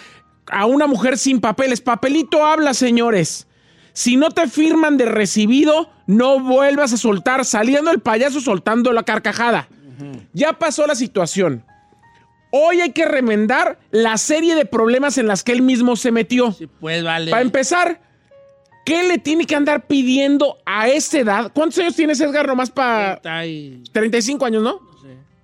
a 0.47 0.65
una 0.65 0.87
mujer 0.87 1.17
sin 1.17 1.41
papeles. 1.41 1.81
Papelito 1.81 2.45
habla, 2.45 2.73
señores. 2.73 3.47
Si 3.93 4.15
no 4.15 4.29
te 4.31 4.47
firman 4.47 4.97
de 4.97 5.05
recibido, 5.05 5.89
no 6.07 6.39
vuelvas 6.39 6.93
a 6.93 6.97
soltar, 6.97 7.45
saliendo 7.45 7.91
el 7.91 7.99
payaso 7.99 8.41
soltando 8.41 8.91
la 8.93 9.03
carcajada. 9.03 9.67
Ya 10.33 10.53
pasó 10.53 10.87
la 10.87 10.95
situación. 10.95 11.63
Hoy 12.51 12.81
hay 12.81 12.91
que 12.91 13.05
remendar 13.05 13.79
la 13.91 14.17
serie 14.17 14.55
de 14.55 14.65
problemas 14.65 15.17
en 15.17 15.27
las 15.27 15.43
que 15.43 15.51
él 15.51 15.61
mismo 15.61 15.95
se 15.97 16.11
metió. 16.11 16.51
Sí, 16.51 16.67
pues 16.67 17.03
vale. 17.03 17.31
Para 17.31 17.41
empezar, 17.43 18.01
¿qué 18.85 19.03
le 19.03 19.17
tiene 19.17 19.45
que 19.45 19.55
andar 19.55 19.85
pidiendo 19.87 20.57
a 20.65 20.87
esta 20.87 21.19
edad? 21.19 21.51
¿Cuántos 21.53 21.79
años 21.79 21.95
tienes, 21.95 22.19
Edgar? 22.21 22.47
Nomás 22.47 22.69
para 22.71 23.15
Está 23.15 23.39
ahí. 23.39 23.83
35 23.91 24.45
años, 24.45 24.63
¿no? 24.63 24.79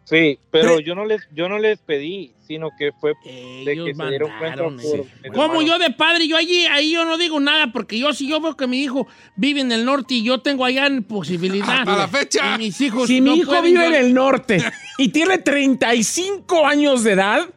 Sí, 0.06 0.38
pero 0.52 0.68
Pero- 0.76 0.80
yo 0.82 0.94
no 0.94 1.06
les 1.06 1.22
yo 1.34 1.48
no 1.48 1.58
les 1.58 1.80
pedí, 1.80 2.34
sino 2.46 2.70
que 2.78 2.92
fue 3.00 3.14
de 3.24 3.72
Ellos 3.72 3.86
que 3.88 3.96
se 3.96 4.06
dieron 4.10 4.30
cuenta 4.40 4.62
por 4.64 5.34
Como 5.34 5.62
yo 5.62 5.80
de 5.80 5.90
padre, 5.92 6.28
yo 6.28 6.36
allí, 6.36 6.66
ahí 6.66 6.92
yo 6.92 7.06
no 7.06 7.18
digo 7.18 7.40
nada, 7.40 7.72
porque 7.72 7.98
yo 7.98 8.12
si 8.12 8.28
yo 8.28 8.42
veo 8.42 8.58
que 8.58 8.68
mi 8.68 8.82
hijo 8.84 9.08
vive 9.38 9.62
en 9.62 9.72
el 9.72 9.86
norte 9.86 10.16
y 10.16 10.24
yo 10.24 10.40
tengo 10.42 10.66
allá 10.66 10.86
en 10.86 11.04
posibilidad. 11.04 11.80
Hasta 11.80 11.96
la 11.98 12.08
fecha. 12.10 12.56
Y 12.56 12.58
mis 12.58 12.82
hijos 12.82 13.08
si 13.08 13.22
no 13.22 13.32
mi 13.32 13.40
hijo 13.40 13.62
vive 13.62 13.76
yo- 13.80 13.84
en 13.86 13.96
el 13.96 14.14
norte 14.14 14.62
y 14.98 15.08
tiene 15.10 15.38
35 15.38 16.68
años 16.68 17.06
de 17.06 17.14
edad, 17.14 17.48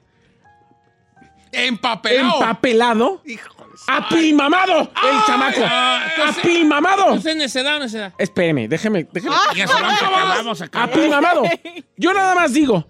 Empapelado. 1.50 2.34
empapelado, 2.40 3.22
Híjoles. 3.26 3.53
Apilmamado 3.86 4.80
el 4.80 5.24
chamaco. 5.26 5.60
Ah, 5.64 6.06
Apilmamado. 6.28 7.04
¿Entonces 7.08 7.36
necedad 7.36 7.76
o 7.76 7.80
necedad? 7.80 8.12
Espéreme, 8.18 8.68
déjeme, 8.68 9.06
déjeme. 9.12 9.34
Ya 9.56 9.66
se 9.66 9.72
vamos 9.72 9.92
a 9.92 9.96
acabar, 9.96 10.36
vamos 10.38 10.60
a 10.60 10.64
acabar. 10.64 10.88
Apilmamado. 10.90 11.42
Yo 11.96 12.12
nada 12.12 12.34
más 12.34 12.52
digo, 12.52 12.86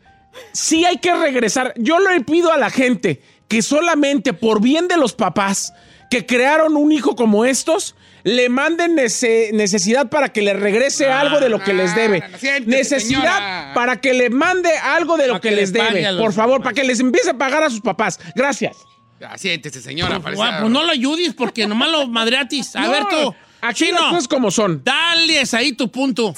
sí 0.52 0.84
hay 0.84 0.98
que 0.98 1.14
regresar. 1.14 1.74
Yo 1.76 1.98
le 1.98 2.20
pido 2.22 2.52
a 2.52 2.58
la 2.58 2.70
gente 2.70 3.22
que 3.48 3.62
solamente 3.62 4.32
por 4.32 4.60
bien 4.60 4.88
de 4.88 4.96
los 4.96 5.12
papás 5.12 5.72
que 6.10 6.26
crearon 6.26 6.76
un 6.76 6.92
hijo 6.92 7.16
como 7.16 7.44
estos, 7.44 7.96
le 8.22 8.48
manden 8.48 8.96
nece- 8.96 9.52
necesidad 9.52 10.08
para 10.08 10.30
que 10.30 10.42
le 10.42 10.54
regrese 10.54 11.10
algo 11.10 11.40
de 11.40 11.48
lo 11.48 11.60
que 11.60 11.74
les 11.74 11.94
debe. 11.94 12.20
no, 12.20 12.38
siéntese, 12.38 12.76
necesidad 12.76 13.20
señora. 13.20 13.72
para 13.74 14.00
que 14.00 14.14
le 14.14 14.30
mande 14.30 14.70
algo 14.78 15.16
de 15.16 15.26
lo 15.26 15.34
que, 15.40 15.48
que 15.48 15.54
le 15.54 15.60
les 15.62 15.72
debe. 15.72 16.06
Por 16.18 16.32
favor, 16.32 16.58
papás. 16.58 16.72
para 16.72 16.74
que 16.82 16.84
les 16.88 17.00
empiece 17.00 17.30
a 17.30 17.34
pagar 17.34 17.64
a 17.64 17.70
sus 17.70 17.80
papás. 17.80 18.18
Gracias. 18.34 18.76
Ya, 19.20 19.38
siéntese, 19.38 19.80
señora. 19.80 20.20
Pues, 20.20 20.36
parece- 20.38 20.60
pues 20.60 20.70
no 20.72 20.82
lo 20.82 20.90
ayudes 20.92 21.34
porque 21.34 21.66
nomás 21.66 21.90
lo 21.90 22.06
madreatis. 22.08 22.74
A 22.76 22.80
No, 22.86 22.90
ver 22.90 23.04
tú. 23.08 23.34
Aquí 23.60 23.86
Chino, 23.86 23.98
las 24.00 24.10
cosas 24.10 24.28
como 24.28 24.50
son. 24.50 24.82
dales 24.84 25.54
ahí 25.54 25.72
tu 25.72 25.90
punto. 25.90 26.34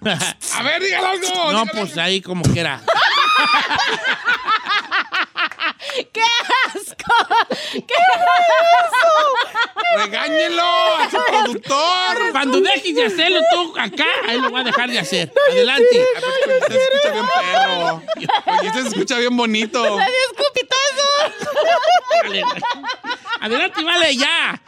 A 0.04 0.62
ver, 0.62 0.82
dígale 0.82 1.06
algo. 1.06 1.52
No, 1.52 1.66
pues 1.66 1.96
ahí 1.98 2.20
como 2.20 2.42
quiera. 2.42 2.80
¡Qué 6.12 6.20
asco! 6.66 7.14
¿Qué 7.72 7.94
algo. 8.14 10.04
Regáñelo 10.04 10.62
a 10.62 11.10
su 11.10 11.18
productor. 11.28 12.32
Cuando 12.32 12.60
dejes 12.60 12.94
de 12.94 13.04
hacerlo 13.06 13.40
tú 13.52 13.74
acá, 13.78 14.06
ahí 14.28 14.40
lo 14.40 14.50
voy 14.50 14.60
a 14.60 14.64
dejar 14.64 14.90
de 14.90 14.98
hacer. 14.98 15.32
Adelante. 15.50 16.06
Ay, 16.16 16.22
pues, 16.44 16.62
Usted 16.62 16.74
se 16.74 16.82
escucha 16.82 17.12
bien 17.12 17.26
perro. 17.34 18.02
Oye, 18.60 18.72
se 18.72 18.88
escucha 18.88 19.18
bien 19.18 19.36
bonito. 19.36 19.98
escupitazo! 20.30 21.44
Vale, 22.22 22.42
güey. 22.42 22.62
Adelante, 23.40 23.82
vale, 23.82 24.16
ya. 24.16 24.62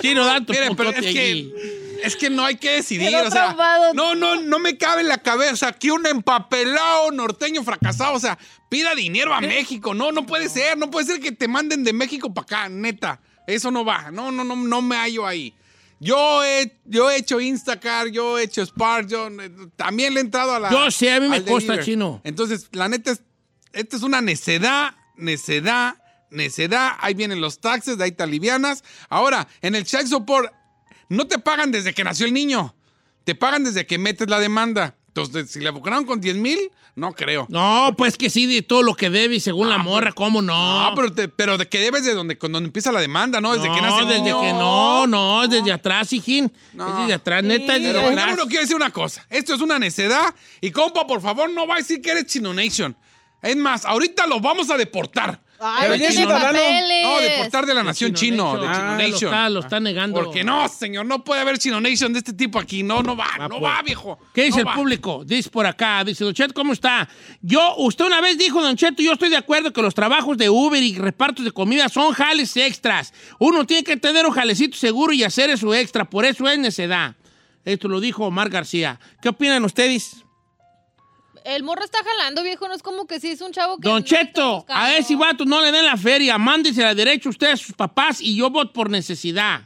Chino, 0.00 0.24
da 0.24 0.40
tu 0.40 0.52
Mire, 0.52 0.74
pero 0.76 0.90
es 0.90 0.98
allí. 0.98 1.12
que, 1.14 2.00
es 2.02 2.16
que 2.16 2.30
no 2.30 2.44
hay 2.44 2.56
que 2.56 2.72
decidir. 2.72 3.14
O 3.16 3.30
sea, 3.30 3.56
no, 3.94 4.14
no, 4.14 4.36
no 4.36 4.58
me 4.58 4.76
cabe 4.76 5.02
en 5.02 5.08
la 5.08 5.18
cabeza 5.18 5.72
que 5.72 5.92
un 5.92 6.06
empapelado 6.06 7.10
norteño 7.12 7.62
fracasado, 7.62 8.14
o 8.14 8.20
sea, 8.20 8.38
pida 8.70 8.94
dinero 8.94 9.34
a 9.34 9.42
México. 9.42 9.92
No, 9.92 10.12
no 10.12 10.24
puede 10.24 10.48
ser. 10.48 10.78
No 10.78 10.90
puede 10.90 11.06
ser 11.06 11.20
que 11.20 11.32
te 11.32 11.46
manden 11.46 11.84
de 11.84 11.92
México 11.92 12.32
para 12.32 12.44
acá, 12.44 12.68
neta. 12.70 13.20
Eso 13.46 13.70
no 13.70 13.84
va. 13.84 14.10
No, 14.10 14.32
no, 14.32 14.44
no, 14.44 14.56
no 14.56 14.80
me 14.80 14.96
hallo 14.96 15.26
ahí. 15.26 15.54
Yo 15.98 16.42
he, 16.42 16.80
yo 16.86 17.10
he 17.10 17.16
hecho 17.16 17.40
Instacar, 17.40 18.08
yo 18.08 18.38
he 18.38 18.44
hecho 18.44 18.64
Spark, 18.64 19.06
yo 19.06 19.28
eh, 19.28 19.50
también 19.76 20.14
le 20.14 20.20
he 20.20 20.22
entrado 20.22 20.54
a 20.54 20.58
la. 20.58 20.70
Yo 20.70 20.90
sé, 20.90 21.12
a 21.12 21.20
mí 21.20 21.28
me 21.28 21.36
al 21.36 21.44
consta, 21.44 21.72
delivery. 21.72 21.84
chino. 21.84 22.20
Entonces, 22.24 22.68
la 22.72 22.88
neta, 22.88 23.10
es, 23.10 23.22
esta 23.74 23.96
es 23.98 24.02
una 24.02 24.22
necedad, 24.22 24.94
necedad, 25.16 26.02
necedad. 26.30 26.92
Ahí 27.00 27.12
vienen 27.12 27.42
los 27.42 27.60
taxes, 27.60 27.98
de 27.98 28.04
ahí 28.04 28.12
te 28.12 28.22
alivianas. 28.22 28.82
Ahora, 29.10 29.46
en 29.60 29.74
el 29.74 29.84
child 29.84 30.06
support, 30.06 30.50
no 31.10 31.26
te 31.26 31.38
pagan 31.38 31.70
desde 31.70 31.92
que 31.92 32.02
nació 32.02 32.24
el 32.24 32.32
niño. 32.32 32.74
Te 33.24 33.34
pagan 33.34 33.64
desde 33.64 33.84
que 33.86 33.98
metes 33.98 34.30
la 34.30 34.40
demanda. 34.40 34.96
Entonces, 35.14 35.50
si 35.50 35.58
le 35.58 35.68
abocaron 35.68 36.04
con 36.04 36.20
10 36.20 36.36
mil, 36.36 36.58
no 36.94 37.12
creo. 37.12 37.46
No, 37.50 37.94
pues 37.98 38.16
que 38.16 38.30
sí, 38.30 38.46
de 38.46 38.62
todo 38.62 38.82
lo 38.84 38.94
que 38.94 39.10
debe 39.10 39.34
y 39.36 39.40
según 39.40 39.68
la 39.68 39.78
morra, 39.78 40.12
¿cómo 40.12 40.40
no? 40.40 40.88
No, 40.90 40.94
pero, 40.94 41.12
te- 41.12 41.26
pero 41.28 41.58
de 41.58 41.68
que 41.68 41.80
debes 41.80 42.04
de 42.04 42.14
donde, 42.14 42.38
cuando 42.38 42.58
empieza 42.58 42.92
la 42.92 43.00
demanda, 43.00 43.40
¿no? 43.40 43.52
Desde 43.54 43.68
no, 43.68 43.74
que 43.74 43.80
nace 43.82 44.04
desde 44.04 44.20
niño. 44.22 44.40
que 44.40 44.52
no, 44.52 45.06
no, 45.08 45.48
desde 45.48 45.72
atrás, 45.72 46.12
hijín. 46.12 46.52
No. 46.74 46.88
Es 46.88 46.96
desde 47.00 47.14
atrás, 47.14 47.42
neta, 47.42 47.74
es 47.76 47.82
desde 47.82 47.94
Pero 48.00 48.06
atrás. 48.08 48.36
quiero 48.46 48.60
decir 48.62 48.76
una 48.76 48.90
cosa. 48.92 49.26
Esto 49.30 49.52
es 49.54 49.60
una 49.60 49.78
necedad. 49.80 50.32
Y 50.60 50.70
compa, 50.70 51.06
por 51.08 51.20
favor, 51.20 51.50
no 51.50 51.66
va 51.66 51.74
a 51.74 51.78
decir 51.78 52.00
que 52.00 52.10
eres 52.12 52.26
Chino 52.26 52.54
Nation. 52.54 52.96
Es 53.42 53.56
más, 53.56 53.84
ahorita 53.84 54.28
los 54.28 54.40
vamos 54.40 54.70
a 54.70 54.76
deportar. 54.76 55.40
Ay, 55.62 55.88
Pero 55.90 55.96
no 57.02 57.20
deportar 57.20 57.66
de 57.66 57.74
la 57.74 57.82
nación 57.82 58.14
chino, 58.14 58.56
de 58.58 58.66
Ah, 58.66 58.72
Chino 58.74 58.90
lo 58.92 58.96
Nation. 58.96 59.34
está, 59.34 59.48
lo 59.50 59.60
está 59.60 59.78
negando. 59.80 60.24
Porque 60.24 60.42
no, 60.42 60.66
señor, 60.68 61.04
no 61.04 61.22
puede 61.22 61.42
haber 61.42 61.58
Chino 61.58 61.80
Nation 61.80 62.12
de 62.14 62.20
este 62.20 62.32
tipo 62.32 62.58
aquí. 62.58 62.82
No, 62.82 63.02
no 63.02 63.14
va, 63.14 63.36
no 63.38 63.48
pues. 63.50 63.62
va, 63.62 63.82
viejo. 63.82 64.18
¿Qué 64.32 64.44
dice 64.44 64.56
No 64.56 64.60
el 64.62 64.68
va. 64.68 64.74
público? 64.74 65.22
Dice 65.26 65.50
por 65.50 65.66
acá, 65.66 66.02
dice 66.02 66.24
Don 66.24 66.32
Cheto, 66.32 66.54
¿cómo 66.54 66.72
está? 66.72 67.06
Yo, 67.42 67.74
usted 67.76 68.06
una 68.06 68.22
vez 68.22 68.38
dijo, 68.38 68.62
Don 68.62 68.74
Cheto, 68.76 69.02
yo 69.02 69.12
estoy 69.12 69.28
de 69.28 69.36
acuerdo 69.36 69.70
que 69.72 69.82
los 69.82 69.94
trabajos 69.94 70.38
de 70.38 70.48
Uber 70.48 70.82
y 70.82 70.94
repartos 70.96 71.44
de 71.44 71.50
comida 71.52 71.90
son 71.90 72.12
jales 72.14 72.56
extras. 72.56 73.12
Uno 73.38 73.66
tiene 73.66 73.84
que 73.84 73.98
tener 73.98 74.24
un 74.24 74.32
jalecito 74.32 74.78
seguro 74.78 75.12
y 75.12 75.24
hacer 75.24 75.50
eso 75.50 75.74
extra, 75.74 76.08
por 76.08 76.24
eso 76.24 76.48
es 76.48 76.58
necedad. 76.58 77.16
Esto 77.66 77.88
lo 77.88 78.00
dijo 78.00 78.24
Omar 78.24 78.48
García. 78.48 78.98
¿Qué 79.20 79.28
opinan 79.28 79.62
ustedes? 79.64 80.24
El 81.44 81.62
morro 81.62 81.84
está 81.84 81.98
jalando, 82.04 82.42
viejo. 82.42 82.66
No 82.68 82.74
es 82.74 82.82
como 82.82 83.06
que 83.06 83.20
sí 83.20 83.28
es 83.28 83.40
un 83.40 83.52
chavo 83.52 83.78
que. 83.78 83.88
Don 83.88 84.00
no 84.00 84.06
Cheto, 84.06 84.64
a 84.68 84.94
ese 84.96 85.16
vato 85.16 85.44
no 85.44 85.60
le 85.62 85.72
den 85.72 85.84
la 85.86 85.96
feria, 85.96 86.36
mándese 86.38 86.82
la 86.82 86.94
derecha 86.94 87.28
usted 87.28 87.48
a 87.52 87.56
sus 87.56 87.72
papás 87.74 88.20
y 88.20 88.36
yo 88.36 88.50
voto 88.50 88.72
por 88.72 88.90
necesidad. 88.90 89.62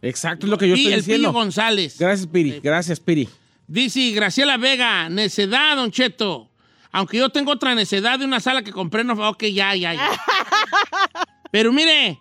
Exacto, 0.00 0.46
es 0.46 0.50
lo 0.50 0.58
que 0.58 0.68
yo 0.68 0.74
Y 0.74 0.80
estoy 0.80 0.92
el 0.94 1.00
diciendo. 1.00 1.32
González. 1.32 1.96
Gracias, 1.98 2.26
Piri. 2.26 2.60
Gracias, 2.60 2.98
Piri. 3.00 3.28
Dice 3.68 4.10
Graciela 4.10 4.56
Vega, 4.56 5.08
necedad, 5.08 5.76
Don 5.76 5.90
Cheto. 5.90 6.50
Aunque 6.90 7.16
yo 7.18 7.30
tengo 7.30 7.52
otra 7.52 7.74
necedad 7.74 8.18
de 8.18 8.24
una 8.24 8.40
sala 8.40 8.62
que 8.62 8.70
compré, 8.72 9.02
no, 9.04 9.14
ok, 9.28 9.44
ya, 9.44 9.74
ya, 9.74 9.94
ya. 9.94 10.10
Pero 11.50 11.72
mire, 11.72 12.18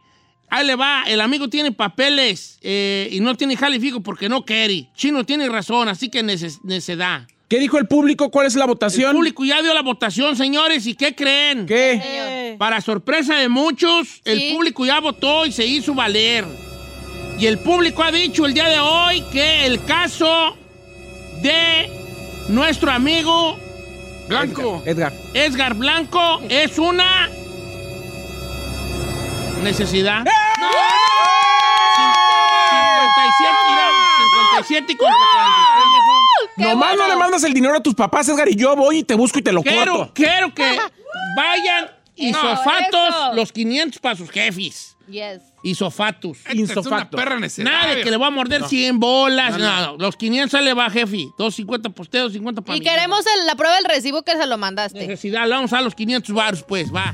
ahí 0.50 0.66
le 0.66 0.76
va, 0.76 1.04
el 1.08 1.20
amigo 1.22 1.50
tiene 1.50 1.72
papeles 1.72 2.58
eh, 2.62 3.10
y 3.12 3.20
no 3.20 3.36
tiene 3.36 3.58
jale 3.58 3.80
fijo 3.80 4.02
porque 4.02 4.30
no 4.30 4.46
quiere. 4.46 4.90
Chino 4.96 5.26
tiene 5.26 5.50
razón, 5.50 5.90
así 5.90 6.10
que 6.10 6.24
neces- 6.24 6.60
necedad. 6.64 7.28
¿Qué 7.52 7.60
dijo 7.60 7.78
el 7.78 7.86
público? 7.86 8.32
¿Cuál 8.32 8.48
es 8.48 8.56
la 8.56 8.66
votación? 8.66 9.10
El 9.10 9.16
público 9.18 9.44
ya 9.44 9.62
dio 9.62 9.74
la 9.74 9.82
votación, 9.82 10.38
señores, 10.38 10.88
¿y 10.88 10.96
qué 10.96 11.14
creen? 11.14 11.66
¿Qué? 11.66 12.56
Para 12.58 12.80
sorpresa 12.80 13.36
de 13.36 13.50
muchos, 13.50 14.22
el 14.24 14.54
público 14.54 14.86
ya 14.86 15.02
votó 15.02 15.46
y 15.46 15.52
se 15.52 15.66
hizo 15.66 15.94
valer. 15.94 16.46
Y 17.38 17.48
el 17.48 17.60
público 17.60 18.04
ha 18.04 18.12
dicho 18.14 18.46
el 18.46 18.54
día 18.54 18.70
de 18.70 18.80
hoy 18.80 19.22
que 19.34 19.66
el 19.66 19.84
caso 19.84 20.56
de 21.42 21.90
nuestro 22.48 22.90
amigo 22.90 23.58
Blanco. 24.30 24.82
Edgar. 24.86 25.12
Edgar 25.34 25.74
Blanco 25.74 26.40
es 26.48 26.78
una 26.78 27.28
necesidad. 29.62 30.26
¡Eh! 30.26 30.32
¡No! 30.62 30.68
57, 33.12 33.54
mira, 33.68 33.90
57 34.64 34.96
contra 34.96 35.18
43, 35.34 35.84
viejo. 35.92 36.01
¡Qué 36.58 36.64
Nomás 36.64 36.90
bueno! 36.90 37.08
no 37.08 37.14
le 37.14 37.20
mandas 37.20 37.44
el 37.44 37.54
dinero 37.54 37.76
a 37.76 37.82
tus 37.82 37.96
papás, 37.96 38.28
Edgar, 38.30 38.50
y 38.50 38.56
yo 38.56 38.76
voy 38.76 39.00
y 39.00 39.04
te 39.04 39.14
busco 39.16 39.40
y 39.40 39.42
te 39.42 39.52
lo 39.52 39.64
Quiero, 39.64 39.98
corto. 39.98 40.14
quiero 40.14 40.54
que 40.54 40.78
vayan 41.36 41.90
isofatos 42.16 43.10
eso. 43.10 43.34
los 43.34 43.52
500 43.52 44.00
para 44.00 44.16
sus 44.16 44.30
jefes. 44.30 44.96
Yes. 45.10 45.42
Isofatus. 45.64 46.38
Esta 46.40 46.52
es 46.52 46.56
una 46.58 46.62
Insofato. 46.78 47.18
perra 47.18 47.40
necedad. 47.40 47.70
Nada 47.70 47.96
de 47.96 48.02
que 48.04 48.12
le 48.12 48.18
va 48.18 48.28
a 48.28 48.30
morder 48.30 48.64
100 48.66 49.00
bolas. 49.00 49.58
No, 49.58 49.82
no, 49.94 49.98
Los 49.98 50.16
500 50.16 50.62
le 50.62 50.74
va, 50.74 50.90
jefe. 50.90 51.28
250 51.38 51.90
posteo, 51.90 52.24
250 52.24 52.62
para 52.62 52.78
Y 52.78 52.80
mí. 52.80 52.86
queremos 52.86 53.26
el- 53.40 53.46
la 53.46 53.56
prueba 53.56 53.76
del 53.76 53.86
recibo 53.86 54.24
que 54.24 54.38
se 54.38 54.46
lo 54.48 54.58
mandaste. 54.58 55.00
Necesidad, 55.00 55.44
le 55.48 55.56
vamos 55.56 55.74
a 55.74 55.82
los 55.82 55.96
500 55.96 56.34
baros, 56.34 56.64
pues, 56.64 56.94
va. 56.94 57.14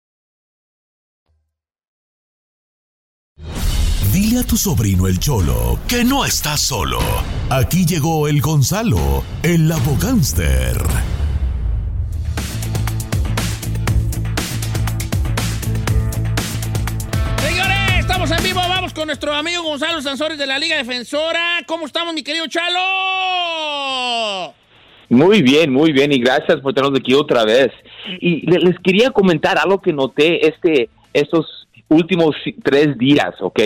Dile 4.13 4.39
a 4.39 4.43
tu 4.43 4.57
sobrino 4.57 5.07
el 5.07 5.19
Cholo 5.19 5.79
que 5.87 6.03
no 6.03 6.25
está 6.25 6.57
solo. 6.57 6.99
Aquí 7.49 7.85
llegó 7.85 8.27
el 8.27 8.41
Gonzalo, 8.41 9.23
el 9.43 9.71
abogánster. 9.71 10.77
Señores, 17.41 17.99
estamos 17.99 18.29
en 18.31 18.43
vivo. 18.43 18.59
Vamos 18.59 18.93
con 18.93 19.07
nuestro 19.07 19.33
amigo 19.33 19.63
Gonzalo 19.63 20.01
Sansores 20.01 20.37
de 20.37 20.45
la 20.47 20.59
Liga 20.59 20.77
Defensora. 20.77 21.61
¿Cómo 21.65 21.85
estamos, 21.85 22.13
mi 22.13 22.23
querido 22.23 22.45
Chalo? 22.47 22.79
Muy 25.09 25.41
bien, 25.41 25.73
muy 25.73 25.91
bien, 25.91 26.11
y 26.13 26.19
gracias 26.19 26.61
por 26.61 26.73
tenernos 26.73 26.99
aquí 26.99 27.13
otra 27.13 27.43
vez. 27.43 27.69
Y 28.21 28.49
le- 28.49 28.59
les 28.59 28.79
quería 28.79 29.11
comentar 29.11 29.57
algo 29.57 29.81
que 29.81 29.91
noté 29.91 30.47
este, 30.47 30.89
estos 31.13 31.60
últimos 31.91 32.35
tres 32.63 32.97
días, 32.97 33.33
¿ok? 33.41 33.59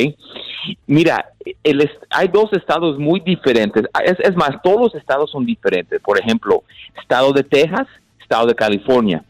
Mira, 0.87 1.25
el 1.63 1.89
hay 2.09 2.27
dos 2.27 2.51
estados 2.53 2.97
muy 2.97 3.19
diferentes. 3.19 3.85
Es, 4.03 4.19
es 4.19 4.35
más, 4.35 4.51
todos 4.63 4.81
los 4.81 4.95
estados 4.95 5.29
son 5.31 5.45
diferentes. 5.45 6.01
Por 6.01 6.19
ejemplo, 6.19 6.63
estado 6.99 7.31
de 7.33 7.43
Texas, 7.43 7.87
estado 8.19 8.47
de 8.47 8.55
California. 8.55 9.23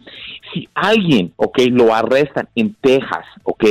Si 0.53 0.69
alguien, 0.73 1.33
ok, 1.35 1.59
lo 1.71 1.93
arrestan 1.93 2.47
en 2.55 2.73
Texas, 2.79 3.25
ok, 3.43 3.65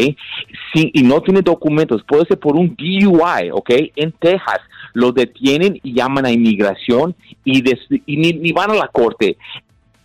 si, 0.72 0.91
y 0.93 1.03
no 1.03 1.22
tiene 1.22 1.41
documentos, 1.41 2.03
puede 2.07 2.27
ser 2.27 2.39
por 2.39 2.57
un 2.57 2.77
DUI, 2.77 3.51
ok, 3.51 3.70
en 3.97 4.12
Texas, 4.12 4.61
lo 4.93 5.11
detienen 5.11 5.81
y 5.83 5.95
llaman 5.95 6.27
a 6.27 6.31
inmigración 6.31 7.14
y, 7.43 7.62
des- 7.62 7.89
y 8.07 8.16
ni, 8.18 8.33
ni 8.35 8.53
van 8.53 8.70
a 8.72 8.75
la 8.75 8.89
corte. 8.89 9.39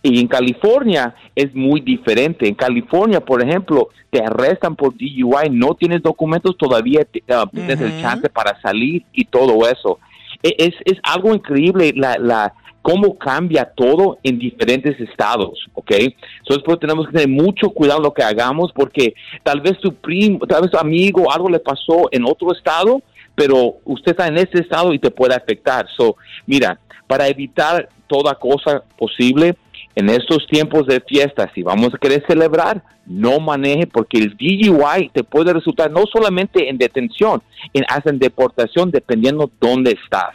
Y 0.02 0.18
en 0.18 0.28
California 0.28 1.14
es 1.34 1.54
muy 1.54 1.80
diferente. 1.80 2.48
En 2.48 2.54
California, 2.54 3.20
por 3.20 3.42
ejemplo, 3.42 3.88
te 4.10 4.22
arrestan 4.22 4.74
por 4.74 4.94
DUI, 4.96 5.50
no 5.50 5.74
tienes 5.74 6.02
documentos, 6.02 6.56
todavía 6.56 7.04
te- 7.04 7.22
ah, 7.28 7.46
tienes 7.52 7.80
el 7.80 8.00
chance 8.00 8.28
para 8.30 8.58
salir 8.62 9.04
y 9.12 9.24
todo 9.26 9.68
eso. 9.68 9.98
E- 10.42 10.54
Es, 10.58 10.74
es 10.86 10.98
algo 11.02 11.34
increíble 11.34 11.92
la, 11.94 12.16
la, 12.18 12.54
cómo 12.80 13.18
cambia 13.18 13.66
todo 13.76 14.18
en 14.22 14.38
diferentes 14.38 14.98
estados, 15.00 15.66
¿ok? 15.74 15.90
Entonces, 15.90 16.62
pues 16.64 16.80
tenemos 16.80 17.06
que 17.06 17.12
tener 17.12 17.28
mucho 17.28 17.68
cuidado 17.68 18.00
lo 18.00 18.14
que 18.14 18.22
hagamos 18.22 18.72
porque 18.72 19.12
tal 19.42 19.60
vez 19.60 19.78
tu 19.80 19.92
primo, 19.94 20.38
tal 20.46 20.62
vez 20.62 20.70
tu 20.70 20.78
amigo, 20.78 21.30
algo 21.30 21.50
le 21.50 21.58
pasó 21.60 22.08
en 22.10 22.24
otro 22.24 22.52
estado, 22.52 23.02
pero 23.34 23.76
usted 23.84 24.12
está 24.12 24.28
en 24.28 24.38
este 24.38 24.60
estado 24.60 24.94
y 24.94 24.98
te 24.98 25.10
puede 25.10 25.34
afectar. 25.34 25.86
So, 25.94 26.16
mira, 26.46 26.80
para 27.06 27.28
evitar 27.28 27.90
toda 28.06 28.34
cosa 28.34 28.82
posible, 28.96 29.56
en 29.94 30.08
estos 30.08 30.46
tiempos 30.46 30.86
de 30.86 31.00
fiesta, 31.00 31.50
si 31.54 31.62
vamos 31.62 31.92
a 31.94 31.98
querer 31.98 32.24
celebrar, 32.26 32.82
no 33.06 33.40
maneje 33.40 33.86
porque 33.86 34.18
el 34.18 34.36
DUI 34.36 35.10
te 35.12 35.24
puede 35.24 35.52
resultar 35.52 35.90
no 35.90 36.04
solamente 36.12 36.68
en 36.68 36.78
detención, 36.78 37.42
en, 37.74 37.84
hasta 37.88 38.10
en 38.10 38.18
deportación, 38.18 38.90
dependiendo 38.90 39.50
dónde 39.60 39.98
estás. 40.02 40.34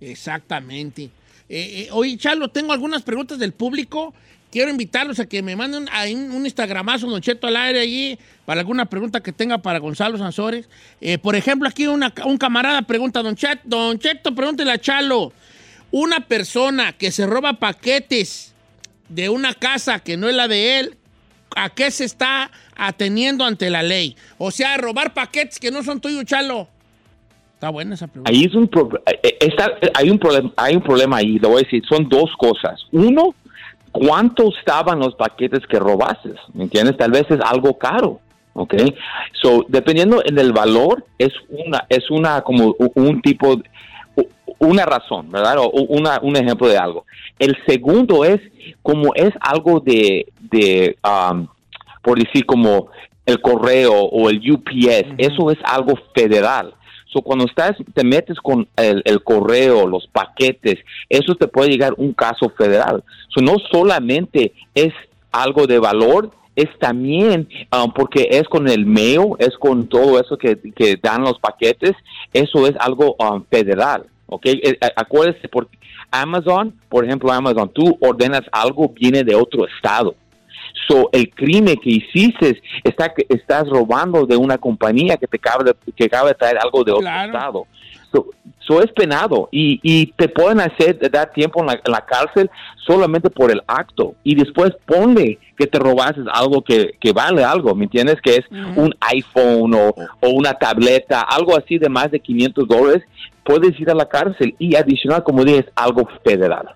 Exactamente. 0.00 1.04
Eh, 1.48 1.84
eh, 1.84 1.88
oye, 1.92 2.16
Chalo, 2.18 2.48
tengo 2.48 2.72
algunas 2.72 3.02
preguntas 3.02 3.38
del 3.38 3.52
público. 3.52 4.12
Quiero 4.50 4.70
invitarlos 4.70 5.18
a 5.18 5.26
que 5.26 5.42
me 5.42 5.56
manden 5.56 5.88
ahí 5.90 6.14
un, 6.14 6.44
Instagramazo, 6.44 7.06
Don 7.08 7.22
Cheto 7.22 7.46
al 7.46 7.56
aire 7.56 7.80
allí, 7.80 8.18
para 8.44 8.60
alguna 8.60 8.84
pregunta 8.84 9.22
que 9.22 9.32
tenga 9.32 9.56
para 9.56 9.78
Gonzalo 9.78 10.18
Sansores. 10.18 10.68
Eh, 11.00 11.16
por 11.16 11.34
ejemplo, 11.34 11.66
aquí 11.66 11.86
un 11.86 12.38
camarada 12.38 12.82
pregunta, 12.82 13.22
Don 13.22 13.34
Cheto, 13.34 13.62
Don 13.64 13.98
Cheto, 13.98 14.34
pregúntele 14.34 14.72
a 14.72 14.78
Chalo, 14.78 15.32
una 15.90 16.20
persona 16.20 16.92
que 16.92 17.10
se 17.10 17.26
roba 17.26 17.54
paquetes 17.54 18.51
de 19.14 19.28
una 19.28 19.54
casa 19.54 20.00
que 20.00 20.16
no 20.16 20.28
es 20.28 20.34
la 20.34 20.48
de 20.48 20.78
él, 20.80 20.96
¿a 21.54 21.68
qué 21.70 21.90
se 21.90 22.04
está 22.04 22.50
ateniendo 22.76 23.44
ante 23.44 23.68
la 23.70 23.82
ley? 23.82 24.16
O 24.38 24.50
sea, 24.50 24.76
robar 24.78 25.12
paquetes 25.14 25.58
que 25.58 25.70
no 25.70 25.82
son 25.82 26.00
tuyos, 26.00 26.24
Chalo. 26.24 26.68
Está 27.54 27.68
buena 27.70 27.94
esa 27.94 28.06
pregunta. 28.08 28.30
Ahí 28.30 28.44
es 28.44 28.54
un 28.54 28.66
pro- 28.68 28.90
eh, 29.06 29.36
está- 29.40 29.72
hay 29.94 30.10
un 30.10 30.18
problema, 30.18 30.50
hay 30.56 30.74
un 30.76 30.82
problema 30.82 31.18
ahí. 31.18 31.38
Le 31.38 31.46
voy 31.46 31.58
a 31.60 31.64
decir, 31.64 31.82
son 31.88 32.08
dos 32.08 32.30
cosas. 32.38 32.80
Uno, 32.90 33.34
¿cuánto 33.92 34.48
estaban 34.58 34.98
los 34.98 35.14
paquetes 35.14 35.60
que 35.68 35.78
robaste? 35.78 36.30
¿Me 36.54 36.64
entiendes? 36.64 36.96
Tal 36.96 37.12
vez 37.12 37.24
es 37.30 37.38
algo 37.44 37.78
caro. 37.78 38.20
¿Ok? 38.54 38.74
So, 39.40 39.64
dependiendo 39.68 40.22
en 40.26 40.38
el 40.38 40.52
valor, 40.52 41.06
es 41.18 41.32
una, 41.48 41.86
es 41.88 42.10
una 42.10 42.42
como 42.42 42.74
un 42.96 43.22
tipo, 43.22 43.62
una 44.66 44.84
razón, 44.84 45.30
¿verdad? 45.30 45.56
O 45.58 45.70
una, 45.70 46.20
un 46.22 46.36
ejemplo 46.36 46.68
de 46.68 46.78
algo. 46.78 47.04
El 47.38 47.56
segundo 47.66 48.24
es 48.24 48.40
como 48.82 49.14
es 49.14 49.30
algo 49.40 49.80
de, 49.80 50.26
de 50.50 50.96
um, 51.04 51.46
por 52.02 52.18
decir 52.18 52.46
como 52.46 52.88
el 53.26 53.40
correo 53.40 53.92
o 53.92 54.28
el 54.30 54.38
UPS, 54.50 55.14
eso 55.18 55.50
es 55.50 55.58
algo 55.64 55.94
federal. 56.14 56.74
So, 57.12 57.20
cuando 57.20 57.44
estás, 57.44 57.72
te 57.92 58.04
metes 58.04 58.38
con 58.38 58.66
el, 58.76 59.02
el 59.04 59.22
correo, 59.22 59.86
los 59.86 60.06
paquetes, 60.06 60.78
eso 61.08 61.34
te 61.34 61.46
puede 61.46 61.70
llegar 61.70 61.94
un 61.98 62.12
caso 62.14 62.50
federal. 62.56 63.04
So, 63.28 63.42
no 63.42 63.56
solamente 63.70 64.52
es 64.74 64.92
algo 65.30 65.66
de 65.66 65.78
valor, 65.78 66.30
es 66.56 66.68
también 66.78 67.48
um, 67.72 67.92
porque 67.92 68.28
es 68.30 68.44
con 68.44 68.68
el 68.68 68.86
mail, 68.86 69.32
es 69.38 69.56
con 69.58 69.88
todo 69.88 70.20
eso 70.20 70.36
que, 70.36 70.58
que 70.74 70.96
dan 71.02 71.22
los 71.22 71.38
paquetes, 71.38 71.92
eso 72.32 72.66
es 72.66 72.74
algo 72.78 73.16
um, 73.18 73.44
federal. 73.50 74.04
¿Ok? 74.34 74.46
Eh, 74.46 74.60
eh, 74.62 74.92
acuérdese, 74.96 75.48
porque 75.48 75.78
Amazon, 76.10 76.74
por 76.88 77.04
ejemplo, 77.04 77.32
Amazon, 77.32 77.70
tú 77.72 77.96
ordenas 78.00 78.42
algo, 78.52 78.88
viene 78.88 79.24
de 79.24 79.34
otro 79.34 79.66
estado. 79.66 80.14
So, 80.88 81.08
el 81.12 81.30
crimen 81.30 81.76
que 81.76 81.90
hiciste 81.90 82.60
está 82.82 83.12
que 83.14 83.26
estás 83.28 83.68
robando 83.68 84.26
de 84.26 84.36
una 84.36 84.58
compañía 84.58 85.16
que 85.16 85.26
te 85.26 85.36
acaba 85.36 85.64
de, 85.64 85.74
que 85.94 86.04
acaba 86.04 86.28
de 86.28 86.34
traer 86.34 86.58
algo 86.58 86.82
de 86.82 86.92
otro 86.92 87.08
estado. 87.08 87.66
So, 88.10 88.26
so 88.58 88.82
es 88.82 88.92
penado 88.92 89.48
y, 89.50 89.80
y 89.82 90.06
te 90.12 90.28
pueden 90.28 90.60
hacer 90.60 90.98
dar 91.10 91.32
tiempo 91.32 91.60
en 91.60 91.66
la, 91.66 91.72
en 91.74 91.92
la 91.92 92.04
cárcel 92.04 92.50
solamente 92.86 93.30
por 93.30 93.50
el 93.50 93.62
acto 93.66 94.14
y 94.22 94.34
después 94.34 94.72
ponle 94.86 95.38
que 95.56 95.66
te 95.66 95.78
robaste 95.78 96.20
algo 96.32 96.62
que, 96.62 96.92
que 97.00 97.12
vale 97.12 97.44
algo, 97.44 97.74
¿me 97.74 97.84
entiendes? 97.84 98.20
Que 98.20 98.36
es 98.36 98.44
un 98.76 98.94
iPhone 99.00 99.74
o, 99.74 99.94
o 100.20 100.28
una 100.30 100.54
tableta, 100.54 101.22
algo 101.22 101.56
así 101.56 101.78
de 101.78 101.88
más 101.88 102.10
de 102.10 102.20
500 102.20 102.68
dólares, 102.68 103.02
puedes 103.44 103.78
ir 103.80 103.90
a 103.90 103.94
la 103.94 104.08
cárcel 104.08 104.54
y 104.58 104.76
adicional, 104.76 105.22
como 105.24 105.44
dije, 105.44 105.60
es 105.60 105.66
algo 105.74 106.08
federal. 106.24 106.70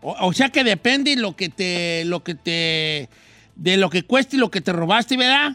O, 0.00 0.16
o 0.28 0.32
sea 0.32 0.48
que 0.48 0.64
depende 0.64 1.16
lo 1.16 1.34
que 1.36 1.48
te, 1.48 2.04
lo 2.04 2.22
que 2.22 2.34
te, 2.34 3.08
de 3.56 3.76
lo 3.76 3.90
que 3.90 4.02
cueste 4.02 4.36
y 4.36 4.40
lo 4.40 4.50
que 4.50 4.60
te 4.60 4.72
robaste, 4.72 5.16
¿verdad? 5.16 5.52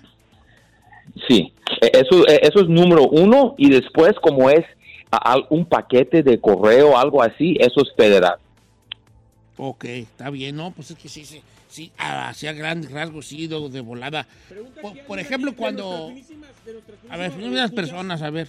Sí, 1.27 1.53
e- 1.81 1.91
eso, 1.93 2.27
e- 2.27 2.39
eso 2.43 2.61
es 2.61 2.69
número 2.69 3.07
uno 3.07 3.55
y 3.57 3.69
después 3.69 4.13
como 4.21 4.49
es 4.49 4.65
un 5.49 5.65
paquete 5.65 6.21
de 6.21 6.39
correo, 6.39 6.97
algo 6.97 7.23
así, 7.23 7.57
eso 7.59 7.81
es 7.81 7.93
federal. 7.95 8.35
Ok, 9.57 9.85
está 9.85 10.29
bien, 10.29 10.55
¿no? 10.55 10.71
Pues 10.71 10.91
es 10.91 10.97
que 10.97 11.09
sí, 11.09 11.25
sí, 11.25 11.41
sí, 11.69 11.91
hacia 11.97 12.53
grandes 12.53 12.91
rasgos, 12.91 13.25
sí, 13.25 13.47
de, 13.47 13.69
de 13.69 13.81
volada. 13.81 14.27
Por, 14.81 14.97
por 15.05 15.19
ejemplo, 15.19 15.55
cuando... 15.55 16.11
A 17.09 17.17
ver, 17.17 17.31
unas 17.41 17.71
personas, 17.71 18.21
a 18.21 18.29
ver. 18.29 18.47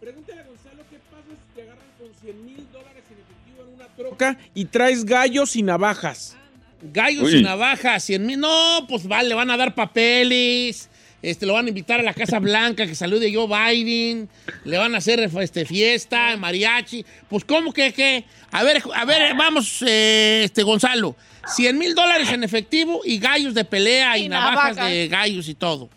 Pregúntale 0.00 0.40
a 0.40 0.44
Gonzalo 0.44 0.82
qué 0.90 0.96
pasa 1.10 1.28
si 1.28 1.54
te 1.54 1.62
agarran 1.62 1.84
con 1.98 2.08
100 2.22 2.44
mil 2.46 2.66
dólares 2.72 3.04
en 3.10 3.18
efectivo 3.18 3.62
en 3.68 3.74
una 3.74 3.86
troca 3.96 4.38
y 4.54 4.64
traes 4.64 5.04
gallos 5.04 5.56
y 5.56 5.62
navajas. 5.62 6.36
Gallos 6.82 7.24
Uy. 7.24 7.40
y 7.40 7.42
navajas, 7.42 8.04
100 8.04 8.24
mil. 8.24 8.40
No, 8.40 8.86
pues 8.88 9.06
vale, 9.06 9.28
le 9.28 9.34
van 9.34 9.50
a 9.50 9.56
dar 9.56 9.74
papeles. 9.74 10.88
Este, 11.22 11.44
lo 11.44 11.52
van 11.52 11.66
a 11.66 11.68
invitar 11.68 12.00
a 12.00 12.02
la 12.02 12.14
Casa 12.14 12.38
Blanca 12.38 12.86
que 12.86 12.94
salude 12.94 13.30
Joe 13.32 13.46
Biden. 13.46 14.30
Le 14.64 14.78
van 14.78 14.94
a 14.94 14.98
hacer 14.98 15.20
este, 15.20 15.66
fiesta, 15.66 16.34
mariachi. 16.38 17.04
Pues, 17.28 17.44
¿cómo 17.44 17.74
que 17.74 17.92
qué? 17.92 18.24
A 18.50 18.62
ver, 18.62 18.82
a 18.94 19.04
ver, 19.04 19.34
vamos, 19.36 19.82
eh, 19.86 20.42
este, 20.44 20.62
Gonzalo. 20.62 21.14
100 21.54 21.76
mil 21.76 21.94
dólares 21.94 22.30
en 22.32 22.42
efectivo 22.42 23.02
y 23.04 23.18
gallos 23.18 23.52
de 23.52 23.64
pelea 23.66 24.16
y, 24.16 24.24
Y 24.24 24.28
navajas 24.30 24.76
navajas. 24.76 24.90
de 24.90 25.08
gallos 25.08 25.48
y 25.48 25.54
todo. 25.54 25.90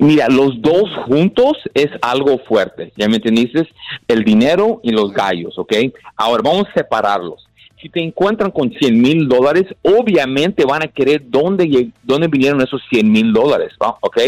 Mira, 0.00 0.28
los 0.28 0.60
dos 0.60 0.90
juntos 1.06 1.52
es 1.72 1.88
algo 2.02 2.38
fuerte, 2.38 2.92
¿ya 2.96 3.08
me 3.08 3.16
entendiste? 3.16 3.68
El 4.08 4.24
dinero 4.24 4.80
y 4.82 4.90
los 4.90 5.12
gallos, 5.12 5.56
¿ok? 5.58 5.72
Ahora 6.16 6.42
vamos 6.44 6.66
a 6.68 6.74
separarlos. 6.74 7.46
Si 7.80 7.88
te 7.90 8.02
encuentran 8.02 8.50
con 8.50 8.72
100 8.72 8.98
mil 8.98 9.28
dólares, 9.28 9.64
obviamente 9.82 10.64
van 10.64 10.82
a 10.82 10.88
querer 10.88 11.22
dónde, 11.26 11.90
dónde 12.02 12.28
vinieron 12.28 12.62
esos 12.62 12.80
100 12.88 13.12
mil 13.12 13.30
dólares. 13.32 13.74
¿ok? 13.78 14.18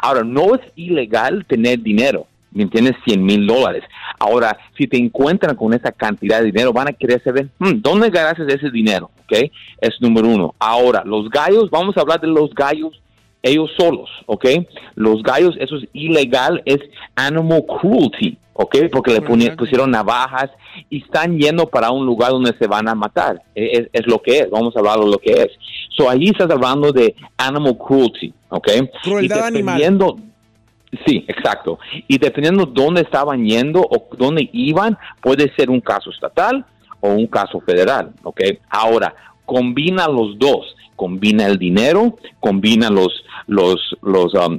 Ahora, 0.00 0.24
no 0.24 0.56
es 0.56 0.60
ilegal 0.74 1.46
tener 1.46 1.80
dinero, 1.80 2.26
¿me 2.50 2.64
entiendes? 2.64 2.96
100 3.04 3.24
mil 3.24 3.46
dólares. 3.46 3.84
Ahora, 4.18 4.58
si 4.76 4.88
te 4.88 4.98
encuentran 4.98 5.54
con 5.54 5.72
esa 5.72 5.92
cantidad 5.92 6.40
de 6.40 6.46
dinero, 6.46 6.72
van 6.72 6.88
a 6.88 6.92
querer 6.92 7.22
saber, 7.22 7.48
"Hmm, 7.58 7.80
¿dónde 7.80 8.10
ganaste 8.10 8.52
ese 8.52 8.70
dinero? 8.70 9.10
¿Ok? 9.22 9.50
Es 9.80 10.00
número 10.00 10.26
uno. 10.26 10.54
Ahora, 10.58 11.04
los 11.04 11.30
gallos, 11.30 11.70
vamos 11.70 11.96
a 11.96 12.00
hablar 12.00 12.20
de 12.20 12.26
los 12.26 12.52
gallos 12.54 13.00
ellos 13.46 13.70
solos, 13.78 14.08
¿ok? 14.26 14.44
Los 14.94 15.22
gallos, 15.22 15.54
eso 15.58 15.76
es 15.76 15.88
ilegal, 15.92 16.62
es 16.64 16.78
animal 17.14 17.64
cruelty, 17.66 18.36
¿ok? 18.54 18.76
Porque 18.92 19.12
le 19.12 19.20
pusieron 19.56 19.90
navajas 19.90 20.50
y 20.90 21.02
están 21.02 21.38
yendo 21.38 21.66
para 21.66 21.90
un 21.90 22.04
lugar 22.06 22.30
donde 22.30 22.54
se 22.58 22.66
van 22.66 22.88
a 22.88 22.94
matar. 22.94 23.42
E- 23.54 23.70
Es, 23.72 23.88
es 23.92 24.06
lo 24.06 24.20
que 24.20 24.40
es, 24.40 24.50
vamos 24.50 24.74
a 24.76 24.80
hablar 24.80 24.98
de 24.98 25.06
lo 25.10 25.18
que 25.18 25.32
es. 25.32 25.48
So, 25.96 26.08
ahí 26.10 26.24
estás 26.28 26.50
hablando 26.50 26.92
de 26.92 27.14
animal 27.38 27.76
cruelty, 27.78 28.32
¿ok? 28.50 28.68
Crueldad 29.02 29.36
Y 29.52 29.56
animal. 29.56 29.80
Sí, 31.04 31.24
exacto. 31.28 31.78
Y 32.08 32.16
dependiendo 32.18 32.64
dónde 32.64 33.02
estaban 33.02 33.44
yendo 33.44 33.80
o 33.80 34.08
dónde 34.16 34.48
iban, 34.52 34.96
puede 35.20 35.52
ser 35.56 35.68
un 35.68 35.80
caso 35.80 36.10
estatal 36.10 36.64
o 37.00 37.08
un 37.10 37.26
caso 37.26 37.60
federal, 37.60 38.12
¿ok? 38.22 38.40
Ahora, 38.70 39.14
combina 39.44 40.06
los 40.08 40.38
dos, 40.38 40.74
combina 40.96 41.46
el 41.46 41.58
dinero, 41.58 42.16
combina 42.40 42.90
los, 42.90 43.24
los, 43.46 43.76
los, 44.02 44.34
um, 44.34 44.58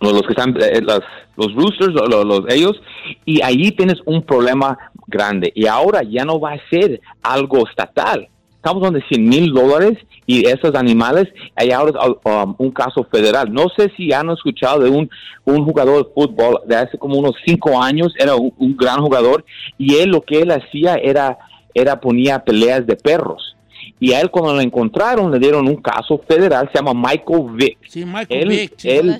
los, 0.00 0.12
los 0.12 0.22
que 0.22 0.30
están, 0.32 0.54
eh, 0.60 0.80
las- 0.82 1.00
los 1.36 1.54
roosters, 1.54 1.94
lo- 1.94 2.06
lo- 2.06 2.24
los, 2.24 2.40
ellos, 2.54 2.80
y 3.24 3.40
ahí 3.42 3.70
tienes 3.72 3.96
un 4.04 4.22
problema 4.22 4.76
grande. 5.06 5.50
Y 5.54 5.66
ahora 5.66 6.02
ya 6.02 6.24
no 6.24 6.38
va 6.38 6.52
a 6.52 6.60
ser 6.70 7.00
algo 7.22 7.66
estatal. 7.68 8.28
Estamos 8.56 8.76
hablando 8.84 9.00
de 9.00 9.06
100 9.08 9.28
mil 9.28 9.52
dólares 9.52 9.98
y 10.24 10.46
esos 10.46 10.74
animales, 10.76 11.26
hay 11.56 11.70
ahora 11.72 11.98
um, 12.24 12.54
un 12.58 12.70
caso 12.70 13.02
federal. 13.10 13.52
No 13.52 13.64
sé 13.76 13.90
si 13.96 14.12
han 14.12 14.30
escuchado 14.30 14.80
de 14.84 14.88
un, 14.90 15.10
un 15.44 15.64
jugador 15.64 16.06
de 16.06 16.12
fútbol 16.14 16.60
de 16.66 16.76
hace 16.76 16.96
como 16.96 17.16
unos 17.18 17.32
cinco 17.44 17.82
años, 17.82 18.14
era 18.16 18.36
un, 18.36 18.52
un 18.58 18.76
gran 18.76 19.00
jugador, 19.00 19.44
y 19.78 19.96
él 19.96 20.10
lo 20.10 20.20
que 20.20 20.42
él 20.42 20.52
hacía 20.52 20.94
era, 20.94 21.38
era 21.74 22.00
ponía 22.00 22.44
peleas 22.44 22.86
de 22.86 22.94
perros. 22.94 23.51
Y 24.00 24.12
a 24.12 24.20
él 24.20 24.30
cuando 24.30 24.54
lo 24.54 24.60
encontraron 24.60 25.30
le 25.30 25.38
dieron 25.38 25.68
un 25.68 25.76
caso 25.76 26.20
federal, 26.28 26.68
se 26.72 26.78
llama 26.78 26.92
Michael 26.94 27.50
Vick. 27.54 27.78
Sí, 27.88 28.04
Michael 28.04 28.26
Él- 28.42 28.48
Vick. 28.48 28.72
Sí, 28.76 28.88
él- 28.90 29.18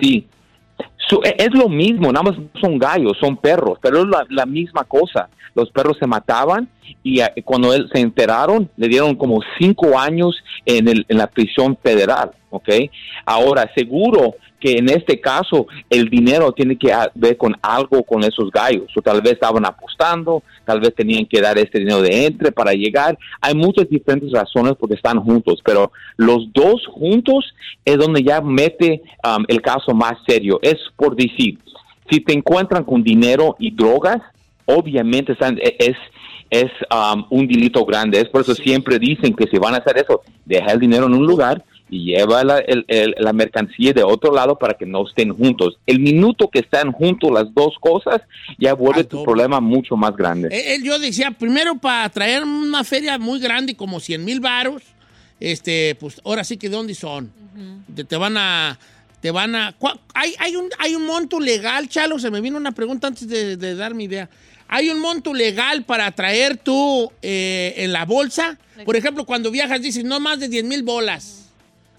Sí. 0.00 0.26
So, 1.08 1.22
e- 1.24 1.36
es 1.38 1.50
lo 1.52 1.68
mismo, 1.68 2.12
nada 2.12 2.22
más 2.30 2.38
no 2.38 2.48
son 2.60 2.78
gallos, 2.78 3.16
son 3.20 3.36
perros, 3.36 3.78
pero 3.82 4.00
es 4.02 4.06
la, 4.06 4.24
la 4.30 4.46
misma 4.46 4.84
cosa. 4.84 5.28
Los 5.54 5.70
perros 5.70 5.96
se 5.98 6.06
mataban 6.06 6.68
y 7.02 7.20
cuando 7.42 7.72
él 7.74 7.88
se 7.92 8.00
enteraron, 8.00 8.70
le 8.76 8.88
dieron 8.88 9.14
como 9.14 9.40
cinco 9.58 9.98
años 9.98 10.36
en, 10.66 10.88
el, 10.88 11.04
en 11.08 11.18
la 11.18 11.26
prisión 11.26 11.76
federal, 11.82 12.32
¿ok? 12.50 12.68
Ahora, 13.24 13.70
seguro 13.74 14.34
que 14.62 14.78
en 14.78 14.88
este 14.88 15.20
caso 15.20 15.66
el 15.90 16.08
dinero 16.08 16.52
tiene 16.52 16.76
que 16.76 16.92
ver 17.16 17.36
con 17.36 17.56
algo 17.60 18.04
con 18.04 18.22
esos 18.22 18.48
gallos, 18.52 18.96
o 18.96 19.02
tal 19.02 19.20
vez 19.20 19.32
estaban 19.32 19.66
apostando, 19.66 20.44
tal 20.64 20.78
vez 20.80 20.94
tenían 20.94 21.26
que 21.26 21.40
dar 21.40 21.58
este 21.58 21.80
dinero 21.80 22.00
de 22.00 22.26
entre 22.26 22.52
para 22.52 22.72
llegar. 22.72 23.18
Hay 23.40 23.54
muchas 23.54 23.88
diferentes 23.88 24.30
razones 24.30 24.74
porque 24.78 24.94
están 24.94 25.18
juntos, 25.18 25.60
pero 25.64 25.90
los 26.16 26.52
dos 26.52 26.86
juntos 26.86 27.52
es 27.84 27.98
donde 27.98 28.22
ya 28.22 28.40
mete 28.40 29.02
um, 29.26 29.44
el 29.48 29.60
caso 29.60 29.92
más 29.94 30.14
serio. 30.28 30.60
Es 30.62 30.76
por 30.96 31.16
decir, 31.16 31.58
si 32.08 32.20
te 32.20 32.32
encuentran 32.32 32.84
con 32.84 33.02
dinero 33.02 33.56
y 33.58 33.72
drogas, 33.72 34.20
obviamente 34.64 35.32
e- 35.32 35.76
es 35.78 35.96
es 36.52 36.70
um, 36.94 37.24
un 37.30 37.48
delito 37.48 37.82
grande. 37.86 38.20
Es 38.20 38.28
por 38.28 38.42
eso 38.42 38.54
siempre 38.54 38.98
dicen 38.98 39.34
que 39.34 39.46
si 39.50 39.56
van 39.58 39.72
a 39.74 39.78
hacer 39.78 39.96
eso, 39.96 40.20
deja 40.44 40.70
el 40.72 40.78
dinero 40.80 41.06
en 41.06 41.14
un 41.14 41.26
lugar 41.26 41.64
y 41.88 42.04
lleva 42.14 42.44
la, 42.44 42.58
el- 42.58 42.84
el- 42.88 43.14
la 43.18 43.32
mercancía 43.32 43.92
de 43.94 44.02
otro 44.02 44.32
lado 44.34 44.56
para 44.58 44.74
que 44.74 44.84
no 44.84 45.06
estén 45.06 45.32
juntos. 45.34 45.78
El 45.86 46.00
minuto 46.00 46.48
que 46.50 46.58
están 46.58 46.92
juntos 46.92 47.30
las 47.30 47.52
dos 47.54 47.74
cosas, 47.80 48.20
ya 48.58 48.74
vuelve 48.74 49.04
tu 49.04 49.24
problema 49.24 49.60
mucho 49.60 49.96
más 49.96 50.14
grande. 50.14 50.48
Eh, 50.52 50.74
él- 50.74 50.82
yo 50.84 50.98
decía, 50.98 51.30
primero 51.30 51.74
para 51.76 52.06
traer 52.10 52.44
una 52.44 52.84
feria 52.84 53.18
muy 53.18 53.40
grande, 53.40 53.74
como 53.74 53.98
100 53.98 54.22
mil 54.22 54.40
varos, 54.40 54.82
este, 55.40 55.96
pues 55.98 56.20
ahora 56.24 56.44
sí 56.44 56.56
que 56.58 56.68
de 56.68 56.76
dónde 56.76 56.94
son. 56.94 57.32
te, 57.94 58.04
te 58.04 58.16
van 58.16 58.36
a, 58.38 58.78
te 59.20 59.30
van 59.30 59.54
a, 59.54 59.72
¿cuá- 59.78 59.98
hay, 60.14 60.34
hay 60.38 60.56
un, 60.56 60.68
hay 60.78 60.94
un 60.94 61.04
monto 61.06 61.38
legal, 61.40 61.88
Chalo, 61.88 62.18
se 62.18 62.30
me 62.30 62.40
vino 62.40 62.56
una 62.56 62.72
pregunta 62.72 63.06
antes 63.06 63.26
de, 63.28 63.56
de 63.56 63.74
dar 63.74 63.94
mi 63.94 64.04
idea. 64.04 64.28
¿Hay 64.74 64.88
un 64.88 65.00
monto 65.00 65.34
legal 65.34 65.84
para 65.84 66.10
traer 66.12 66.56
tú 66.56 67.12
eh, 67.20 67.74
en 67.76 67.92
la 67.92 68.06
bolsa? 68.06 68.58
Por 68.86 68.96
ejemplo, 68.96 69.26
cuando 69.26 69.50
viajas 69.50 69.82
dices 69.82 70.02
no 70.02 70.18
más 70.18 70.40
de 70.40 70.48
10 70.48 70.64
mil 70.64 70.82
bolas. 70.82 71.50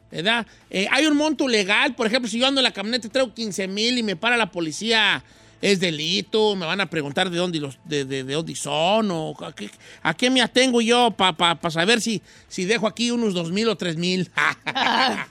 ¿Verdad? 0.09 0.47
Eh, 0.71 0.87
¿Hay 0.89 1.05
un 1.05 1.15
monto 1.15 1.47
legal? 1.47 1.93
Por 1.93 2.07
ejemplo, 2.07 2.27
si 2.27 2.39
yo 2.39 2.47
ando 2.47 2.61
en 2.61 2.63
la 2.63 2.71
camioneta 2.71 3.05
y 3.05 3.11
traigo 3.11 3.31
15 3.31 3.67
mil 3.67 3.99
y 3.99 4.03
me 4.03 4.15
para 4.15 4.37
la 4.37 4.49
policía, 4.51 5.23
¿es 5.61 5.79
delito? 5.79 6.55
¿Me 6.55 6.65
van 6.65 6.81
a 6.81 6.89
preguntar 6.89 7.29
de 7.29 7.37
dónde, 7.37 7.59
los, 7.59 7.77
de, 7.85 8.05
de- 8.05 8.23
de 8.23 8.33
dónde 8.33 8.55
son? 8.55 9.11
¿O 9.11 9.35
a, 9.43 9.53
qué, 9.53 9.69
a 10.01 10.15
qué 10.15 10.31
me 10.31 10.41
atengo 10.41 10.81
yo 10.81 11.11
para 11.11 11.59
saber 11.69 12.01
si, 12.01 12.23
si 12.47 12.65
dejo 12.65 12.87
aquí 12.87 13.11
unos 13.11 13.35
2 13.35 13.51
mil 13.51 13.69
o 13.69 13.75
3 13.75 13.97
mil? 13.97 14.31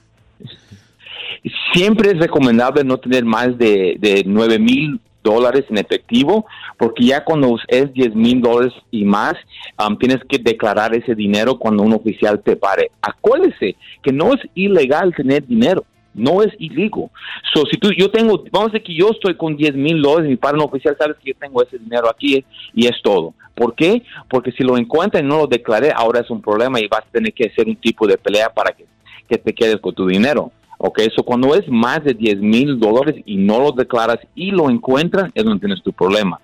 Siempre 1.74 2.12
es 2.12 2.18
recomendable 2.18 2.84
no 2.84 2.98
tener 2.98 3.24
más 3.24 3.58
de, 3.58 3.96
de 3.98 4.22
9 4.26 4.58
mil 4.60 5.00
dólares 5.22 5.64
en 5.70 5.78
efectivo, 5.78 6.46
porque 6.78 7.06
ya 7.06 7.24
cuando 7.24 7.56
es 7.68 7.92
10 7.92 8.14
mil 8.14 8.40
dólares 8.40 8.72
y 8.90 9.04
más, 9.04 9.34
um, 9.78 9.96
tienes 9.96 10.18
que 10.28 10.38
declarar 10.38 10.94
ese 10.94 11.14
dinero 11.14 11.58
cuando 11.58 11.82
un 11.82 11.92
oficial 11.92 12.40
te 12.42 12.56
pare. 12.56 12.90
Acuérdese 13.00 13.76
que 14.02 14.12
no 14.12 14.32
es 14.34 14.40
ilegal 14.54 15.14
tener 15.14 15.46
dinero. 15.46 15.84
No 16.14 16.42
es 16.42 16.52
ilegal. 16.58 17.10
So, 17.54 17.64
si 17.70 17.78
tú, 17.78 17.90
yo 17.96 18.10
tengo, 18.10 18.44
vamos 18.50 18.68
a 18.68 18.72
decir 18.72 18.82
que 18.82 18.94
yo 18.94 19.08
estoy 19.10 19.34
con 19.36 19.56
10 19.56 19.74
mil 19.74 20.02
dólares 20.02 20.30
y 20.30 20.36
para 20.36 20.58
un 20.58 20.64
oficial, 20.64 20.96
sabes 20.98 21.16
que 21.22 21.30
yo 21.30 21.38
tengo 21.38 21.62
ese 21.62 21.78
dinero 21.78 22.08
aquí 22.10 22.44
y 22.74 22.86
es 22.86 23.00
todo. 23.02 23.34
¿Por 23.54 23.74
qué? 23.74 24.02
Porque 24.28 24.52
si 24.52 24.62
lo 24.62 24.76
encuentran 24.76 25.24
y 25.24 25.28
no 25.28 25.38
lo 25.38 25.46
declaré, 25.46 25.90
ahora 25.94 26.20
es 26.20 26.30
un 26.30 26.42
problema 26.42 26.80
y 26.80 26.88
vas 26.88 27.02
a 27.02 27.10
tener 27.10 27.32
que 27.32 27.46
hacer 27.46 27.66
un 27.66 27.76
tipo 27.76 28.06
de 28.06 28.18
pelea 28.18 28.50
para 28.50 28.72
que, 28.72 28.84
que 29.28 29.38
te 29.38 29.52
quedes 29.54 29.76
con 29.76 29.94
tu 29.94 30.06
dinero. 30.06 30.52
Ok, 30.84 30.98
eso 30.98 31.22
cuando 31.22 31.54
es 31.54 31.68
más 31.68 32.02
de 32.02 32.12
10 32.12 32.38
mil 32.38 32.80
dólares 32.80 33.14
y 33.24 33.36
no 33.36 33.60
lo 33.60 33.70
declaras 33.70 34.18
y 34.34 34.50
lo 34.50 34.68
encuentras, 34.68 35.30
es 35.32 35.44
donde 35.44 35.60
tienes 35.60 35.80
tu 35.80 35.92
problema. 35.92 36.40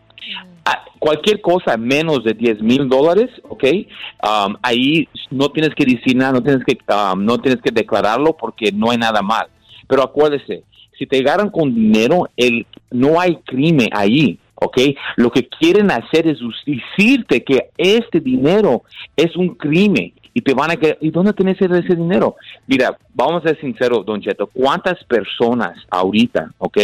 Ah, 0.65 0.85
Cualquier 1.01 1.41
cosa 1.41 1.77
menos 1.77 2.23
de 2.23 2.35
10 2.35 2.63
mil 2.63 2.89
dólares, 2.89 3.31
ok, 3.49 3.65
um, 4.23 4.55
ahí 4.63 5.09
no 5.33 5.49
tienes 5.49 5.75
que 5.75 5.85
decir 5.85 6.15
nada, 6.15 6.35
no 6.35 6.43
tienes 6.45 6.65
que, 6.65 6.79
um, 6.89 7.25
no 7.25 7.39
tienes 7.39 7.61
que 7.61 7.73
declararlo 7.73 8.37
porque 8.37 8.71
no 8.71 8.93
hay 8.93 8.99
nada 8.99 9.23
mal. 9.23 9.49
Pero 9.89 10.05
acuérdese, 10.05 10.63
si 10.97 11.05
te 11.07 11.19
agarran 11.19 11.51
con 11.51 11.75
dinero, 11.75 12.29
el, 12.37 12.65
no 12.93 13.21
hay 13.21 13.39
crimen 13.45 13.89
ahí, 13.91 14.39
¿ok? 14.55 14.79
Lo 15.17 15.33
que 15.33 15.49
quieren 15.49 15.91
hacer 15.91 16.29
es 16.29 16.39
decirte 16.65 17.43
que 17.43 17.71
este 17.77 18.21
dinero 18.21 18.85
es 19.17 19.35
un 19.35 19.57
crimen 19.57 20.13
y 20.35 20.41
te 20.41 20.55
van 20.55 20.71
a 20.71 20.77
que 20.77 20.97
¿y 21.01 21.11
dónde 21.11 21.33
tienes 21.33 21.61
ese 21.61 21.95
dinero? 21.97 22.37
Mira, 22.67 22.97
vamos 23.15 23.43
a 23.45 23.49
ser 23.49 23.61
sinceros, 23.61 24.05
Don 24.07 24.21
Cheto, 24.21 24.47
¿cuántas 24.49 25.03
personas 25.05 25.77
ahorita, 25.91 26.53
ok, 26.59 26.79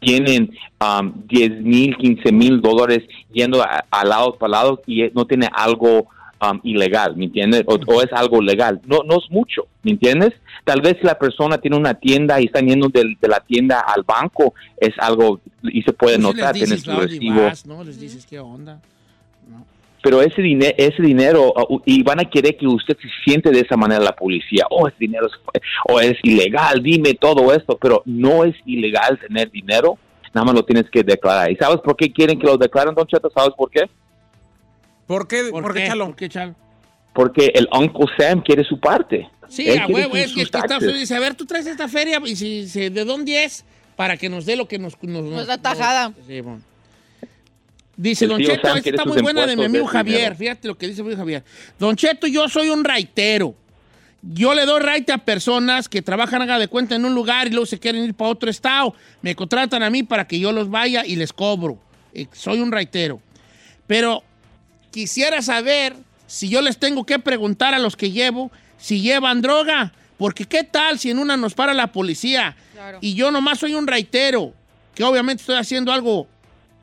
tienen 0.00 0.52
um, 0.80 1.12
10 1.26 1.62
mil, 1.62 1.96
15 1.96 2.32
mil 2.32 2.60
dólares 2.60 3.02
yendo 3.32 3.62
a, 3.62 3.84
a 3.90 4.04
lado 4.04 4.36
para 4.36 4.50
lado 4.52 4.82
y 4.86 5.10
no 5.14 5.26
tiene 5.26 5.48
algo 5.52 6.06
um, 6.40 6.60
ilegal, 6.62 7.16
¿me 7.16 7.24
entiendes? 7.26 7.64
O, 7.66 7.74
o 7.86 8.02
es 8.02 8.12
algo 8.12 8.40
legal. 8.40 8.80
No, 8.86 8.98
no 9.04 9.16
es 9.18 9.30
mucho, 9.30 9.66
¿me 9.82 9.92
entiendes? 9.92 10.32
Tal 10.64 10.80
vez 10.80 10.96
la 11.02 11.18
persona 11.18 11.58
tiene 11.58 11.76
una 11.76 11.94
tienda 11.94 12.40
y 12.40 12.46
están 12.46 12.66
yendo 12.66 12.88
de, 12.88 13.16
la 13.22 13.40
tienda 13.40 13.80
al 13.80 14.02
banco, 14.02 14.54
es 14.78 14.92
algo 14.98 15.40
y 15.62 15.82
se 15.82 15.92
puede 15.92 16.16
sí 16.16 16.22
notar, 16.22 16.54
les 16.56 16.64
tiene 16.64 16.76
dices, 16.76 16.82
su 16.84 16.90
"¿A 16.90 16.94
dónde 16.94 17.12
recibo. 17.12 17.42
vas?", 17.42 17.66
¿no? 17.66 17.84
Les 17.84 18.00
dices, 18.00 18.26
¿qué 18.26 18.38
onda? 18.38 18.80
Pero 20.06 20.22
ese, 20.22 20.40
dine- 20.40 20.72
ese 20.78 21.02
dinero, 21.02 21.52
uh, 21.68 21.80
y 21.84 22.00
van 22.04 22.20
a 22.20 22.30
querer 22.30 22.56
que 22.56 22.64
usted 22.64 22.96
se 22.96 23.08
siente 23.24 23.50
de 23.50 23.58
esa 23.58 23.76
manera 23.76 24.00
la 24.00 24.14
policía, 24.14 24.64
oh, 24.70 24.86
ese 24.86 24.96
dinero 25.00 25.26
es, 25.26 25.32
o 25.88 25.98
es 26.00 26.16
ilegal, 26.22 26.80
dime 26.80 27.14
todo 27.14 27.52
esto, 27.52 27.76
pero 27.76 28.02
no 28.04 28.44
es 28.44 28.54
ilegal 28.66 29.18
tener 29.18 29.50
dinero, 29.50 29.98
nada 30.32 30.44
más 30.44 30.54
lo 30.54 30.64
tienes 30.64 30.88
que 30.92 31.02
declarar. 31.02 31.50
¿Y 31.50 31.56
sabes 31.56 31.78
por 31.78 31.96
qué 31.96 32.12
quieren 32.12 32.38
que 32.38 32.46
lo 32.46 32.56
declaren, 32.56 32.94
Don 32.94 33.04
Cheto? 33.08 33.32
¿Sabes 33.34 33.50
por 33.58 33.68
qué? 33.68 33.90
¿Por 35.08 35.26
qué, 35.26 35.42
¿Por, 35.50 35.64
por 35.64 35.74
qué, 35.74 35.80
qué, 35.80 35.86
Chalo? 35.88 36.06
¿Por 36.06 36.14
qué, 36.14 36.28
Chalo? 36.28 36.54
Porque 37.12 37.50
el 37.56 37.66
Uncle 37.72 38.06
Sam 38.16 38.42
quiere 38.42 38.62
su 38.62 38.78
parte. 38.78 39.28
Sí, 39.48 39.68
Él 39.68 39.80
a 39.80 39.86
huevo, 39.88 40.14
es 40.14 40.32
que 40.32 40.42
Estados. 40.42 40.70
Unidos 40.84 41.00
dice, 41.00 41.16
a 41.16 41.20
ver, 41.20 41.34
tú 41.34 41.46
traes 41.46 41.66
esta 41.66 41.88
feria 41.88 42.22
y 42.24 42.36
si, 42.36 42.68
si- 42.68 42.90
de 42.90 43.04
dónde 43.04 43.42
es 43.42 43.64
para 43.96 44.16
que 44.16 44.28
nos 44.28 44.46
dé 44.46 44.54
lo 44.54 44.68
que 44.68 44.78
nos... 44.78 44.96
nos, 45.02 45.24
Nos 45.24 45.46
da 45.48 45.58
tajada. 45.58 46.12
sí, 46.28 46.40
bueno. 46.42 46.60
Dice 47.96 48.26
Don 48.26 48.40
Cheto, 48.40 48.74
esta 48.74 48.90
está 48.90 49.04
muy 49.04 49.22
buena 49.22 49.46
de 49.46 49.56
mi 49.56 49.62
de 49.62 49.66
amigo 49.66 49.86
Javier. 49.86 50.16
dinero. 50.18 50.36
Fíjate 50.36 50.68
lo 50.68 50.76
que 50.76 50.88
dice 50.88 51.02
mi 51.02 51.08
amigo 51.08 51.20
Javier. 51.20 51.44
Don 51.78 51.96
Cheto, 51.96 52.26
yo 52.26 52.48
soy 52.48 52.68
un 52.68 52.84
raitero. 52.84 53.54
Yo 54.22 54.54
le 54.54 54.66
doy 54.66 54.80
raite 54.80 55.12
a 55.12 55.18
personas 55.18 55.88
que 55.88 56.02
trabajan, 56.02 56.42
haga 56.42 56.58
de 56.58 56.68
cuenta, 56.68 56.94
en 56.96 57.04
un 57.04 57.14
lugar 57.14 57.46
y 57.46 57.50
luego 57.50 57.66
se 57.66 57.78
quieren 57.78 58.04
ir 58.04 58.14
para 58.14 58.30
otro 58.30 58.50
estado. 58.50 58.94
Me 59.22 59.34
contratan 59.34 59.82
a 59.82 59.90
mí 59.90 60.02
para 60.02 60.26
que 60.26 60.38
yo 60.38 60.52
los 60.52 60.68
vaya 60.68 61.06
y 61.06 61.16
les 61.16 61.32
cobro. 61.32 61.78
Eh, 62.12 62.26
Soy 62.32 62.60
un 62.60 62.72
raitero. 62.72 63.20
Pero 63.86 64.24
quisiera 64.90 65.42
saber 65.42 65.94
si 66.26 66.48
yo 66.48 66.60
les 66.60 66.78
tengo 66.78 67.06
que 67.06 67.18
preguntar 67.18 67.72
a 67.72 67.78
los 67.78 67.96
que 67.96 68.10
llevo 68.10 68.50
si 68.78 69.00
llevan 69.00 69.42
droga. 69.42 69.92
Porque 70.18 70.44
qué 70.44 70.64
tal 70.64 70.98
si 70.98 71.10
en 71.10 71.18
una 71.18 71.36
nos 71.36 71.54
para 71.54 71.74
la 71.74 71.92
policía 71.92 72.56
y 73.00 73.14
yo 73.14 73.30
nomás 73.30 73.58
soy 73.58 73.74
un 73.74 73.86
raitero, 73.86 74.54
que 74.94 75.04
obviamente 75.04 75.42
estoy 75.42 75.56
haciendo 75.56 75.92
algo 75.92 76.26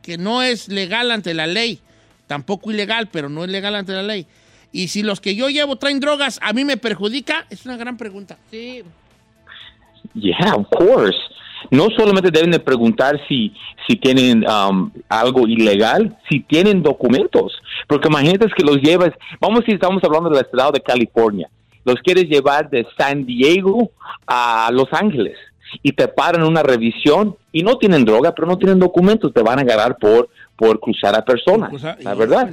que 0.04 0.18
no 0.20 0.44
es 0.44 0.68
legal 0.68 1.10
ante 1.10 1.34
la 1.34 1.48
ley, 1.48 1.80
tampoco 2.28 2.72
ilegal, 2.72 3.10
pero 3.12 3.30
no 3.30 3.44
es 3.44 3.50
legal 3.50 3.74
ante 3.74 3.94
la 3.94 4.04
ley. 4.04 4.28
Y 4.72 4.90
si 4.90 5.02
los 5.02 5.22
que 5.22 5.36
yo 5.36 5.50
llevo 5.50 5.78
traen 5.78 6.00
drogas, 6.00 6.40
¿a 6.42 6.54
mí 6.54 6.66
me 6.66 6.78
perjudica? 6.78 7.46
Es 7.50 7.66
una 7.66 7.78
gran 7.78 7.98
pregunta. 7.98 8.38
Sí. 8.52 8.84
Yeah, 10.14 10.56
of 10.56 10.68
course. 10.70 11.18
No 11.72 11.88
solamente 11.98 12.30
deben 12.30 12.52
de 12.52 12.60
preguntar 12.60 13.20
si, 13.28 13.54
si 13.88 13.96
tienen 13.96 14.46
um, 14.48 14.92
algo 15.08 15.48
ilegal, 15.48 16.18
si 16.30 16.42
tienen 16.42 16.84
documentos. 16.84 17.54
Porque 17.88 18.10
imagínate 18.10 18.48
que 18.56 18.66
los 18.66 18.78
llevas, 18.78 19.12
vamos 19.40 19.60
a 19.60 19.62
decir, 19.62 19.76
estamos 19.76 20.04
hablando 20.04 20.30
del 20.30 20.44
estado 20.44 20.72
de 20.74 20.82
California, 20.82 21.50
los 21.86 21.96
quieres 22.04 22.26
llevar 22.26 22.70
de 22.70 22.86
San 22.98 23.26
Diego 23.26 23.92
a 24.28 24.70
Los 24.74 24.88
Ángeles 24.92 25.38
y 25.82 25.92
te 25.92 26.08
paran 26.08 26.44
una 26.44 26.64
revisión 26.64 27.36
y 27.54 27.64
no 27.64 27.78
tienen 27.78 28.04
droga, 28.04 28.34
pero 28.36 28.48
no 28.48 28.58
tienen 28.58 28.80
documentos, 28.80 29.32
te 29.34 29.42
van 29.42 29.60
a 29.60 29.62
agarrar 29.62 29.96
por, 29.98 30.28
por 30.58 30.78
cruzar 30.82 31.16
a 31.16 31.24
personas, 31.24 31.72
la 32.04 32.14
verdad. 32.16 32.48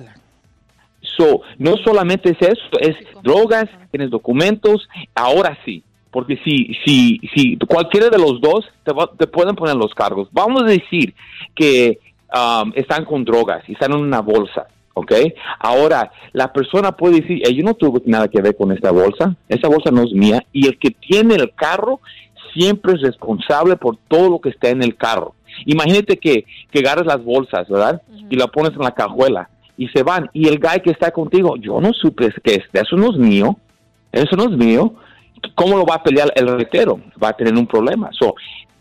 So, 1.16 1.40
no 1.58 1.76
solamente 1.84 2.30
es 2.30 2.36
eso, 2.40 2.78
es 2.78 2.94
drogas, 3.22 3.66
tienes 3.90 4.10
documentos, 4.10 4.88
ahora 5.14 5.58
sí, 5.64 5.82
porque 6.10 6.38
si, 6.44 6.74
si, 6.84 7.18
si 7.34 7.56
cualquiera 7.58 8.08
de 8.10 8.18
los 8.18 8.40
dos 8.40 8.66
te, 8.84 8.92
va- 8.92 9.10
te 9.18 9.26
pueden 9.26 9.54
poner 9.56 9.76
los 9.76 9.94
cargos. 9.94 10.28
Vamos 10.32 10.62
a 10.62 10.66
decir 10.66 11.14
que 11.54 11.98
um, 12.34 12.72
están 12.74 13.04
con 13.04 13.24
drogas 13.24 13.62
y 13.68 13.72
están 13.72 13.92
en 13.92 13.98
una 14.00 14.20
bolsa, 14.20 14.66
¿ok? 14.94 15.12
Ahora, 15.58 16.10
la 16.32 16.52
persona 16.52 16.92
puede 16.92 17.20
decir, 17.22 17.40
"Eh, 17.46 17.54
yo 17.54 17.62
no 17.64 17.74
tuve 17.74 18.02
nada 18.06 18.28
que 18.28 18.42
ver 18.42 18.56
con 18.56 18.70
esta 18.72 18.90
bolsa, 18.90 19.34
esa 19.48 19.68
bolsa 19.68 19.90
no 19.90 20.02
es 20.02 20.12
mía, 20.12 20.44
y 20.52 20.66
el 20.66 20.78
que 20.78 20.90
tiene 20.90 21.34
el 21.36 21.52
carro 21.54 22.00
siempre 22.52 22.94
es 22.94 23.00
responsable 23.02 23.76
por 23.76 23.96
todo 24.08 24.28
lo 24.30 24.40
que 24.40 24.50
está 24.50 24.68
en 24.68 24.82
el 24.82 24.96
carro. 24.96 25.34
Imagínate 25.66 26.16
que, 26.16 26.44
que 26.70 26.78
agarras 26.78 27.06
las 27.06 27.22
bolsas, 27.24 27.68
¿verdad? 27.68 28.00
Y 28.30 28.36
la 28.36 28.46
pones 28.46 28.72
en 28.72 28.80
la 28.82 28.92
cajuela 28.94 29.48
y 29.76 29.88
se 29.88 30.02
van. 30.02 30.28
Y 30.32 30.48
el 30.48 30.58
guy 30.58 30.80
que 30.84 30.90
está 30.90 31.10
contigo, 31.10 31.56
yo 31.56 31.80
no 31.80 31.92
supe 31.92 32.32
que 32.42 32.54
es, 32.56 32.64
eso 32.72 32.96
no 32.96 33.10
es 33.12 33.16
mío, 33.18 33.56
eso 34.12 34.36
no 34.36 34.44
es 34.44 34.50
mío. 34.56 34.94
¿Cómo 35.54 35.76
lo 35.78 35.86
va 35.86 35.96
a 35.96 36.02
pelear 36.02 36.30
el 36.36 36.48
retero? 36.48 37.00
Va 37.22 37.28
a 37.30 37.32
tener 37.36 37.54
un 37.54 37.66
problema. 37.66 38.10
So, 38.12 38.34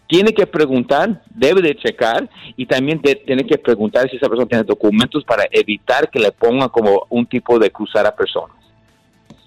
tiene 0.07 0.33
que 0.33 0.45
preguntar, 0.47 1.21
debe 1.29 1.61
de 1.61 1.75
checar 1.75 2.29
y 2.57 2.65
también 2.65 2.99
de- 3.01 3.15
tiene 3.15 3.45
que 3.45 3.57
preguntar 3.57 4.09
si 4.09 4.17
esa 4.17 4.27
persona 4.27 4.47
tiene 4.47 4.63
documentos 4.63 5.23
para 5.23 5.45
evitar 5.51 6.09
que 6.09 6.19
le 6.19 6.31
pongan 6.31 6.69
como 6.69 7.05
un 7.09 7.25
tipo 7.25 7.57
de 7.59 7.71
cruzar 7.71 8.05
a 8.05 8.15
personas. 8.15 8.55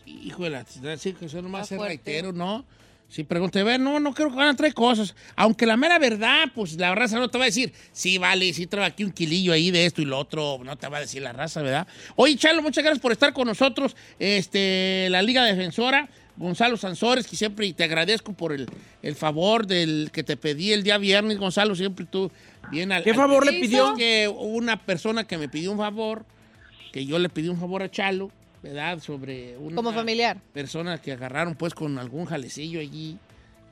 Híjole, 0.06 0.62
sí 0.96 1.12
que 1.14 1.26
eso 1.26 1.42
nomás 1.42 1.70
es 1.72 1.80
reitero, 1.80 2.32
¿no? 2.32 2.64
Si 3.12 3.24
pregunté, 3.24 3.60
a 3.60 3.64
ver, 3.64 3.78
no, 3.78 4.00
no 4.00 4.14
creo 4.14 4.30
que 4.30 4.36
van 4.36 4.48
a 4.48 4.56
traer 4.56 4.72
cosas. 4.72 5.14
Aunque 5.36 5.66
la 5.66 5.76
mera 5.76 5.98
verdad, 5.98 6.46
pues 6.54 6.78
la 6.78 6.94
raza 6.94 7.18
no 7.18 7.28
te 7.28 7.36
va 7.36 7.44
a 7.44 7.48
decir, 7.48 7.70
sí, 7.92 8.16
vale, 8.16 8.50
sí 8.54 8.66
traigo 8.66 8.86
aquí 8.86 9.04
un 9.04 9.12
kilillo 9.12 9.52
ahí 9.52 9.70
de 9.70 9.84
esto 9.84 10.00
y 10.00 10.06
lo 10.06 10.18
otro, 10.18 10.60
no 10.64 10.76
te 10.76 10.88
va 10.88 10.96
a 10.96 11.00
decir 11.02 11.20
la 11.20 11.34
raza, 11.34 11.60
¿verdad? 11.60 11.86
Oye, 12.16 12.36
Chalo, 12.36 12.62
muchas 12.62 12.82
gracias 12.82 13.02
por 13.02 13.12
estar 13.12 13.34
con 13.34 13.46
nosotros. 13.46 13.94
Este, 14.18 15.08
la 15.10 15.20
Liga 15.20 15.44
Defensora, 15.44 16.08
Gonzalo 16.38 16.78
Sansores, 16.78 17.26
que 17.26 17.36
siempre 17.36 17.70
te 17.74 17.84
agradezco 17.84 18.32
por 18.32 18.50
el, 18.50 18.66
el 19.02 19.14
favor 19.14 19.66
del 19.66 20.08
que 20.10 20.22
te 20.22 20.38
pedí 20.38 20.72
el 20.72 20.82
día 20.82 20.96
viernes, 20.96 21.36
Gonzalo, 21.36 21.74
siempre 21.74 22.06
tú 22.06 22.30
bien 22.70 22.92
al. 22.92 23.04
¿Qué 23.04 23.10
al 23.10 23.16
favor 23.16 23.44
le 23.44 23.60
pidió? 23.60 23.94
Que 23.94 24.26
hubo 24.26 24.40
una 24.56 24.82
persona 24.86 25.24
que 25.24 25.36
me 25.36 25.50
pidió 25.50 25.70
un 25.70 25.76
favor, 25.76 26.24
que 26.92 27.04
yo 27.04 27.18
le 27.18 27.28
pedí 27.28 27.50
un 27.50 27.60
favor 27.60 27.82
a 27.82 27.90
Chalo, 27.90 28.30
¿verdad? 28.62 28.98
Sobre 29.00 29.56
una 29.58 29.76
Como 29.76 29.92
familiar. 29.92 30.38
personas 30.52 31.00
que 31.00 31.12
agarraron 31.12 31.54
pues 31.54 31.74
con 31.74 31.98
algún 31.98 32.24
jalecillo 32.26 32.80
allí, 32.80 33.18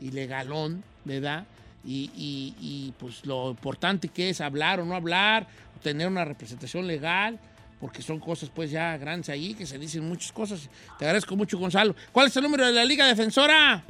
ilegalón, 0.00 0.82
¿verdad? 1.04 1.44
Y, 1.84 2.10
y- 2.16 2.54
y, 2.60 2.92
pues 2.98 3.24
lo 3.24 3.50
importante 3.50 4.08
que 4.08 4.30
es 4.30 4.40
hablar 4.40 4.80
o 4.80 4.84
no 4.84 4.94
hablar, 4.94 5.46
tener 5.82 6.08
una 6.08 6.24
representación 6.24 6.86
legal, 6.86 7.38
porque 7.80 8.02
son 8.02 8.18
cosas 8.20 8.50
pues 8.54 8.70
ya 8.70 8.96
grandes 8.98 9.30
ahí, 9.30 9.54
que 9.54 9.64
se 9.64 9.78
dicen 9.78 10.06
muchas 10.06 10.32
cosas. 10.32 10.68
Te 10.98 11.06
agradezco 11.06 11.36
mucho, 11.36 11.56
Gonzalo. 11.58 11.94
¿Cuál 12.12 12.26
es 12.26 12.36
el 12.36 12.42
número 12.42 12.66
de 12.66 12.72
la 12.72 12.84
Liga 12.84 13.06
Defensora? 13.06 13.82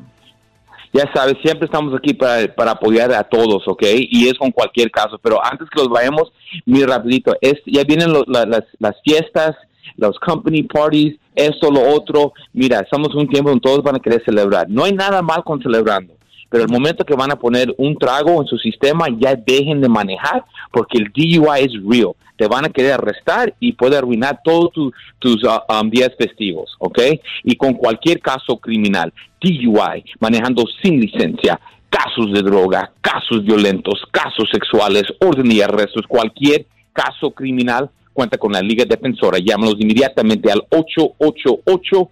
ya 0.93 1.05
sabes, 1.15 1.37
siempre 1.41 1.67
estamos 1.67 1.95
aquí 1.97 2.15
para, 2.15 2.53
para 2.53 2.73
apoyar 2.73 3.13
a 3.13 3.23
todos, 3.23 3.63
¿ok? 3.69 3.83
Y 4.11 4.27
es 4.29 4.35
con 4.35 4.51
cualquier 4.51 4.91
caso. 4.91 5.19
Pero 5.23 5.39
antes 5.45 5.69
que 5.71 5.79
los 5.81 5.89
vayamos, 5.89 6.33
muy 6.67 6.83
rapidito, 6.85 7.33
es, 7.41 7.55
ya 7.65 7.85
vienen 7.85 8.13
lo- 8.13 8.25
la- 8.27 8.45
las, 8.45 8.65
las 8.81 8.97
fiestas, 9.05 9.55
los 10.01 10.19
company 10.19 10.63
parties, 10.65 11.17
esto, 11.35 11.71
lo 11.71 11.81
otro. 11.95 12.33
Mira, 12.53 12.81
estamos 12.81 13.09
en 13.13 13.21
un 13.21 13.29
tiempo 13.29 13.51
donde 13.51 13.63
todos 13.63 13.83
van 13.83 13.97
a 13.97 14.01
querer 14.01 14.23
celebrar. 14.25 14.69
No 14.69 14.85
hay 14.85 14.93
nada 14.93 15.23
mal 15.23 15.45
con 15.45 15.63
celebrando. 15.63 16.15
Pero 16.49 16.65
el 16.65 16.71
momento 16.71 17.05
que 17.05 17.15
van 17.15 17.31
a 17.31 17.37
poner 17.39 17.73
un 17.79 17.97
trago 17.97 18.41
en 18.41 18.47
su 18.49 18.59
sistema, 18.59 19.07
ya 19.21 19.37
dejen 19.37 19.81
de 19.81 19.89
manejar, 19.89 20.45
porque 20.73 20.99
el 20.99 21.05
DUI 21.15 21.61
es 21.61 21.73
real. 21.89 22.13
Te 22.37 22.49
van 22.49 22.65
a 22.65 22.71
querer 22.71 22.95
arrestar 22.95 23.55
y 23.61 23.73
puede 23.75 23.97
arruinar 23.99 24.41
todos 24.43 24.73
tu- 24.73 24.93
tus 25.19 25.45
um, 25.45 25.91
días 25.91 26.11
festivos, 26.19 26.75
¿ok? 26.79 26.99
Y 27.45 27.55
con 27.55 27.75
cualquier 27.75 28.19
caso 28.21 28.57
criminal, 28.57 29.13
DUI, 29.41 30.05
manejando 30.19 30.65
sin 30.83 30.99
licencia, 31.01 31.61
casos 31.89 32.33
de 32.33 32.43
droga, 32.43 32.91
casos 33.01 33.45
violentos, 33.45 34.03
casos 34.11 34.49
sexuales, 34.51 35.05
orden 35.21 35.53
y 35.53 35.61
arrestos, 35.61 36.07
cualquier 36.09 36.67
caso 36.93 37.31
criminal, 37.31 37.91
cuenta 38.13 38.39
con 38.39 38.53
la 38.53 38.61
Liga 38.61 38.85
Defensora. 38.85 39.39
Llámanos 39.39 39.77
inmediatamente 39.79 40.51
al 40.51 40.63
888 40.71 42.11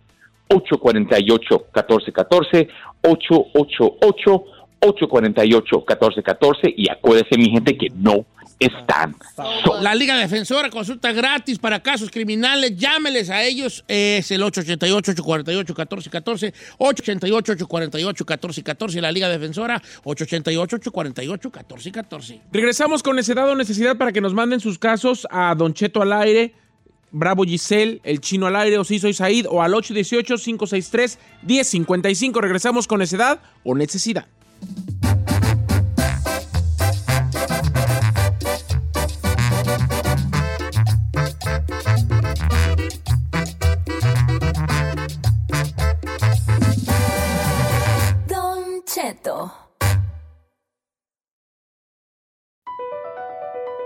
848-1414, 4.80 4.80
888-848-1414 4.80 6.74
y 6.76 6.90
acuérdese 6.90 7.36
mi 7.36 7.50
gente 7.50 7.76
que 7.76 7.88
no 7.94 8.24
están 8.58 9.14
solos. 9.36 9.82
La 9.82 9.94
Liga 9.94 10.16
Defensora, 10.16 10.68
consulta 10.68 11.12
gratis 11.12 11.60
para 11.60 11.80
casos 11.80 12.10
criminales. 12.10 12.76
Llámeles 12.76 13.30
a 13.30 13.44
ellos. 13.44 13.84
Es 13.86 14.32
el 14.32 14.42
888-848-1414. 14.42 16.52
888-848-1414. 16.78 19.00
La 19.00 19.12
Liga 19.12 19.28
Defensora, 19.28 19.80
888-848-1414. 20.04 22.40
Regresamos 22.52 23.04
con 23.04 23.16
Necedad 23.16 23.48
o 23.48 23.54
Necesidad 23.54 23.96
para 23.96 24.12
que 24.12 24.20
nos 24.20 24.34
manden 24.34 24.60
sus 24.60 24.78
casos 24.78 25.26
a 25.30 25.54
Don 25.54 25.72
Cheto 25.72 26.02
al 26.02 26.12
aire, 26.12 26.52
Bravo 27.12 27.44
Giselle, 27.44 28.00
El 28.02 28.20
Chino 28.20 28.48
al 28.48 28.56
aire 28.56 28.76
o 28.78 28.84
Sí 28.84 28.98
Soy 28.98 29.14
Said 29.14 29.46
o 29.48 29.62
al 29.62 29.72
818-563-1055. 29.72 32.40
Regresamos 32.40 32.88
con 32.88 32.98
Necedad 32.98 33.40
o 33.62 33.76
Necesidad. 33.76 34.26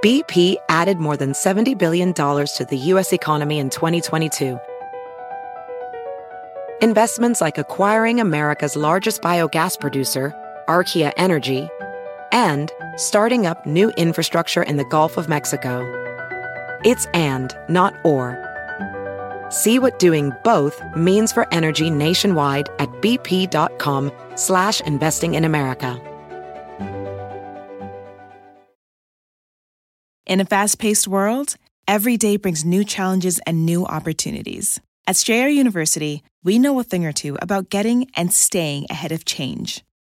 BP 0.03 0.57
added 0.69 0.99
more 0.99 1.17
than 1.17 1.31
$70 1.31 1.79
billion 1.79 2.13
to 2.13 2.67
the 2.69 2.77
U.S. 2.77 3.13
economy 3.13 3.61
in 3.61 3.71
2022. 3.71 4.59
Investments 6.81 7.41
like 7.41 7.57
acquiring 7.57 8.19
America's 8.19 8.75
largest 8.75 9.23
biogas 9.23 9.79
producer, 9.79 10.35
Archaea 10.73 11.13
Energy, 11.19 11.69
and 12.33 12.73
starting 12.97 13.47
up 13.47 13.67
new 13.67 13.91
infrastructure 13.91 14.63
in 14.63 14.79
the 14.79 14.87
Gulf 14.87 15.19
of 15.19 15.29
Mexico. 15.29 15.73
It's 16.83 17.07
and, 17.13 17.55
not 17.69 17.95
or. 18.05 18.25
See 19.51 19.79
what 19.79 19.99
doing 19.99 20.33
both 20.45 20.83
means 20.97 21.31
for 21.31 21.47
energy 21.53 21.91
nationwide 21.91 22.69
at 22.79 22.89
bp.com 23.03 24.11
slash 24.35 24.81
investing 24.81 25.35
in 25.35 25.45
America. 25.45 26.01
In 30.25 30.41
a 30.41 30.47
fast 30.47 30.79
paced 30.79 31.07
world, 31.07 31.57
every 31.87 32.17
day 32.17 32.39
brings 32.39 32.65
new 32.65 32.85
challenges 32.85 33.39
and 33.47 33.67
new 33.67 33.85
opportunities. 33.85 34.81
At 35.07 35.17
Strayer 35.17 35.49
University, 35.49 36.23
we 36.43 36.59
know 36.59 36.81
a 36.81 36.85
thing 36.85 37.05
or 37.05 37.13
two 37.13 37.37
about 37.43 37.69
getting 37.69 38.09
and 38.15 38.33
staying 38.33 38.87
ahead 38.89 39.13
of 39.13 39.27
change. 39.27 39.85